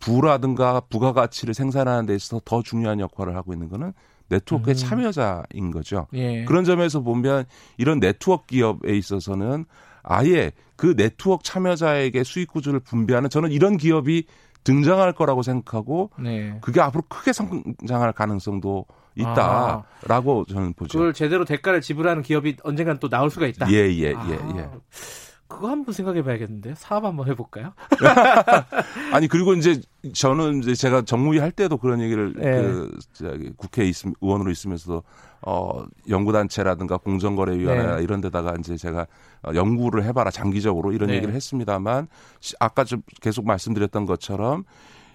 부라든가 0.00 0.80
부가가치를 0.80 1.54
생산하는 1.54 2.06
데 2.06 2.16
있어서 2.16 2.42
더 2.44 2.62
중요한 2.62 2.98
역할을 2.98 3.36
하고 3.36 3.52
있는 3.52 3.68
거는 3.68 3.92
네트워크의 4.28 4.74
음. 4.74 4.76
참여자인 4.76 5.70
거죠. 5.70 6.06
예. 6.14 6.44
그런 6.44 6.64
점에서 6.64 7.00
보면 7.00 7.44
이런 7.76 8.00
네트워크 8.00 8.46
기업에 8.46 8.96
있어서는 8.96 9.66
아예 10.02 10.52
그 10.76 10.96
네트워크 10.96 11.44
참여자에게 11.44 12.24
수익 12.24 12.48
구조를 12.48 12.80
분배하는 12.80 13.30
저는 13.30 13.52
이런 13.52 13.76
기업이 13.76 14.24
등장할 14.64 15.12
거라고 15.12 15.42
생각하고 15.42 16.10
네. 16.18 16.58
그게 16.60 16.80
앞으로 16.80 17.02
크게 17.08 17.32
성장할 17.32 18.12
가능성도 18.12 18.86
있다라고 19.14 20.44
저는 20.46 20.74
보죠. 20.74 20.98
그걸 20.98 21.12
제대로 21.12 21.44
대가를 21.44 21.80
지불하는 21.80 22.22
기업이 22.22 22.56
언젠간 22.62 22.98
또 22.98 23.08
나올 23.08 23.30
수가 23.30 23.46
있다. 23.46 23.70
예, 23.72 23.92
예, 23.92 24.14
아, 24.14 24.26
예, 24.28 24.34
예. 24.58 24.68
그거 25.50 25.68
한번 25.68 25.92
생각해 25.92 26.22
봐야겠는데. 26.22 26.74
사업 26.76 27.04
한번 27.04 27.26
해볼까요? 27.28 27.72
아니 29.12 29.26
그리고 29.26 29.52
이제 29.54 29.80
저는 30.14 30.60
이제 30.60 30.74
제가 30.74 31.02
정무위 31.02 31.38
할 31.38 31.50
때도 31.50 31.76
그런 31.76 32.00
얘기를 32.00 32.32
예. 32.38 32.42
그 32.42 32.98
저기 33.12 33.50
국회 33.56 33.84
있, 33.84 33.96
의원으로 34.20 34.50
있으면서도 34.50 35.02
어 35.42 35.84
연구단체라든가 36.08 36.98
공정거래위원회나 36.98 37.96
네. 37.96 38.02
이런 38.02 38.20
데다가 38.20 38.54
이제 38.58 38.76
제가 38.76 39.06
어, 39.42 39.50
연구를 39.54 40.04
해봐라 40.04 40.30
장기적으로 40.30 40.92
이런 40.92 41.08
네. 41.08 41.16
얘기를 41.16 41.34
했습니다만 41.34 42.06
시- 42.40 42.54
아까 42.60 42.84
좀 42.84 43.02
계속 43.20 43.44
말씀드렸던 43.46 44.06
것처럼 44.06 44.64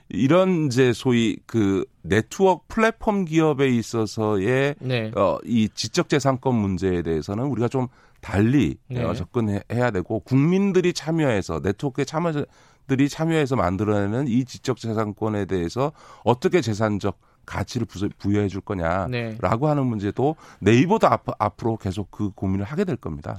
이런 0.10 0.66
이제 0.68 0.94
소위 0.94 1.38
그 1.48 1.86
네트워크 2.04 2.64
플랫폼 2.68 3.26
기업에 3.26 3.68
있어서의 3.70 4.76
네. 4.80 5.12
어, 5.16 5.38
이 5.46 5.70
지적재산권 5.74 6.54
문제에 6.54 7.02
대해서는 7.02 7.46
우리가 7.46 7.68
좀 7.70 7.88
달리 8.36 8.76
네. 8.88 9.04
어, 9.04 9.14
접근해야 9.14 9.92
되고 9.94 10.20
국민들이 10.20 10.94
참여해서 10.94 11.60
네트워크에 11.64 12.06
참여들이 12.06 13.08
참여해서 13.08 13.56
만들어내는 13.56 14.28
이 14.28 14.46
지적 14.46 14.78
재산권에 14.78 15.46
대해서 15.46 15.92
어떻게 16.24 16.60
재산적 16.62 17.20
가치를 17.46 17.86
부- 17.86 18.10
부여해 18.18 18.48
줄 18.48 18.62
거냐라고 18.62 19.10
네. 19.12 19.38
하는 19.40 19.86
문제도 19.86 20.36
네이버도 20.60 21.06
앞, 21.06 21.24
앞으로 21.38 21.78
계속 21.78 22.10
그 22.10 22.32
고민을 22.32 22.66
하게 22.66 22.84
될 22.84 22.96
겁니다. 22.96 23.38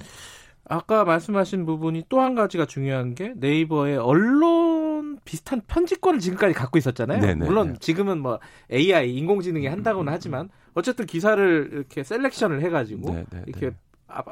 아까 0.69 1.05
말씀하신 1.05 1.67
부분이 1.67 2.05
또 2.09 2.21
한 2.21 2.37
가지가 2.37 2.67
중요한 2.67 3.17
게 3.17 3.33
네이버의 3.37 3.97
언론 3.99 5.19
비슷한 5.25 5.63
편집권을 5.67 6.21
지금까지 6.21 6.55
갖고 6.55 6.79
있었잖아요. 6.79 7.21
네네. 7.21 7.45
물론 7.47 7.77
지금은 7.81 8.19
뭐 8.21 8.39
AI 8.73 9.17
인공지능이 9.17 9.67
한다고는 9.67 10.13
하지만 10.13 10.49
어쨌든 10.75 11.07
기사를 11.07 11.71
이렇게 11.73 12.05
셀렉션을 12.05 12.63
해가지고 12.63 13.11
네네. 13.13 13.45
이렇게 13.49 13.67
앞- 13.67 13.75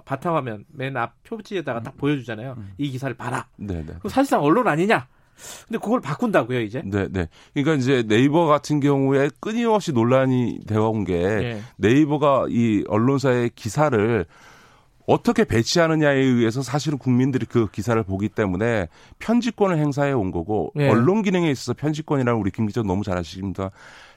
바탕화면 0.04 0.64
맨 0.72 0.96
앞 0.96 1.22
표지에다가 1.24 1.82
딱 1.82 1.96
보여주잖아요. 1.96 2.56
이 2.78 2.90
기사를 2.90 3.14
봐라. 3.16 3.46
네네. 3.56 3.84
그럼 3.84 4.08
사실상 4.08 4.42
언론 4.42 4.68
아니냐? 4.68 5.06
근데 5.66 5.78
그걸 5.78 6.00
바꾼다고요 6.00 6.60
이제? 6.60 6.80
네, 6.84 7.08
네. 7.10 7.28
그러니까 7.52 7.74
이제 7.74 8.04
네이버 8.06 8.46
같은 8.46 8.80
경우에 8.80 9.30
끊임없이 9.40 9.92
논란이 9.92 10.60
되어 10.66 10.88
온게 10.88 11.14
예. 11.14 11.60
네이버가 11.76 12.46
이 12.50 12.84
언론사의 12.86 13.50
기사를 13.56 14.26
어떻게 15.06 15.44
배치하느냐에 15.44 16.16
의해서 16.16 16.62
사실은 16.62 16.96
국민들이 16.98 17.44
그 17.46 17.70
기사를 17.70 18.00
보기 18.04 18.30
때문에 18.30 18.88
편집권을 19.18 19.76
행사해 19.76 20.12
온 20.12 20.30
거고 20.30 20.72
예. 20.78 20.88
언론 20.88 21.22
기능에 21.22 21.50
있어서 21.50 21.74
편집권이라는 21.74 22.40
우리 22.40 22.50
김 22.50 22.66
기자 22.66 22.82
너무 22.82 23.02
잘 23.02 23.18
아십니다. 23.18 23.70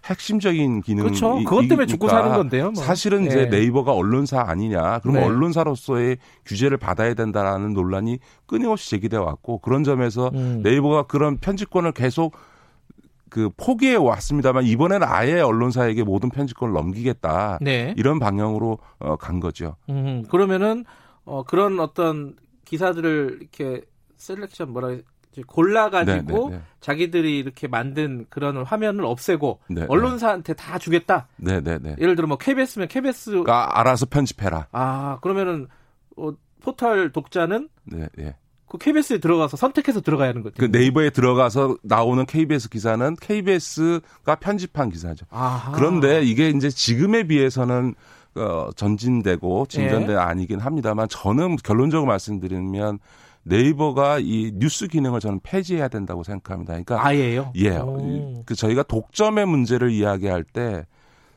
핵심적인 0.06 0.82
기능 0.82 1.04
그렇죠. 1.04 1.36
그것 1.44 1.68
때문에 1.68 1.86
죽고 1.86 2.08
사는 2.08 2.30
건데요. 2.36 2.72
뭐. 2.72 2.84
사실은 2.84 3.26
이제 3.26 3.42
예. 3.42 3.46
네이버가 3.46 3.92
언론사 3.92 4.42
아니냐. 4.42 5.00
그럼 5.00 5.16
네. 5.16 5.24
언론사로서의 5.24 6.18
규제를 6.46 6.78
받아야 6.78 7.14
된다라는 7.14 7.74
논란이 7.74 8.20
끊임없이 8.46 8.90
제기돼 8.92 9.18
왔고 9.18 9.60
그런 9.60 9.84
점에서 9.84 10.32
음. 10.34 10.62
네이버가 10.64 11.04
그런 11.04 11.38
편집권을 11.38 11.92
계속 11.92 12.36
그 13.30 13.50
포기해 13.58 13.96
왔습니다만 13.96 14.66
이번에는 14.66 15.06
아예 15.10 15.42
언론사에게 15.42 16.04
모든 16.04 16.30
편집권을 16.30 16.74
넘기겠다. 16.74 17.60
네. 17.62 17.94
이런 17.98 18.20
방향으로 18.20 18.80
어, 19.00 19.16
간 19.18 19.40
거죠. 19.40 19.76
음, 19.90 20.24
그러면은 20.30 20.86
어, 21.26 21.44
그런 21.44 21.80
어떤 21.80 22.36
기사들을 22.66 23.40
이렇게 23.42 23.82
selection 24.16 24.72
뭐라? 24.72 24.98
골라가지고 25.44 26.50
네, 26.50 26.56
네, 26.56 26.58
네. 26.58 26.62
자기들이 26.82 27.38
이렇게 27.38 27.68
만든 27.68 28.26
그런 28.30 28.64
화면을 28.64 29.06
없애고 29.06 29.60
네, 29.70 29.82
네. 29.82 29.88
언론사한테 29.90 30.54
다 30.54 30.78
주겠다. 30.78 31.28
네, 31.38 31.62
네, 31.62 31.78
네. 31.80 31.96
예를 32.00 32.16
들어 32.16 32.28
뭐 32.28 32.38
KBS면 32.38 32.88
KBS 32.88 33.30
그러니까 33.32 33.80
알아서 33.80 34.06
편집해라. 34.06 34.68
아 34.72 35.20
그러면은 35.22 35.68
어, 36.16 36.32
포털 36.62 37.12
독자는 37.12 37.70
네, 37.86 38.08
네. 38.16 38.36
그 38.68 38.78
KBS에 38.78 39.20
들어가서 39.20 39.56
선택해서 39.56 40.02
들어가야 40.02 40.30
하는 40.30 40.44
거죠. 40.44 40.56
그 40.60 40.66
네이버에 40.66 41.12
들어가서 41.12 41.78
나오는 41.84 42.26
KBS 42.26 42.70
기사는 42.70 43.16
KBS가 43.22 44.36
편집한 44.40 44.90
기사죠. 44.90 45.26
아하. 45.30 45.72
그런데 45.72 46.22
이게 46.24 46.50
이제 46.50 46.70
지금에 46.70 47.24
비해서는 47.24 47.96
어, 48.36 48.70
전진되고 48.76 49.66
진전된 49.68 50.12
예. 50.12 50.16
아니긴 50.16 50.60
합니다만 50.60 51.08
저는 51.10 51.56
결론적으로 51.58 52.08
말씀드리면 52.08 53.00
네이버가 53.48 54.20
이 54.20 54.52
뉴스 54.56 54.88
기능을 54.88 55.20
저는 55.20 55.40
폐지해야 55.42 55.88
된다고 55.88 56.24
생각합니다. 56.24 56.74
그러니까 56.74 57.06
아예요. 57.06 57.52
예, 57.56 57.78
오. 57.78 58.44
그 58.46 58.56
저희가 58.56 58.84
독점의 58.84 59.46
문제를 59.46 59.92
이야기할 59.92 60.44
때 60.44 60.86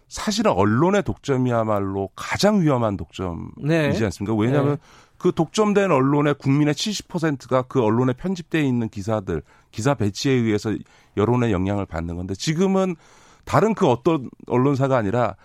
사실은 0.09 0.51
언론의 0.51 1.05
독점이야말로 1.05 2.11
가장 2.17 2.61
위험한 2.61 2.97
독점이지 2.97 3.63
네. 3.63 4.05
않습니까? 4.05 4.35
왜냐하면 4.35 4.73
네. 4.73 4.81
그 5.19 5.33
독점된 5.33 5.93
언론의 5.93 6.35
국민의 6.35 6.75
70%가 6.75 7.63
그 7.63 7.83
언론에 7.83 8.13
편집되어 8.15 8.63
있는 8.63 8.89
기사들, 8.89 9.43
기사 9.71 9.95
배치에 9.95 10.33
의해서 10.33 10.75
여론의 11.17 11.53
영향을 11.53 11.87
받는 11.87 12.17
건데 12.17 12.35
지금은 12.35 12.97
다른 13.45 13.75
그 13.75 13.87
어떤 13.87 14.31
언론사가 14.47 14.97
아니라 14.97 15.37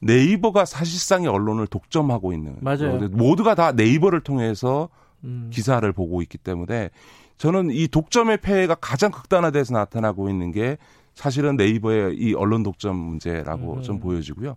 네이버가 0.00 0.64
사실상의 0.64 1.28
언론을 1.28 1.66
독점하고 1.66 2.32
있는 2.32 2.56
맞아요. 2.60 3.08
모두가 3.10 3.54
다 3.54 3.72
네이버를 3.72 4.20
통해서 4.20 4.90
음. 5.24 5.50
기사를 5.52 5.90
보고 5.92 6.22
있기 6.22 6.38
때문에 6.38 6.90
저는 7.36 7.70
이 7.70 7.88
독점의 7.88 8.38
폐해가 8.38 8.76
가장 8.76 9.10
극단화돼서 9.10 9.74
나타나고 9.74 10.28
있는 10.28 10.52
게 10.52 10.76
사실은 11.14 11.56
네이버의 11.56 12.16
이 12.16 12.34
언론 12.34 12.62
독점 12.62 12.96
문제라고 12.96 13.74
음. 13.74 13.82
좀 13.82 14.00
보여지고요. 14.00 14.56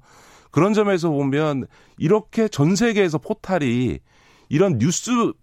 그런 0.51 0.73
점에서 0.73 1.09
보면 1.09 1.65
이렇게 1.97 2.47
전 2.47 2.75
세계에서 2.75 3.17
포탈이 3.17 3.99
이런 4.49 4.77
뉴스를 4.77 5.33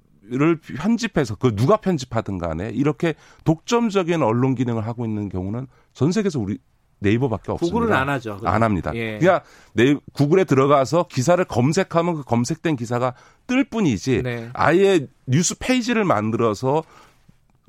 편집해서 0.76 1.36
그 1.36 1.54
누가 1.54 1.76
편집하든 1.76 2.38
간에 2.38 2.70
이렇게 2.70 3.14
독점적인 3.44 4.22
언론 4.22 4.54
기능을 4.54 4.86
하고 4.86 5.04
있는 5.04 5.28
경우는 5.28 5.66
전 5.92 6.12
세계에서 6.12 6.40
우리 6.40 6.58
네이버밖에 7.04 7.52
없습니다. 7.52 7.72
구글은 7.72 7.96
안 7.96 8.08
하죠. 8.08 8.40
안 8.44 8.62
합니다. 8.62 8.90
예. 8.94 9.18
그냥 9.18 9.40
네, 9.74 9.96
구글에 10.12 10.44
들어가서 10.44 11.06
기사를 11.08 11.42
검색하면 11.44 12.16
그 12.16 12.24
검색된 12.24 12.76
기사가 12.76 13.14
뜰 13.46 13.64
뿐이지 13.64 14.22
네. 14.22 14.48
아예 14.52 15.06
뉴스 15.26 15.56
페이지를 15.58 16.04
만들어서 16.04 16.82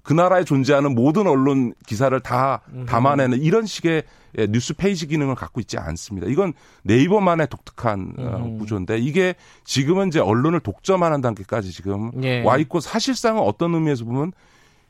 그 0.04 0.14
나라에 0.14 0.44
존재하는 0.44 0.94
모든 0.94 1.28
언론 1.28 1.74
기사를 1.88 2.18
다 2.20 2.62
담아내는 2.86 3.42
이런 3.42 3.66
식의 3.66 4.04
예, 4.38 4.48
뉴스 4.48 4.74
페이지 4.74 5.08
기능을 5.08 5.36
갖고 5.36 5.62
있지 5.62 5.78
않습니다. 5.78 6.28
이건 6.28 6.54
네이버만의 6.84 7.48
독특한 7.48 8.14
어, 8.18 8.44
음. 8.46 8.58
구조인데 8.58 8.98
이게 8.98 9.36
지금은 9.64 10.10
이제 10.10 10.20
언론을 10.20 10.60
독점하는 10.60 11.22
단계까지 11.22 11.72
지금 11.72 12.12
예. 12.24 12.44
와 12.44 12.58
있고 12.58 12.82
사실상은 12.82 13.42
어떤 13.42 13.74
의미에서 13.74 14.06
보면 14.06 14.34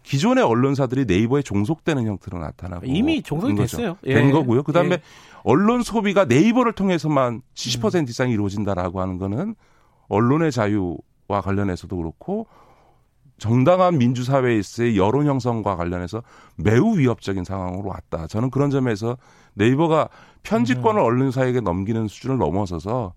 기존의 0.05 0.43
언론사들이 0.43 1.05
네이버에 1.05 1.41
종속되는 1.41 2.05
형태로 2.05 2.39
나타나고 2.39 2.85
이미 2.85 3.23
종속이. 3.23 3.55
됐어요. 3.55 3.97
예. 4.05 4.13
된 4.13 4.31
거고요. 4.31 4.61
그다음에 4.63 4.95
예. 4.95 5.01
언론 5.43 5.81
소비가 5.81 6.25
네이버를 6.25 6.73
통해서만 6.73 7.41
70% 7.55 8.07
이상이 8.09 8.31
이루어진다라고 8.33 9.01
하는 9.01 9.17
거는 9.17 9.55
언론의 10.07 10.51
자유와 10.51 11.41
관련해서도 11.43 11.97
그렇고 11.97 12.47
정당한 13.37 13.97
민주사회에 13.97 14.57
있어의 14.57 14.97
여론 14.97 15.25
형성과 15.25 15.75
관련해서 15.75 16.21
매우 16.55 16.97
위협적인 16.97 17.43
상황으로 17.43 17.89
왔다. 17.89 18.27
저는 18.27 18.49
그런 18.49 18.69
점에서 18.69 19.17
네이버가 19.55 20.09
편집권을 20.43 21.01
음. 21.01 21.05
언론사에게 21.05 21.61
넘기는 21.61 22.07
수준을 22.07 22.37
넘어서서 22.37 23.13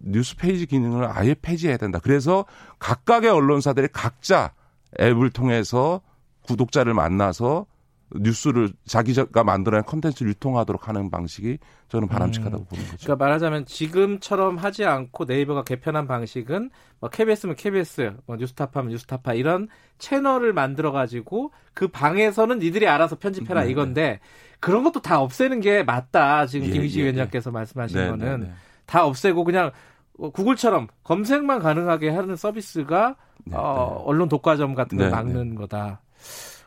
뉴스 0.00 0.36
페이지 0.36 0.66
기능을 0.66 1.08
아예 1.10 1.34
폐지해야 1.34 1.78
된다. 1.78 2.00
그래서 2.02 2.44
각각의 2.78 3.30
언론사들이 3.30 3.88
각자 3.92 4.52
앱을 5.00 5.30
통해서 5.30 6.00
구독자를 6.42 6.94
만나서 6.94 7.66
뉴스를 8.14 8.70
자기가 8.86 9.42
만들어낸 9.42 9.84
컨텐츠를 9.84 10.30
유통하도록 10.30 10.86
하는 10.86 11.10
방식이 11.10 11.58
저는 11.88 12.06
바람직하다고 12.06 12.62
음. 12.62 12.66
보는 12.68 12.84
거죠. 12.84 12.96
그러니까 13.00 13.24
말하자면 13.24 13.66
지금처럼 13.66 14.56
하지 14.58 14.84
않고 14.84 15.24
네이버가 15.24 15.64
개편한 15.64 16.06
방식은 16.06 16.70
뭐 17.00 17.10
KBS면 17.10 17.56
KBS, 17.56 18.14
뭐 18.26 18.36
뉴스타파면 18.36 18.92
뉴스타파 18.92 19.34
이런 19.34 19.68
채널을 19.98 20.52
만들어 20.52 20.92
가지고 20.92 21.52
그 21.74 21.88
방에서는 21.88 22.60
니들이 22.60 22.86
알아서 22.86 23.16
편집해라 23.18 23.64
네, 23.64 23.70
이건데 23.70 24.02
네. 24.02 24.20
그런 24.60 24.84
것도 24.84 25.00
다 25.00 25.20
없애는 25.20 25.60
게 25.60 25.82
맞다. 25.82 26.46
지금 26.46 26.68
예, 26.68 26.72
김희지 26.72 27.00
예, 27.00 27.04
위원장께서 27.04 27.50
예. 27.50 27.52
말씀하신 27.52 27.98
네, 27.98 28.08
거는 28.10 28.40
네, 28.40 28.46
네. 28.46 28.52
다 28.86 29.04
없애고 29.04 29.42
그냥 29.44 29.72
구글처럼 30.18 30.88
검색만 31.04 31.60
가능하게 31.60 32.10
하는 32.10 32.36
서비스가 32.36 33.16
네, 33.44 33.56
어, 33.56 34.02
언론 34.04 34.28
독과점 34.28 34.74
같은 34.74 34.98
걸 34.98 35.10
막는 35.10 35.54
거다. 35.54 36.00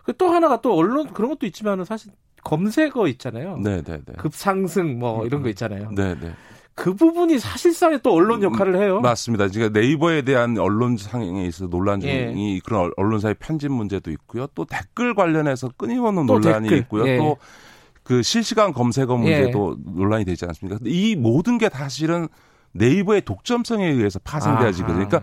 그또 0.04 0.30
하나가 0.30 0.62
또 0.62 0.76
언론 0.76 1.12
그런 1.14 1.30
것도 1.32 1.46
있지만은 1.46 1.86
사실 1.86 2.12
검색어 2.44 3.08
있잖아요. 3.08 3.58
네, 3.58 3.82
네, 3.82 4.00
네. 4.06 4.14
급상승 4.18 4.98
뭐 5.00 5.26
이런 5.26 5.42
거 5.42 5.50
있잖아요. 5.50 5.92
네, 5.92 6.16
네. 6.20 6.32
그 6.74 6.94
부분이 6.94 7.40
사실상의 7.40 8.00
또 8.02 8.14
언론 8.14 8.42
역할을 8.42 8.82
해요. 8.82 9.02
맞습니다. 9.02 9.50
지금 9.50 9.74
네이버에 9.74 10.22
대한 10.22 10.58
언론 10.58 10.96
상에 10.96 11.46
있어 11.46 11.68
논란 11.68 12.00
중이 12.00 12.56
예. 12.56 12.60
그런 12.64 12.92
언론사의 12.96 13.36
편집 13.40 13.70
문제도 13.72 14.10
있고요. 14.12 14.48
또 14.56 14.64
댓글 14.64 15.14
관련해서 15.14 15.72
끊임없는 15.76 16.26
논란이 16.26 16.70
댓글. 16.70 16.78
있고요. 16.78 17.08
예. 17.08 17.18
또그 17.18 18.24
실시간 18.24 18.72
검색어 18.72 19.18
문제도 19.18 19.76
예. 19.78 19.92
논란이 19.92 20.24
되지 20.24 20.46
않습니까? 20.46 20.80
이 20.86 21.18
모든 21.18 21.58
게 21.58 21.68
사실은 21.68 22.30
네이버의 22.74 23.22
독점성에 23.22 23.86
의해서 23.88 24.20
파생되어지거든요. 24.20 25.08
그러니까 25.08 25.22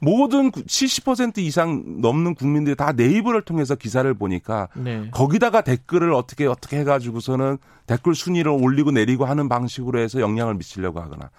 모든 0.00 0.50
70% 0.50 1.38
이상 1.38 2.00
넘는 2.02 2.34
국민들이 2.34 2.76
다 2.76 2.92
네이버를 2.92 3.42
통해서 3.42 3.74
기사를 3.74 4.12
보니까 4.12 4.68
네. 4.74 5.08
거기다가 5.10 5.62
댓글을 5.62 6.12
어떻게 6.12 6.46
어떻게 6.46 6.78
해가지고서는 6.80 7.56
댓글 7.86 8.14
순위를 8.14 8.52
올리고 8.52 8.90
내리고 8.90 9.24
하는 9.24 9.48
방식으로 9.48 9.98
해서 9.98 10.20
영향을 10.20 10.54
미치려고 10.54 11.00
하거나 11.00 11.30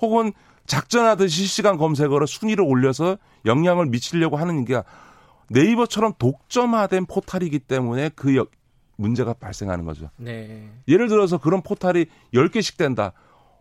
혹은 0.00 0.32
작전하듯이 0.66 1.36
실시간 1.40 1.76
검색어로 1.76 2.24
순위를 2.24 2.64
올려서 2.64 3.18
영향을 3.44 3.86
미치려고 3.86 4.36
하는 4.36 4.64
게 4.64 4.82
네이버처럼 5.50 6.14
독점화된 6.18 7.04
포탈이기 7.04 7.58
때문에 7.58 8.10
그 8.14 8.34
여, 8.36 8.46
문제가 8.96 9.34
발생하는 9.34 9.84
거죠. 9.84 10.08
네. 10.16 10.70
예를 10.88 11.08
들어서 11.08 11.38
그런 11.38 11.62
포탈이 11.62 12.06
10개씩 12.32 12.78
된다. 12.78 13.12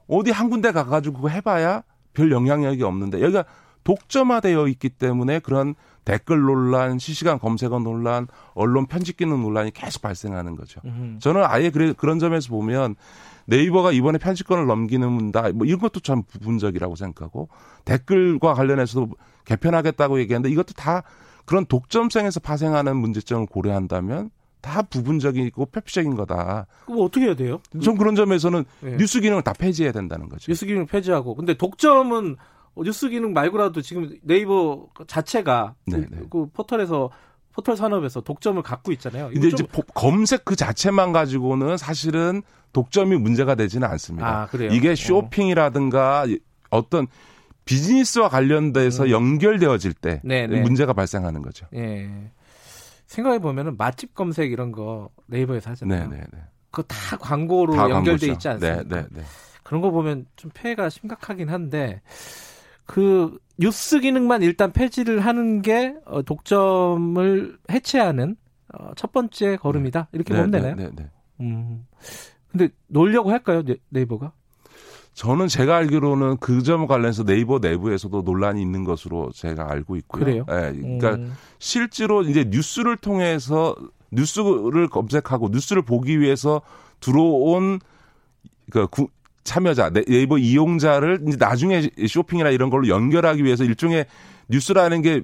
어디 0.08 0.32
한 0.32 0.50
군데 0.50 0.72
가가지고 0.72 1.18
그거 1.18 1.30
해봐야 1.30 1.84
별 2.14 2.32
영향력이 2.32 2.84
없는데 2.84 3.22
여기가 3.22 3.46
독점화되어 3.84 4.68
있기 4.68 4.90
때문에 4.90 5.40
그런 5.40 5.76
댓글 6.06 6.42
논란, 6.42 7.00
실시간 7.00 7.40
검색어 7.40 7.80
논란, 7.80 8.28
언론 8.54 8.86
편집 8.88 9.18
기능 9.18 9.42
논란이 9.42 9.72
계속 9.72 10.02
발생하는 10.02 10.56
거죠. 10.56 10.82
음. 10.86 11.18
저는 11.22 11.44
아예 11.46 11.70
그래, 11.70 11.94
그런 11.96 12.20
점에서 12.20 12.50
보면 12.50 12.96
네이버가 13.46 13.92
이번에 13.92 14.18
편집권을 14.18 14.66
넘기는다, 14.66 15.52
뭐 15.54 15.66
이런 15.66 15.80
것도 15.80 16.00
참 16.00 16.24
부분적이라고 16.24 16.96
생각하고 16.96 17.50
댓글과 17.86 18.54
관련해서도 18.54 19.10
개편하겠다고 19.46 20.20
얘기하는데 20.20 20.50
이것도 20.50 20.74
다 20.74 21.04
그런 21.46 21.66
독점성에서 21.66 22.40
파생하는 22.40 22.96
문제점을 22.96 23.46
고려한다면 23.48 24.30
다 24.64 24.82
부분적이고 24.82 25.66
표피적인 25.66 26.16
거다. 26.16 26.68
그럼 26.86 27.02
어떻게 27.02 27.26
해야 27.26 27.36
돼요? 27.36 27.60
좀 27.82 27.98
그런 27.98 28.16
점에서는 28.16 28.64
네. 28.80 28.98
뉴스 28.98 29.20
기능을 29.20 29.44
다 29.44 29.52
폐지해야 29.52 29.92
된다는 29.92 30.30
거죠. 30.30 30.50
뉴스 30.50 30.66
기능 30.66 30.88
폐지하고. 30.88 31.36
근데 31.36 31.54
독점은 31.54 32.38
뉴스 32.78 33.10
기능 33.10 33.34
말고라도 33.34 33.82
지금 33.82 34.18
네이버 34.24 34.88
자체가 35.06 35.76
그, 35.92 35.96
네, 35.96 36.06
네. 36.10 36.22
그 36.30 36.48
포털에서 36.54 37.12
포털 37.52 37.76
산업에서 37.76 38.22
독점을 38.22 38.64
갖고 38.64 38.94
있잖아요. 38.94 39.30
근데 39.34 39.50
이제 39.50 39.66
검색 39.94 40.46
그 40.46 40.56
자체만 40.56 41.12
가지고는 41.12 41.76
사실은 41.76 42.42
독점이 42.72 43.18
문제가 43.18 43.56
되지는 43.56 43.88
않습니다. 43.90 44.50
아, 44.50 44.58
이게 44.72 44.92
어. 44.92 44.96
쇼핑이라든가 44.96 46.26
어떤 46.70 47.08
비즈니스와 47.66 48.30
관련돼서 48.30 49.04
음. 49.04 49.10
연결되어질 49.10 49.94
때 49.94 50.22
네네. 50.24 50.56
네. 50.56 50.62
문제가 50.62 50.94
발생하는 50.94 51.42
거죠. 51.42 51.68
예. 51.76 52.10
생각해 53.14 53.40
보면은 53.40 53.78
맛집 53.78 54.16
검색 54.16 54.52
이런 54.52 54.72
거 54.72 55.10
네이버에서 55.28 55.72
하잖아요. 55.72 56.10
네네네. 56.10 56.28
그거 56.72 56.82
다 56.84 57.16
광고로 57.18 57.76
다 57.76 57.90
연결돼 57.90 58.28
있지 58.32 58.48
않습니까? 58.50 58.84
네네네. 58.84 59.24
그런 59.62 59.82
거 59.82 59.92
보면 59.92 60.26
좀 60.36 60.50
폐해가 60.54 60.90
심각하긴 60.90 61.50
한데 61.50 62.02
그 62.86 63.38
뉴스 63.60 64.00
기능만 64.00 64.42
일단 64.42 64.72
폐지를 64.72 65.20
하는 65.20 65.62
게 65.62 65.96
어, 66.06 66.24
독점을 66.24 67.58
해체하는 67.70 68.36
어, 68.74 68.92
첫 68.96 69.12
번째 69.12 69.58
걸음이다. 69.58 70.08
이렇게 70.12 70.34
네, 70.34 70.40
보면 70.40 70.52
네, 70.52 70.60
되나요? 70.60 70.76
네, 70.76 70.90
네, 70.96 71.10
음. 71.42 71.86
근데 72.52 72.70
놀려고 72.88 73.30
할까요, 73.32 73.64
네, 73.64 73.76
네이버가? 73.90 74.34
저는 75.14 75.48
제가 75.48 75.78
알기로는 75.78 76.38
그 76.38 76.64
점 76.64 76.88
관련해서 76.88 77.24
네이버 77.24 77.60
내부에서도 77.60 78.22
논란이 78.22 78.62
있는 78.62 78.84
것으로 78.84 79.32
제가 79.34 79.70
알고 79.70 79.96
있고요. 79.98 80.24
그래요? 80.24 80.46
네, 80.48 80.72
그러니까 80.72 81.16
음. 81.16 81.34
실제로 81.60 82.24
이제 82.24 82.46
뉴스를 82.50 82.98
통해서 82.98 83.76
뉴스를 84.12 84.88
검색하고 84.88 85.50
뉴스를 85.50 85.82
보기 85.82 86.20
위해서 86.20 86.62
들어온 87.00 87.80
그 88.72 88.88
참여자, 89.44 89.90
네이버 89.90 90.38
이용자를 90.38 91.26
이제 91.28 91.38
나중에 91.38 91.90
쇼핑이나 92.08 92.50
이런 92.50 92.70
걸로 92.70 92.88
연결하기 92.88 93.44
위해서 93.44 93.64
일종의 93.64 94.06
뉴스라는 94.50 95.02
게 95.02 95.22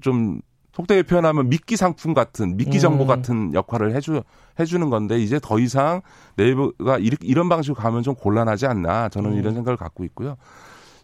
좀 0.00 0.40
속되게 0.72 1.02
표현하면 1.02 1.48
미끼 1.48 1.76
상품 1.76 2.14
같은 2.14 2.56
미끼 2.56 2.80
정보 2.80 3.04
음. 3.04 3.08
같은 3.08 3.54
역할을 3.54 3.94
해주 3.94 4.22
해주는 4.58 4.88
건데 4.90 5.18
이제 5.18 5.38
더 5.42 5.58
이상 5.58 6.00
네이버가 6.36 6.98
이런 6.98 7.48
방식으로 7.48 7.80
가면 7.80 8.02
좀 8.02 8.14
곤란하지 8.14 8.66
않나 8.66 9.10
저는 9.10 9.32
음. 9.32 9.38
이런 9.38 9.54
생각을 9.54 9.76
갖고 9.76 10.04
있고요. 10.04 10.36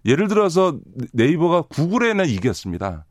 예를 0.07 0.29
들어서 0.29 0.79
네이버가 1.13 1.63
구글에는 1.63 2.27
이겼습니다. 2.27 3.05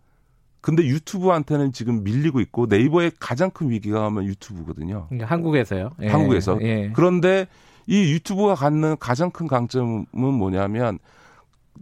근데 0.62 0.84
유튜브한테는 0.84 1.72
지금 1.72 2.04
밀리고 2.04 2.40
있고 2.42 2.66
네이버의 2.66 3.12
가장 3.20 3.52
큰 3.52 3.70
위기가 3.70 4.04
하면 4.06 4.26
유튜브거든요. 4.26 5.06
그러니까 5.10 5.30
한국에서요. 5.30 5.92
예. 6.02 6.08
한국에서. 6.08 6.58
예. 6.62 6.92
그런데 6.94 7.48
이 7.86 8.14
유튜브가 8.14 8.56
갖는 8.56 8.98
가장 9.00 9.30
큰 9.30 9.48
강점은 9.48 10.08
뭐냐면 10.12 10.98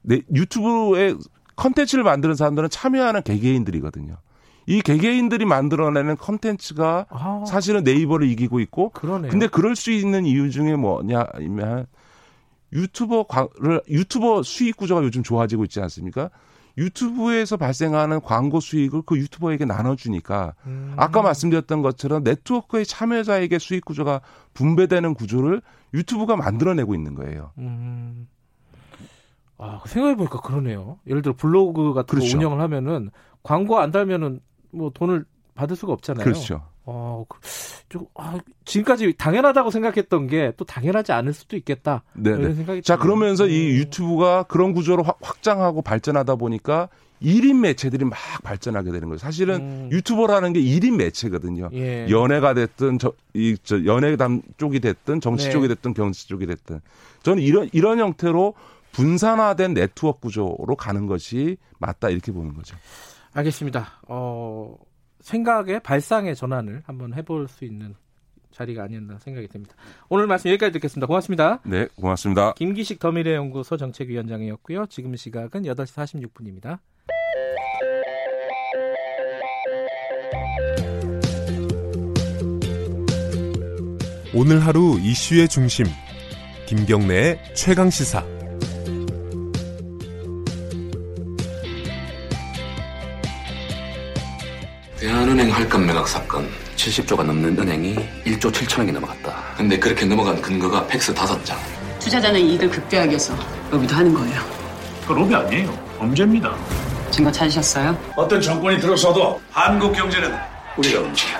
네, 0.03 0.21
유튜브에 0.33 1.15
컨텐츠를 1.55 2.03
만드는 2.03 2.35
사람들은 2.35 2.69
참여하는 2.69 3.23
개개인들이거든요. 3.23 4.17
이 4.67 4.81
개개인들이 4.81 5.45
만들어내는 5.45 6.17
컨텐츠가 6.17 7.05
아, 7.09 7.43
사실은 7.47 7.83
네이버를 7.83 8.27
이기고 8.29 8.59
있고 8.61 8.89
그러네요. 8.89 9.31
근데 9.31 9.47
그럴 9.47 9.75
수 9.75 9.91
있는 9.91 10.25
이유 10.25 10.49
중에 10.49 10.75
뭐냐면 10.75 11.85
유튜버를 12.73 13.81
유튜버 13.89 14.43
수익 14.43 14.77
구조가 14.77 15.03
요즘 15.03 15.23
좋아지고 15.23 15.63
있지 15.65 15.79
않습니까? 15.81 16.29
유튜브에서 16.77 17.55
발생하는 17.55 18.19
광고 18.21 18.59
수익을 18.59 19.03
그 19.05 19.17
유튜버에게 19.17 19.63
나눠주니까 19.65 20.55
음. 20.65 20.93
아까 20.97 21.21
말씀드렸던 21.21 21.81
것처럼 21.81 22.23
네트워크의 22.23 22.85
참여자에게 22.85 23.59
수익 23.59 23.85
구조가 23.85 24.21
분배되는 24.53 25.13
구조를 25.13 25.61
유튜브가 25.93 26.35
만들어내고 26.35 26.93
있는 26.93 27.15
거예요. 27.15 27.51
음. 27.59 28.27
아 29.57 29.81
생각해보니까 29.85 30.41
그러네요. 30.41 30.99
예를 31.07 31.21
들어 31.21 31.33
블로그 31.33 31.93
같은 31.93 32.07
그렇죠. 32.17 32.31
거 32.31 32.37
운영을 32.37 32.61
하면은 32.61 33.09
광고 33.41 33.79
안 33.79 33.91
달면은 33.91 34.41
뭐 34.75 34.91
돈을 34.93 35.25
받을 35.55 35.75
수가 35.75 35.93
없잖아요. 35.93 36.23
그렇죠. 36.23 36.61
어, 36.87 37.25
그, 37.27 37.39
좀, 37.89 38.05
아, 38.13 38.37
지금까지 38.65 39.13
당연하다고 39.17 39.71
생각했던 39.71 40.27
게 40.27 40.53
또 40.57 40.65
당연하지 40.65 41.11
않을 41.13 41.33
수도 41.33 41.57
있겠다. 41.57 42.03
네. 42.13 42.29
이런 42.31 42.41
네. 42.49 42.53
생각이 42.53 42.81
자, 42.83 42.97
그러면서 42.97 43.47
이 43.47 43.71
음. 43.71 43.77
유튜브가 43.77 44.43
그런 44.43 44.73
구조로 44.73 45.03
확장하고 45.21 45.81
발전하다 45.81 46.35
보니까 46.35 46.89
1인 47.23 47.59
매체들이 47.61 48.05
막 48.05 48.17
발전하게 48.43 48.91
되는 48.91 49.07
거예요. 49.07 49.17
사실은 49.17 49.55
음. 49.61 49.89
유튜버라는 49.91 50.53
게 50.53 50.59
1인 50.61 50.97
매체거든요. 50.97 51.69
예. 51.73 52.07
연예가 52.09 52.53
됐든 52.53 52.99
저, 52.99 53.13
이, 53.33 53.57
저 53.63 53.83
연예담 53.85 54.41
쪽이 54.57 54.79
됐든 54.81 55.21
정치 55.21 55.45
네. 55.47 55.51
쪽이 55.51 55.67
됐든 55.69 55.93
경제 55.93 56.27
쪽이 56.27 56.45
됐든 56.45 56.81
저는 57.23 57.41
이런 57.41 57.69
이런 57.71 57.99
형태로 57.99 58.53
분산화된 58.91 59.73
네트워크 59.73 60.19
구조로 60.21 60.75
가는 60.77 61.07
것이 61.07 61.57
맞다 61.79 62.09
이렇게 62.09 62.31
보는 62.31 62.53
거죠. 62.53 62.77
알겠습니다. 63.35 64.01
어, 64.07 64.75
생각의 65.19 65.81
발상의 65.81 66.35
전환을 66.35 66.83
한번 66.85 67.13
해볼 67.13 67.47
수 67.47 67.65
있는 67.65 67.95
자리가 68.51 68.83
아니었나 68.83 69.19
생각이 69.19 69.47
듭니다. 69.49 69.75
오늘 70.07 70.27
말씀 70.27 70.49
여기까지 70.49 70.71
듣겠습니다. 70.73 71.07
고맙습니다. 71.07 71.59
네, 71.65 71.87
고맙습니다. 71.95 72.53
김기식 72.53 72.99
더미래연구소 72.99 73.77
정책위원장이었고요. 73.77 74.85
지금 74.87 75.15
시각은 75.15 75.63
8시 75.63 76.29
46분입니다. 76.31 76.79
오늘 84.33 84.59
하루 84.65 84.99
이슈의 84.99 85.47
중심 85.47 85.85
김경래의 86.67 87.39
최강 87.55 87.89
시사. 87.89 88.34
대한은행 95.35 95.51
할감 95.53 95.85
매각 95.85 96.07
사건 96.07 96.47
70조가 96.77 97.25
넘는 97.25 97.59
은행이 97.59 97.95
1조 97.95 98.51
7천억이 98.51 98.93
넘어갔다. 98.93 99.53
근데 99.57 99.77
그렇게 99.77 100.05
넘어간 100.05 100.41
근거가 100.41 100.87
팩스 100.87 101.13
5장. 101.13 101.57
투자자는 101.99 102.39
이익을 102.39 102.69
극대화하기 102.69 103.09
위해서 103.09 103.35
로비도 103.69 103.93
하는 103.95 104.13
거예요. 104.13 104.41
그 105.05 105.11
로비 105.11 105.35
아니에요. 105.35 105.71
범죄입니다. 105.97 106.55
증거 107.11 107.29
찾으셨어요? 107.29 107.97
어떤 108.15 108.39
정권이 108.39 108.79
들어서도 108.79 109.41
한국 109.51 109.91
경제는 109.91 110.31
우리가 110.77 111.01
움직여. 111.01 111.37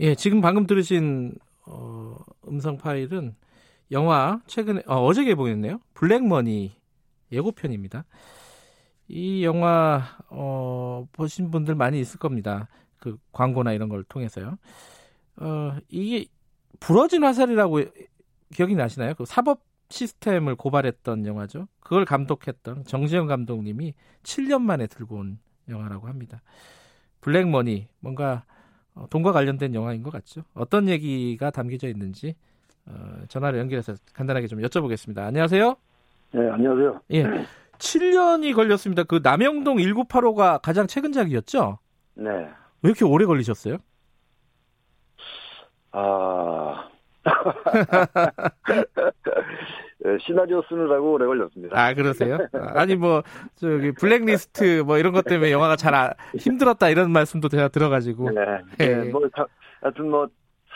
예, 0.00 0.14
지금 0.14 0.42
방금 0.42 0.66
들으신 0.66 1.32
어, 1.66 2.14
음성 2.46 2.76
파일은 2.76 3.34
영화 3.90 4.38
최근에 4.46 4.82
어, 4.86 5.12
제 5.14 5.24
개봉했네요. 5.24 5.80
블랙머니 5.94 6.76
예고편입니다. 7.32 8.04
이 9.10 9.44
영화 9.44 10.02
어, 10.28 11.06
보신 11.12 11.50
분들 11.50 11.74
많이 11.74 12.00
있을 12.00 12.20
겁니다. 12.20 12.68
그 12.98 13.18
광고나 13.32 13.72
이런 13.72 13.88
걸 13.88 14.04
통해서요. 14.04 14.56
어, 15.36 15.76
이게 15.88 16.26
부러진 16.78 17.24
화살이라고 17.24 17.80
기억이 18.54 18.76
나시나요? 18.76 19.14
그 19.14 19.24
사법 19.24 19.62
시스템을 19.88 20.54
고발했던 20.54 21.26
영화죠. 21.26 21.66
그걸 21.80 22.04
감독했던 22.04 22.84
정지영 22.84 23.26
감독님이 23.26 23.94
7년 24.22 24.62
만에 24.62 24.86
들고 24.86 25.16
온 25.16 25.38
영화라고 25.68 26.06
합니다. 26.06 26.40
블랙머니 27.20 27.88
뭔가 27.98 28.44
어, 28.94 29.06
돈과 29.10 29.32
관련된 29.32 29.74
영화인 29.74 30.04
것 30.04 30.10
같죠. 30.10 30.42
어떤 30.54 30.88
얘기가 30.88 31.50
담겨져 31.50 31.88
있는지 31.88 32.36
어, 32.86 33.22
전화를 33.28 33.58
연결해서 33.58 33.94
간단하게 34.14 34.46
좀 34.46 34.60
여쭤보겠습니다. 34.60 35.18
안녕하세요. 35.18 35.74
네, 36.32 36.48
안녕하세요. 36.48 37.00
예. 37.12 37.24
7년이 37.80 38.54
걸렸습니다. 38.54 39.02
그 39.02 39.20
남영동 39.22 39.78
1985가 39.78 40.60
가장 40.62 40.86
최근작이었죠? 40.86 41.78
네. 42.14 42.30
왜 42.30 42.90
이렇게 42.90 43.04
오래 43.04 43.24
걸리셨어요? 43.24 43.78
아. 45.92 46.88
네, 49.98 50.16
시나리오 50.24 50.62
쓰느라고 50.68 51.12
오래 51.12 51.26
걸렸습니다. 51.26 51.78
아, 51.78 51.92
그러세요? 51.94 52.38
아니, 52.74 52.96
뭐, 52.96 53.22
저기, 53.56 53.92
블랙리스트 53.92 54.82
뭐 54.86 54.98
이런 54.98 55.12
것 55.12 55.24
때문에 55.24 55.50
영화가 55.50 55.76
잘 55.76 55.94
아, 55.94 56.14
힘들었다 56.38 56.88
이런 56.88 57.10
말씀도 57.10 57.48
제가 57.48 57.68
들어가지고. 57.68 58.30
네. 58.30 58.40
네. 58.78 58.96
네. 58.96 59.10
뭐, 59.10 59.22
하여튼 59.82 60.10
뭐, 60.10 60.28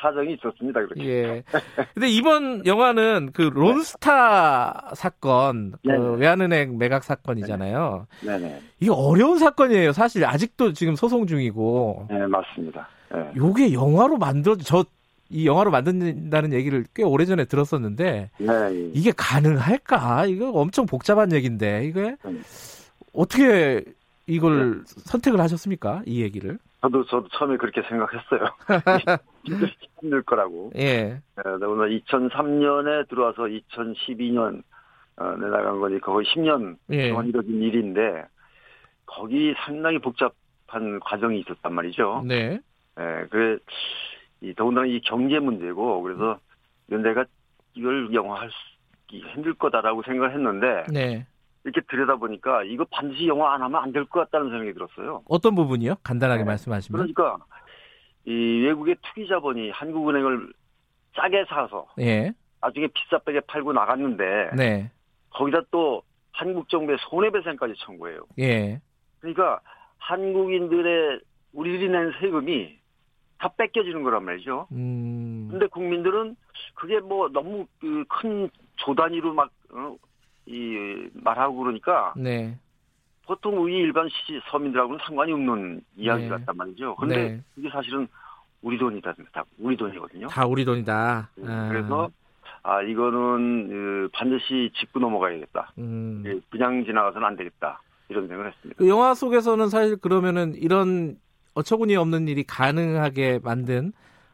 사정이 0.05 0.35
있었습니다. 0.35 0.81
그렇게. 0.81 1.05
예. 1.05 1.43
근데 1.95 2.09
이번 2.09 2.65
영화는 2.67 3.31
그 3.33 3.43
론스타 3.43 4.93
사건, 4.95 5.75
그 5.85 6.13
외환은행 6.17 6.79
매각 6.79 7.05
사건이잖아요. 7.05 8.07
네네. 8.25 8.61
이게 8.81 8.91
어려운 8.93 9.39
사건이에요. 9.39 9.93
사실 9.93 10.25
아직도 10.25 10.73
지금 10.75 10.95
소송 10.95 11.27
중이고. 11.27 12.09
네, 12.11 12.27
맞습니다. 12.27 12.89
네. 13.13 13.33
요게 13.37 13.73
영화로 13.73 14.19
만들어 14.19 14.57
저 14.57 14.85
이 15.31 15.47
영화로 15.47 15.71
만든다는 15.71 16.53
얘기를 16.53 16.85
꽤 16.95 17.03
오래전에 17.03 17.47
들었었는데 17.47 18.31
네. 18.39 18.91
이게 18.93 19.13
가능할까? 19.17 20.27
이거 20.27 20.51
엄청 20.51 20.87
복잡한 20.87 21.33
얘기인데 21.33 21.87
이게 21.87 22.17
네. 22.25 22.41
어떻게 23.13 23.83
이걸 24.27 24.79
네. 24.79 24.83
선택을 25.07 25.41
하셨습니까? 25.41 26.03
이 26.07 26.23
얘기를? 26.23 26.59
저도 26.83 27.05
저도 27.07 27.29
처음에 27.37 27.57
그렇게 27.57 27.83
생각했어요. 27.89 29.19
힘들 30.01 30.23
거라고. 30.23 30.73
예. 30.77 31.21
네, 31.37 31.43
오늘 31.67 32.01
2003년에 32.01 33.09
들어와서 33.09 33.43
2012년 33.45 34.63
어, 35.17 35.31
내나간 35.37 35.81
거니 35.81 36.01
거의 36.01 36.27
10년 36.27 36.77
예. 36.91 37.11
동안 37.11 37.27
이뤄진 37.27 37.63
일인데 37.63 38.25
거기 39.07 39.55
상당히 39.65 39.99
복잡한 39.99 40.99
과정이 41.01 41.41
있었단 41.41 41.73
말이죠. 41.73 42.25
네. 42.27 42.59
예, 42.99 43.27
그, 43.31 43.59
이, 44.41 44.55
더군다나 44.55 44.87
이 44.87 45.01
경제 45.01 45.39
문제고, 45.39 46.01
그래서 46.03 46.39
연대가 46.91 47.25
이걸 47.75 48.13
영화할 48.15 48.49
수, 48.51 49.17
힘들 49.35 49.55
거다라고 49.55 50.03
생각을 50.03 50.33
했는데, 50.35 50.85
네. 50.93 51.27
이렇게 51.65 51.81
들여다 51.89 52.17
보니까 52.17 52.63
이거 52.65 52.85
반드시 52.91 53.27
영화 53.29 53.55
안 53.55 53.63
하면 53.63 53.83
안 53.83 53.93
될 53.93 54.05
것 54.07 54.21
같다는 54.21 54.51
생각이 54.51 54.73
들었어요. 54.75 55.23
어떤 55.29 55.55
부분이요? 55.55 55.97
간단하게 56.03 56.43
네. 56.43 56.47
말씀하시면. 56.47 56.99
그러니까, 56.99 57.45
이 58.27 58.63
외국의 58.65 58.97
투기 59.03 59.29
자본이 59.29 59.71
한국은행을 59.71 60.53
싸게 61.17 61.45
사서, 61.49 61.87
예. 62.01 62.33
나중에 62.61 62.89
비싸게 62.89 63.41
팔고 63.41 63.73
나갔는데, 63.73 64.51
네. 64.57 64.91
거기다 65.31 65.63
또 65.71 66.03
한국 66.33 66.69
정부의 66.69 66.99
손해배상까지 67.01 67.75
청구해요. 67.79 68.25
예. 68.39 68.81
그러니까 69.21 69.61
한국인들의 69.99 71.21
우리들이 71.53 71.89
낸 71.89 72.13
세금이 72.21 72.79
다 73.39 73.49
뺏겨지는 73.57 74.03
거란 74.03 74.25
말이죠. 74.25 74.69
음. 74.73 75.49
근데 75.51 75.67
국민들은 75.67 76.37
그게 76.75 77.01
뭐 77.01 77.29
너무 77.29 77.67
그 77.81 78.05
큰 78.09 78.49
조단위로 78.77 79.35
막, 79.35 79.51
어, 79.73 79.97
이, 80.47 81.09
말하고 81.15 81.57
그러니까. 81.59 82.15
네. 82.17 82.59
보통 83.27 83.63
우리 83.63 83.77
일반 83.79 84.09
시, 84.09 84.41
서민들하고는 84.51 85.01
상관이 85.07 85.33
없는 85.33 85.81
이야기 85.97 86.25
네. 86.25 86.29
같단 86.29 86.57
말이죠. 86.57 86.97
근데 86.97 87.17
네. 87.17 87.41
이게 87.57 87.71
사실은 87.71 88.07
우리 88.63 88.79
돈이다. 88.79 89.15
다 89.33 89.45
우리 89.59 89.77
돈이거든요. 89.77 90.29
다 90.29 90.47
우리 90.47 90.65
돈이다. 90.65 91.31
네, 91.37 91.53
아. 91.53 91.69
그래서 91.69 92.11
아, 92.63 92.83
이거는 92.83 93.69
그 93.69 94.09
반드시 94.13 94.71
짚고 94.75 94.99
넘어가야겠다. 94.99 95.73
음. 95.79 96.23
예, 96.27 96.41
그냥 96.51 96.85
지나가서는 96.85 97.27
안 97.27 97.37
되겠다. 97.37 97.81
이런 98.09 98.27
생각을 98.29 98.53
했습니다. 98.53 98.79
그 98.79 98.89
영화 98.89 99.15
속에서는 99.15 99.69
사실 99.69 99.97
그러면은 99.97 100.55
이런 100.55 101.17
어처구니 101.55 101.97
없는 101.97 102.29
일이 102.29 102.45
가능하게 102.45 103.41
만든 103.43 103.93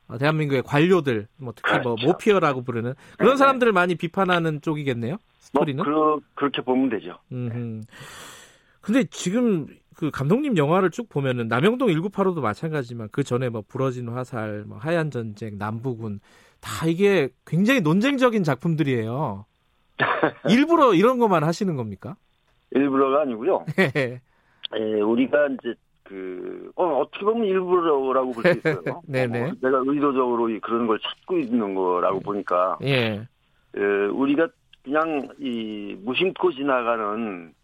어, 0.09 0.19
대한민국의 0.19 0.63
관료들, 0.63 1.29
뭐 1.37 1.53
특히 1.55 1.79
뭐 1.81 1.95
그렇죠. 1.95 2.07
모피어라고 2.07 2.63
부르는 2.63 2.95
그런 3.17 3.35
네, 3.35 3.37
사람들을 3.37 3.73
많이 3.73 3.95
비판하는 3.95 4.61
쪽이겠네요. 4.61 5.19
스토리는. 5.39 5.85
뭐 5.85 6.17
그, 6.17 6.25
그렇게 6.35 6.63
보면 6.63 6.91
되죠. 6.91 7.19
음. 7.33 7.83
근데 8.81 9.05
지금 9.05 9.67
그 9.97 10.11
감독님 10.11 10.57
영화를 10.57 10.91
쭉 10.91 11.09
보면은 11.09 11.49
남영동 11.49 11.89
1985도 11.89 12.41
마찬가지지만 12.41 13.09
그 13.13 13.23
전에 13.23 13.49
뭐 13.51 13.63
부러진 13.67 14.09
화살, 14.09 14.65
뭐 14.67 14.79
하얀 14.79 15.11
전쟁, 15.11 15.59
남부군 15.59 16.21
다 16.61 16.87
이게 16.87 17.29
굉장히 17.47 17.81
논쟁적인 17.81 18.43
작품들이에요. 18.45 19.45
일부러 20.49 20.95
이런 20.95 21.19
것만 21.19 21.45
하시는 21.45 21.77
겁니까? 21.77 22.17
일부러가 22.71 23.23
아니고요. 23.23 23.67
예, 23.79 24.21
우리가 25.01 25.49
이제 25.49 25.75
그 26.05 26.71
어, 26.77 26.85
어떻게 27.01 27.25
보면 27.25 27.45
일부러라고 27.45 28.33
볼 28.33 28.43
수 28.45 28.59
있어요. 28.59 29.03
네네. 29.07 29.43
어, 29.51 29.53
내가 29.61 29.83
의도적으로 29.85 30.49
이- 30.49 30.61
그런 30.61 30.87
걸 30.87 30.99
찾고 31.01 31.39
있는 31.39 31.75
거라고 31.75 32.21
보니까 32.21 32.79
예. 32.83 33.27
예, 33.77 33.81
우리가 34.13 34.49
그냥 34.83 35.29
이 35.39 35.97
무심코 36.03 36.53
지나가는 36.53 37.53
사, 37.53 37.60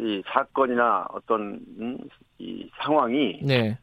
이 0.00 0.22
사건이나 0.26 1.06
어떤 1.10 1.60
음, 1.78 1.98
이 2.38 2.68
상황이 2.82 3.40
네. 3.42 3.78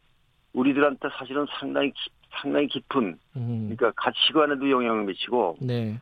우리들한테 0.54 1.08
사실은 1.18 1.46
상당히 1.60 1.92
기- 1.92 2.10
상당히 2.42 2.68
깊은 2.68 3.18
음. 3.38 3.76
그러니까 3.76 3.92
가치관에도 3.96 4.70
영향을 4.70 5.06
미치고 5.06 5.58
네. 5.62 6.00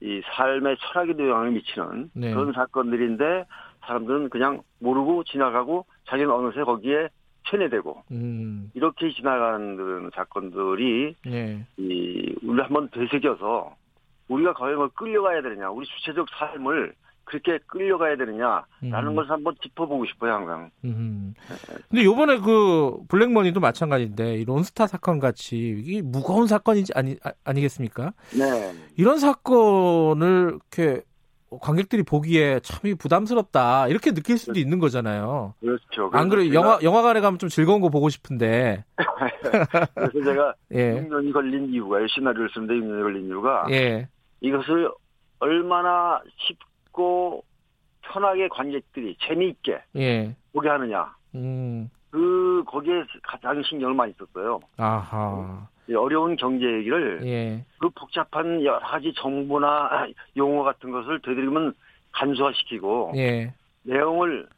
이 0.00 0.20
삶의 0.34 0.76
철학에도 0.80 1.28
영향을 1.28 1.52
미치는 1.52 2.10
네. 2.14 2.30
그런 2.32 2.52
사건들인데 2.52 3.44
사람들은 3.86 4.30
그냥 4.30 4.62
모르고 4.80 5.24
지나가고 5.24 5.86
자기는 6.08 6.30
어느새 6.30 6.62
거기에 6.62 7.08
체내되고 7.48 8.02
음. 8.10 8.70
이렇게 8.74 9.10
지나가는 9.12 9.76
그런 9.76 10.10
사건들이 10.14 11.14
네. 11.26 11.64
이 11.76 12.34
우리 12.42 12.60
한번 12.62 12.88
되새겨서 12.90 13.76
우리가 14.28 14.54
과연 14.54 14.76
뭐 14.76 14.88
끌려가야 14.88 15.42
되느냐 15.42 15.70
우리 15.70 15.86
주체적 15.86 16.26
삶을 16.30 16.94
그렇게 17.24 17.58
끌려가야 17.66 18.16
되느냐라는 18.16 18.66
음. 18.82 19.14
것을 19.14 19.30
한번 19.30 19.54
짚어보고 19.62 20.06
싶어요 20.06 20.32
항상. 20.34 20.70
음. 20.84 21.34
근데 21.88 22.04
요번에 22.04 22.38
그 22.38 22.98
블랙머니도 23.08 23.60
마찬가지인데 23.60 24.36
이 24.36 24.44
론스타 24.44 24.86
사건 24.86 25.18
같이 25.18 25.56
이게 25.56 26.02
무거운 26.02 26.46
사건이지 26.46 26.92
아니 26.94 27.16
아, 27.24 27.32
아니겠습니까? 27.44 28.12
네. 28.38 28.74
이런 28.96 29.18
사건을 29.18 30.58
이렇게 30.58 31.02
관객들이 31.60 32.02
보기에 32.02 32.60
참 32.60 32.80
이게 32.84 32.94
부담스럽다 32.94 33.88
이렇게 33.88 34.12
느낄 34.12 34.38
수도 34.38 34.58
있는 34.58 34.78
거잖아요. 34.78 35.54
그렇죠. 35.60 36.10
안 36.12 36.28
그래 36.28 36.48
그래서 36.48 36.54
영화 36.54 36.78
영화관에 36.82 37.20
가면 37.20 37.38
좀 37.38 37.48
즐거운 37.48 37.80
거 37.80 37.88
보고 37.88 38.08
싶은데. 38.08 38.84
그래서 39.94 40.24
제가 40.24 40.54
예. 40.72 41.06
6년이 41.08 41.32
걸린 41.32 41.70
이유가 41.70 41.98
시나리오를 42.08 42.50
쓰는데 42.52 42.74
6년이 42.74 43.02
걸린 43.02 43.26
이유가 43.26 43.66
예. 43.70 44.08
이것을 44.40 44.90
얼마나 45.38 46.20
쉽 46.38 46.58
고 46.94 47.42
편하게 48.02 48.48
관객들이 48.48 49.16
재미있게 49.20 49.82
예. 49.96 50.34
보게 50.52 50.68
하느냐. 50.68 51.12
음. 51.34 51.90
그 52.10 52.62
거기에 52.68 53.04
가장 53.22 53.60
신경을 53.62 53.94
많이 53.94 54.12
썼어요. 54.12 54.60
아하. 54.76 55.68
어려운 55.94 56.36
경제 56.36 56.64
얘기를 56.64 57.20
예. 57.24 57.64
그 57.78 57.90
복잡한 57.90 58.62
여러 58.64 58.78
가지 58.78 59.12
정보나 59.14 60.06
용어 60.36 60.62
같은 60.62 60.92
것을 60.92 61.20
되도록이면 61.20 61.74
간소화시키고 62.12 63.12
예. 63.16 63.52
내용을 63.82 64.48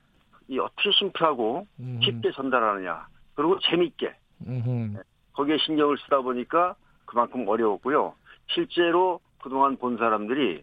이 0.48 0.58
어떻게 0.58 0.90
심플하고 0.92 1.66
음. 1.80 2.00
쉽게 2.04 2.30
전달하느냐 2.32 3.06
그리고 3.34 3.58
재밌게 3.60 4.14
음흠. 4.46 5.00
거기에 5.32 5.56
신경을 5.58 5.96
쓰다 6.04 6.20
보니까 6.20 6.76
그만큼 7.06 7.48
어려웠고요. 7.48 8.14
실제로 8.48 9.20
그동안 9.42 9.76
본 9.76 9.96
사람들이 9.96 10.62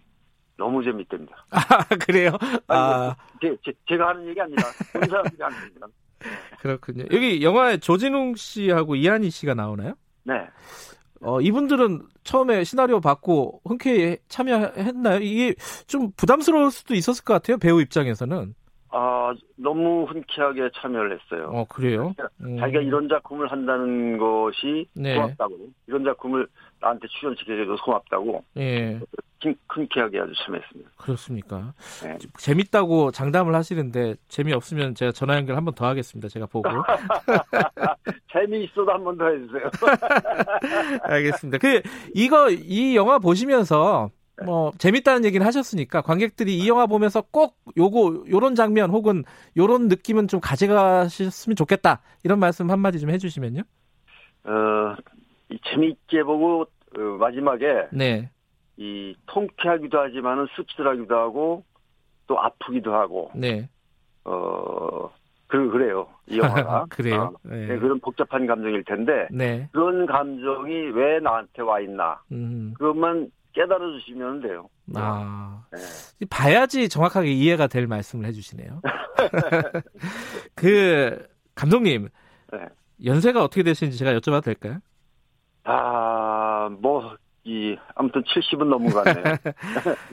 너무 0.57 0.84
재밌답니다. 0.84 1.45
아, 1.51 1.84
그래요? 2.05 2.31
아, 2.67 3.15
제, 3.41 3.55
제, 3.65 3.71
제 3.88 3.97
가 3.97 4.09
하는 4.09 4.27
얘기 4.27 4.39
아니라 4.39 4.63
본 4.93 5.01
사람들이 5.09 5.41
하는 5.41 5.57
얘기입니다. 5.57 5.88
그렇군요. 6.61 7.05
여기 7.11 7.43
영화에 7.43 7.77
조진웅 7.77 8.35
씨하고 8.35 8.95
이한희 8.95 9.30
씨가 9.30 9.53
나오나요? 9.55 9.93
네. 10.23 10.35
어, 11.21 11.41
이분들은 11.41 12.01
처음에 12.23 12.63
시나리오 12.63 12.99
받고 13.01 13.61
흔쾌히 13.65 14.17
참여했나요? 14.27 15.19
이게 15.21 15.55
좀 15.88 16.11
부담스러울 16.17 16.69
수도 16.71 16.93
있었을 16.95 17.23
것 17.23 17.34
같아요. 17.34 17.57
배우 17.57 17.81
입장에서는. 17.81 18.53
아, 18.95 19.34
너무 19.55 20.05
흔쾌하게 20.05 20.69
참여를 20.75 21.19
했어요. 21.19 21.49
어, 21.51 21.65
그래요? 21.67 22.13
음. 22.41 22.57
자기가 22.59 22.81
이런 22.81 23.09
작품을 23.09 23.51
한다는 23.51 24.17
것이 24.17 24.85
네. 24.93 25.15
고맙다고. 25.15 25.57
이런 25.88 26.03
작품을 26.03 26.47
나한테 26.84 27.07
출연시켜줘서 27.07 27.81
고맙다고. 27.84 28.43
예, 28.57 28.99
흔- 29.41 29.55
흔쾌하게 29.69 30.19
아주 30.19 30.34
참여했습니다. 30.45 30.91
그렇습니까? 30.97 31.73
네. 32.03 32.18
재밌다고 32.38 33.11
장담을 33.11 33.55
하시는데 33.55 34.15
재미없으면 34.27 34.95
제가 34.95 35.11
전화 35.14 35.35
연결 35.38 35.55
한 35.55 35.64
번 35.65 35.73
더 35.76 35.85
하겠습니다. 35.88 36.27
제가 36.30 36.45
보고. 36.45 36.69
재미있어도 38.31 38.91
한 38.91 39.03
번 39.03 39.18
더 39.18 39.27
해주세요. 39.30 39.69
알겠습니다. 41.03 41.57
그 41.57 41.81
이거 42.14 42.49
이 42.49 42.95
영화 42.95 43.19
보시면서 43.19 44.10
뭐 44.45 44.72
재밌다는 44.77 45.26
얘기는 45.26 45.45
하셨으니까 45.45 46.01
관객들이 46.01 46.57
이 46.57 46.68
영화 46.68 46.85
보면서 46.88 47.22
꼭 47.22 47.55
요거 47.77 48.26
요런 48.30 48.55
장면 48.55 48.89
혹은 48.89 49.23
요런 49.57 49.88
느낌은 49.88 50.27
좀 50.27 50.39
가져가셨으면 50.41 51.55
좋겠다. 51.55 52.01
이런 52.23 52.39
말씀 52.39 52.69
한마디 52.72 52.99
좀 52.99 53.10
해주시면요. 53.11 53.61
어, 54.45 54.95
이 55.49 55.60
재미있게 55.69 56.23
보고, 56.23 56.65
어, 56.98 57.18
마지막에 57.20 57.88
네. 57.91 58.30
이 58.78 59.15
통쾌하기도 59.28 59.99
하지만은 59.99 60.48
씁쓸하기도 60.56 61.15
하고 61.15 61.64
또 62.28 62.40
아프기도 62.40 62.94
하고 62.94 63.32
네. 63.36 63.70
어 64.26 65.11
그, 65.48 65.70
그래요 65.70 66.07
이 66.28 66.40
영화가 66.40 66.86
그래요? 66.90 67.34
어, 67.36 67.40
네. 67.44 67.68
네, 67.68 67.78
그런 67.78 67.99
복잡한 67.99 68.48
감정일 68.48 68.84
텐데 68.84 69.28
네. 69.32 69.70
그런 69.72 70.06
감정이 70.06 70.74
왜 70.94 71.20
나한테 71.20 71.61
와 71.61 71.80
있나 71.80 72.22
음. 72.32 72.74
그것만 72.78 73.32
깨달아 73.53 73.80
주시면 73.99 74.41
돼요. 74.41 74.68
아. 74.95 75.64
네. 75.72 76.26
봐야지 76.30 76.90
정확하게 76.90 77.32
이해가 77.32 77.68
될 77.68 77.86
말씀을 77.86 78.26
해주시네요. 78.26 78.82
그 80.56 81.28
감독님 81.53 82.10
네. 82.52 82.60
연세가 83.06 83.44
어떻게 83.44 83.61
되시는지 83.64 83.98
제가 83.98 84.14
여쭤봐도 84.14 84.44
될까요? 84.44 84.80
아, 85.65 86.32
뭐, 86.69 87.15
이, 87.44 87.76
아무튼 87.95 88.23
70은 88.23 88.65
넘은 88.65 88.90
것 88.91 89.03
같네요. 89.03 89.35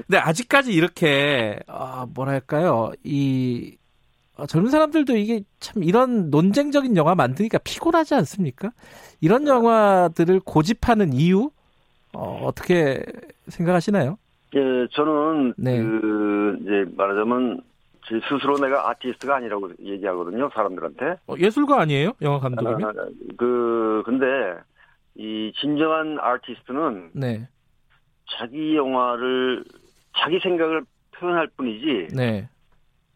근데 0.07 0.19
아직까지 0.19 0.73
이렇게 0.73 1.61
아, 1.69 2.07
뭐랄까요 2.13 2.91
이 3.05 3.77
어, 4.37 4.47
젊은 4.47 4.71
사람들도 4.71 5.17
이게 5.17 5.43
참 5.61 5.85
이런 5.85 6.31
논쟁적인 6.31 6.97
영화 6.97 7.15
만드니까 7.15 7.59
피곤하지 7.59 8.15
않습니까? 8.15 8.71
이런 9.21 9.47
영화들을 9.47 10.41
고집하는 10.41 11.13
이유 11.13 11.51
어, 12.13 12.41
어떻게 12.45 13.05
생각하시나요? 13.49 14.19
예, 14.55 14.89
저는, 14.93 15.55
네. 15.57 15.81
그, 15.81 16.59
이제 16.63 16.93
말하자면, 16.97 17.63
제 18.09 18.21
스스로 18.29 18.59
내가 18.59 18.91
아티스트가 18.91 19.37
아니라고 19.37 19.71
얘기하거든요, 19.81 20.51
사람들한테. 20.53 21.19
어, 21.29 21.35
예술가 21.39 21.81
아니에요? 21.81 22.15
영화 22.23 22.41
감독이면? 22.41 22.83
아, 22.83 22.93
그, 23.37 24.03
근데, 24.05 24.27
이, 25.15 25.53
진정한 25.61 26.19
아티스트는 26.21 27.11
네, 27.15 27.49
자기 28.39 28.77
영화를, 28.77 29.65
자기 30.17 30.39
생각을 30.41 30.83
표현할 31.13 31.49
뿐이지, 31.57 32.15
네, 32.15 32.49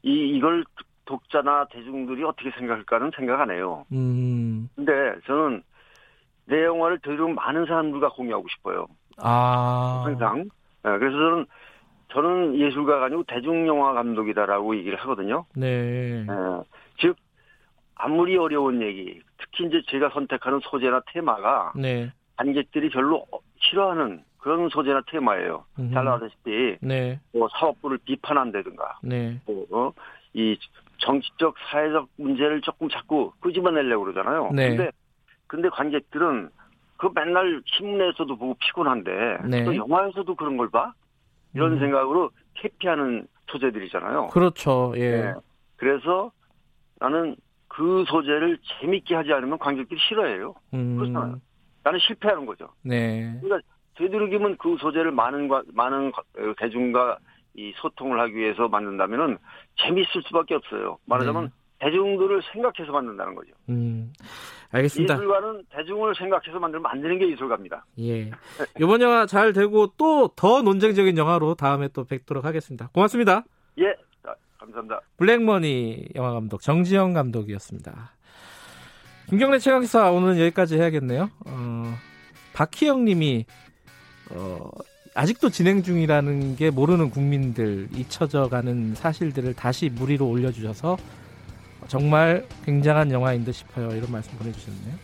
이, 0.02 0.36
이걸 0.36 0.64
독자나 1.04 1.66
대중들이 1.70 2.24
어떻게 2.24 2.50
생각할까는 2.50 3.12
생각 3.16 3.40
안 3.40 3.50
해요. 3.50 3.84
음, 3.92 4.68
근데 4.74 4.92
저는 5.26 5.62
내 6.46 6.64
영화를 6.64 6.98
되도록 6.98 7.30
많은 7.32 7.66
사람들과 7.66 8.10
공유하고 8.10 8.46
싶어요. 8.48 8.86
아, 9.18 10.02
항상. 10.04 10.44
예, 10.86 10.98
그래서 10.98 11.16
저는 11.16 11.46
저는 12.12 12.58
예술가가 12.58 13.06
아니고 13.06 13.24
대중영화 13.24 13.94
감독이다라고 13.94 14.76
얘기를 14.76 14.98
하거든요. 15.00 15.46
네, 15.56 15.66
예, 15.66 16.26
즉 17.00 17.16
아무리 17.94 18.36
어려운 18.36 18.82
얘기, 18.82 19.20
특히 19.54 19.66
이제 19.66 19.82
제가 19.88 20.10
선택하는 20.10 20.60
소재나 20.62 21.02
테마가 21.12 21.72
네, 21.76 22.12
관객들이 22.36 22.90
별로 22.90 23.24
싫어하는 23.58 24.24
그런 24.38 24.68
소재나 24.68 25.02
테마예요. 25.10 25.64
음흠. 25.78 25.94
잘 25.94 26.06
아시다시피 26.06 26.76
네, 26.80 27.20
뭐 27.32 27.48
사업부를 27.58 27.98
비판한다든가, 28.04 28.98
네, 29.02 29.40
뭐, 29.46 29.66
어, 29.70 29.92
이 30.34 30.56
정치적 30.98 31.54
사회적 31.70 32.08
문제를 32.16 32.60
조금 32.60 32.88
자꾸 32.88 33.32
끄집어내려고 33.40 34.04
그러잖아요. 34.04 34.50
네. 34.52 34.76
근데 34.76 34.90
근데 35.46 35.68
관객들은 35.68 36.50
그 36.96 37.10
맨날 37.14 37.62
신문에서도 37.66 38.36
보고 38.36 38.54
피곤한데 38.54 39.38
네. 39.48 39.64
또 39.64 39.76
영화에서도 39.76 40.34
그런 40.34 40.56
걸 40.56 40.70
봐? 40.70 40.92
이런 41.54 41.74
음. 41.74 41.78
생각으로 41.78 42.30
회피하는 42.62 43.26
소재들이잖아요. 43.48 44.28
그렇죠, 44.28 44.92
예, 44.96 45.10
네. 45.10 45.34
그래서 45.76 46.32
나는 46.98 47.36
그 47.76 48.04
소재를 48.08 48.58
재밌게 48.80 49.14
하지 49.14 49.32
않으면 49.32 49.58
관객들이 49.58 49.98
싫어해요. 50.08 50.54
그렇잖아요. 50.70 51.34
음, 51.34 51.40
나는 51.82 51.98
실패하는 52.00 52.46
거죠. 52.46 52.68
네, 52.82 53.36
그러니까 53.40 53.66
되도록이면 53.96 54.56
그 54.58 54.76
소재를 54.80 55.10
많은 55.12 55.48
과- 55.48 55.62
많은 55.72 56.12
과- 56.12 56.22
어, 56.38 56.54
대중과 56.58 57.18
이 57.56 57.72
소통을 57.76 58.18
하기 58.20 58.34
위해서 58.34 58.68
만든다면은 58.68 59.38
재밌을 59.82 60.22
수밖에 60.26 60.54
없어요. 60.54 60.98
말하자면 61.06 61.44
네. 61.44 61.50
대중들을 61.80 62.42
생각해서 62.52 62.92
만든다는 62.92 63.34
거죠. 63.34 63.50
음, 63.68 64.12
알겠습니다. 64.70 65.14
예술가는 65.14 65.64
대중을 65.70 66.14
생각해서 66.16 66.58
만들면 66.58 66.82
만드는 66.82 67.18
게 67.18 67.30
예술가입니다. 67.30 67.84
예. 68.00 68.30
이번 68.80 69.00
영화 69.02 69.26
잘 69.26 69.52
되고 69.52 69.88
또 69.98 70.28
더 70.36 70.62
논쟁적인 70.62 71.16
영화로 71.18 71.54
다음에 71.54 71.88
또 71.88 72.04
뵙도록 72.04 72.44
하겠습니다. 72.44 72.88
고맙습니다. 72.94 73.44
예, 73.78 73.84
자, 73.84 73.98
감사합니다. 74.64 75.00
블랙머니 75.16 76.08
영화 76.14 76.32
감독 76.32 76.62
정지영 76.62 77.12
감독이었습니다. 77.12 78.12
김경래 79.28 79.58
최강기사 79.58 80.10
오늘은 80.10 80.38
여기까지 80.40 80.76
해야겠네요. 80.76 81.30
어, 81.46 81.94
박희영 82.52 83.04
님이 83.04 83.46
어, 84.30 84.70
아직도 85.14 85.50
진행 85.50 85.82
중이라는 85.82 86.56
게 86.56 86.70
모르는 86.70 87.10
국민들 87.10 87.88
잊혀져가는 87.94 88.94
사실들을 88.94 89.54
다시 89.54 89.88
무리로 89.88 90.28
올려주셔서 90.28 90.96
정말 91.88 92.46
굉장한 92.64 93.12
영화인 93.12 93.44
듯 93.44 93.52
싶어요. 93.52 93.90
이런 93.90 94.10
말씀 94.10 94.36
보내주셨네요. 94.38 94.94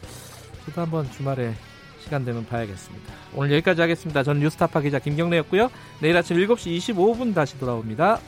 저도 0.66 0.80
한번 0.80 1.10
주말에 1.10 1.52
시간 2.00 2.24
되면 2.24 2.44
봐야겠습니다. 2.46 3.12
오늘 3.34 3.52
여기까지 3.52 3.82
하겠습니다. 3.82 4.22
저는 4.22 4.40
뉴스타파 4.40 4.80
기자 4.80 4.98
김경래였고요. 4.98 5.70
내일 6.00 6.16
아침 6.16 6.36
7시 6.38 6.76
25분 6.78 7.34
다시 7.34 7.58
돌아옵니다. 7.58 8.18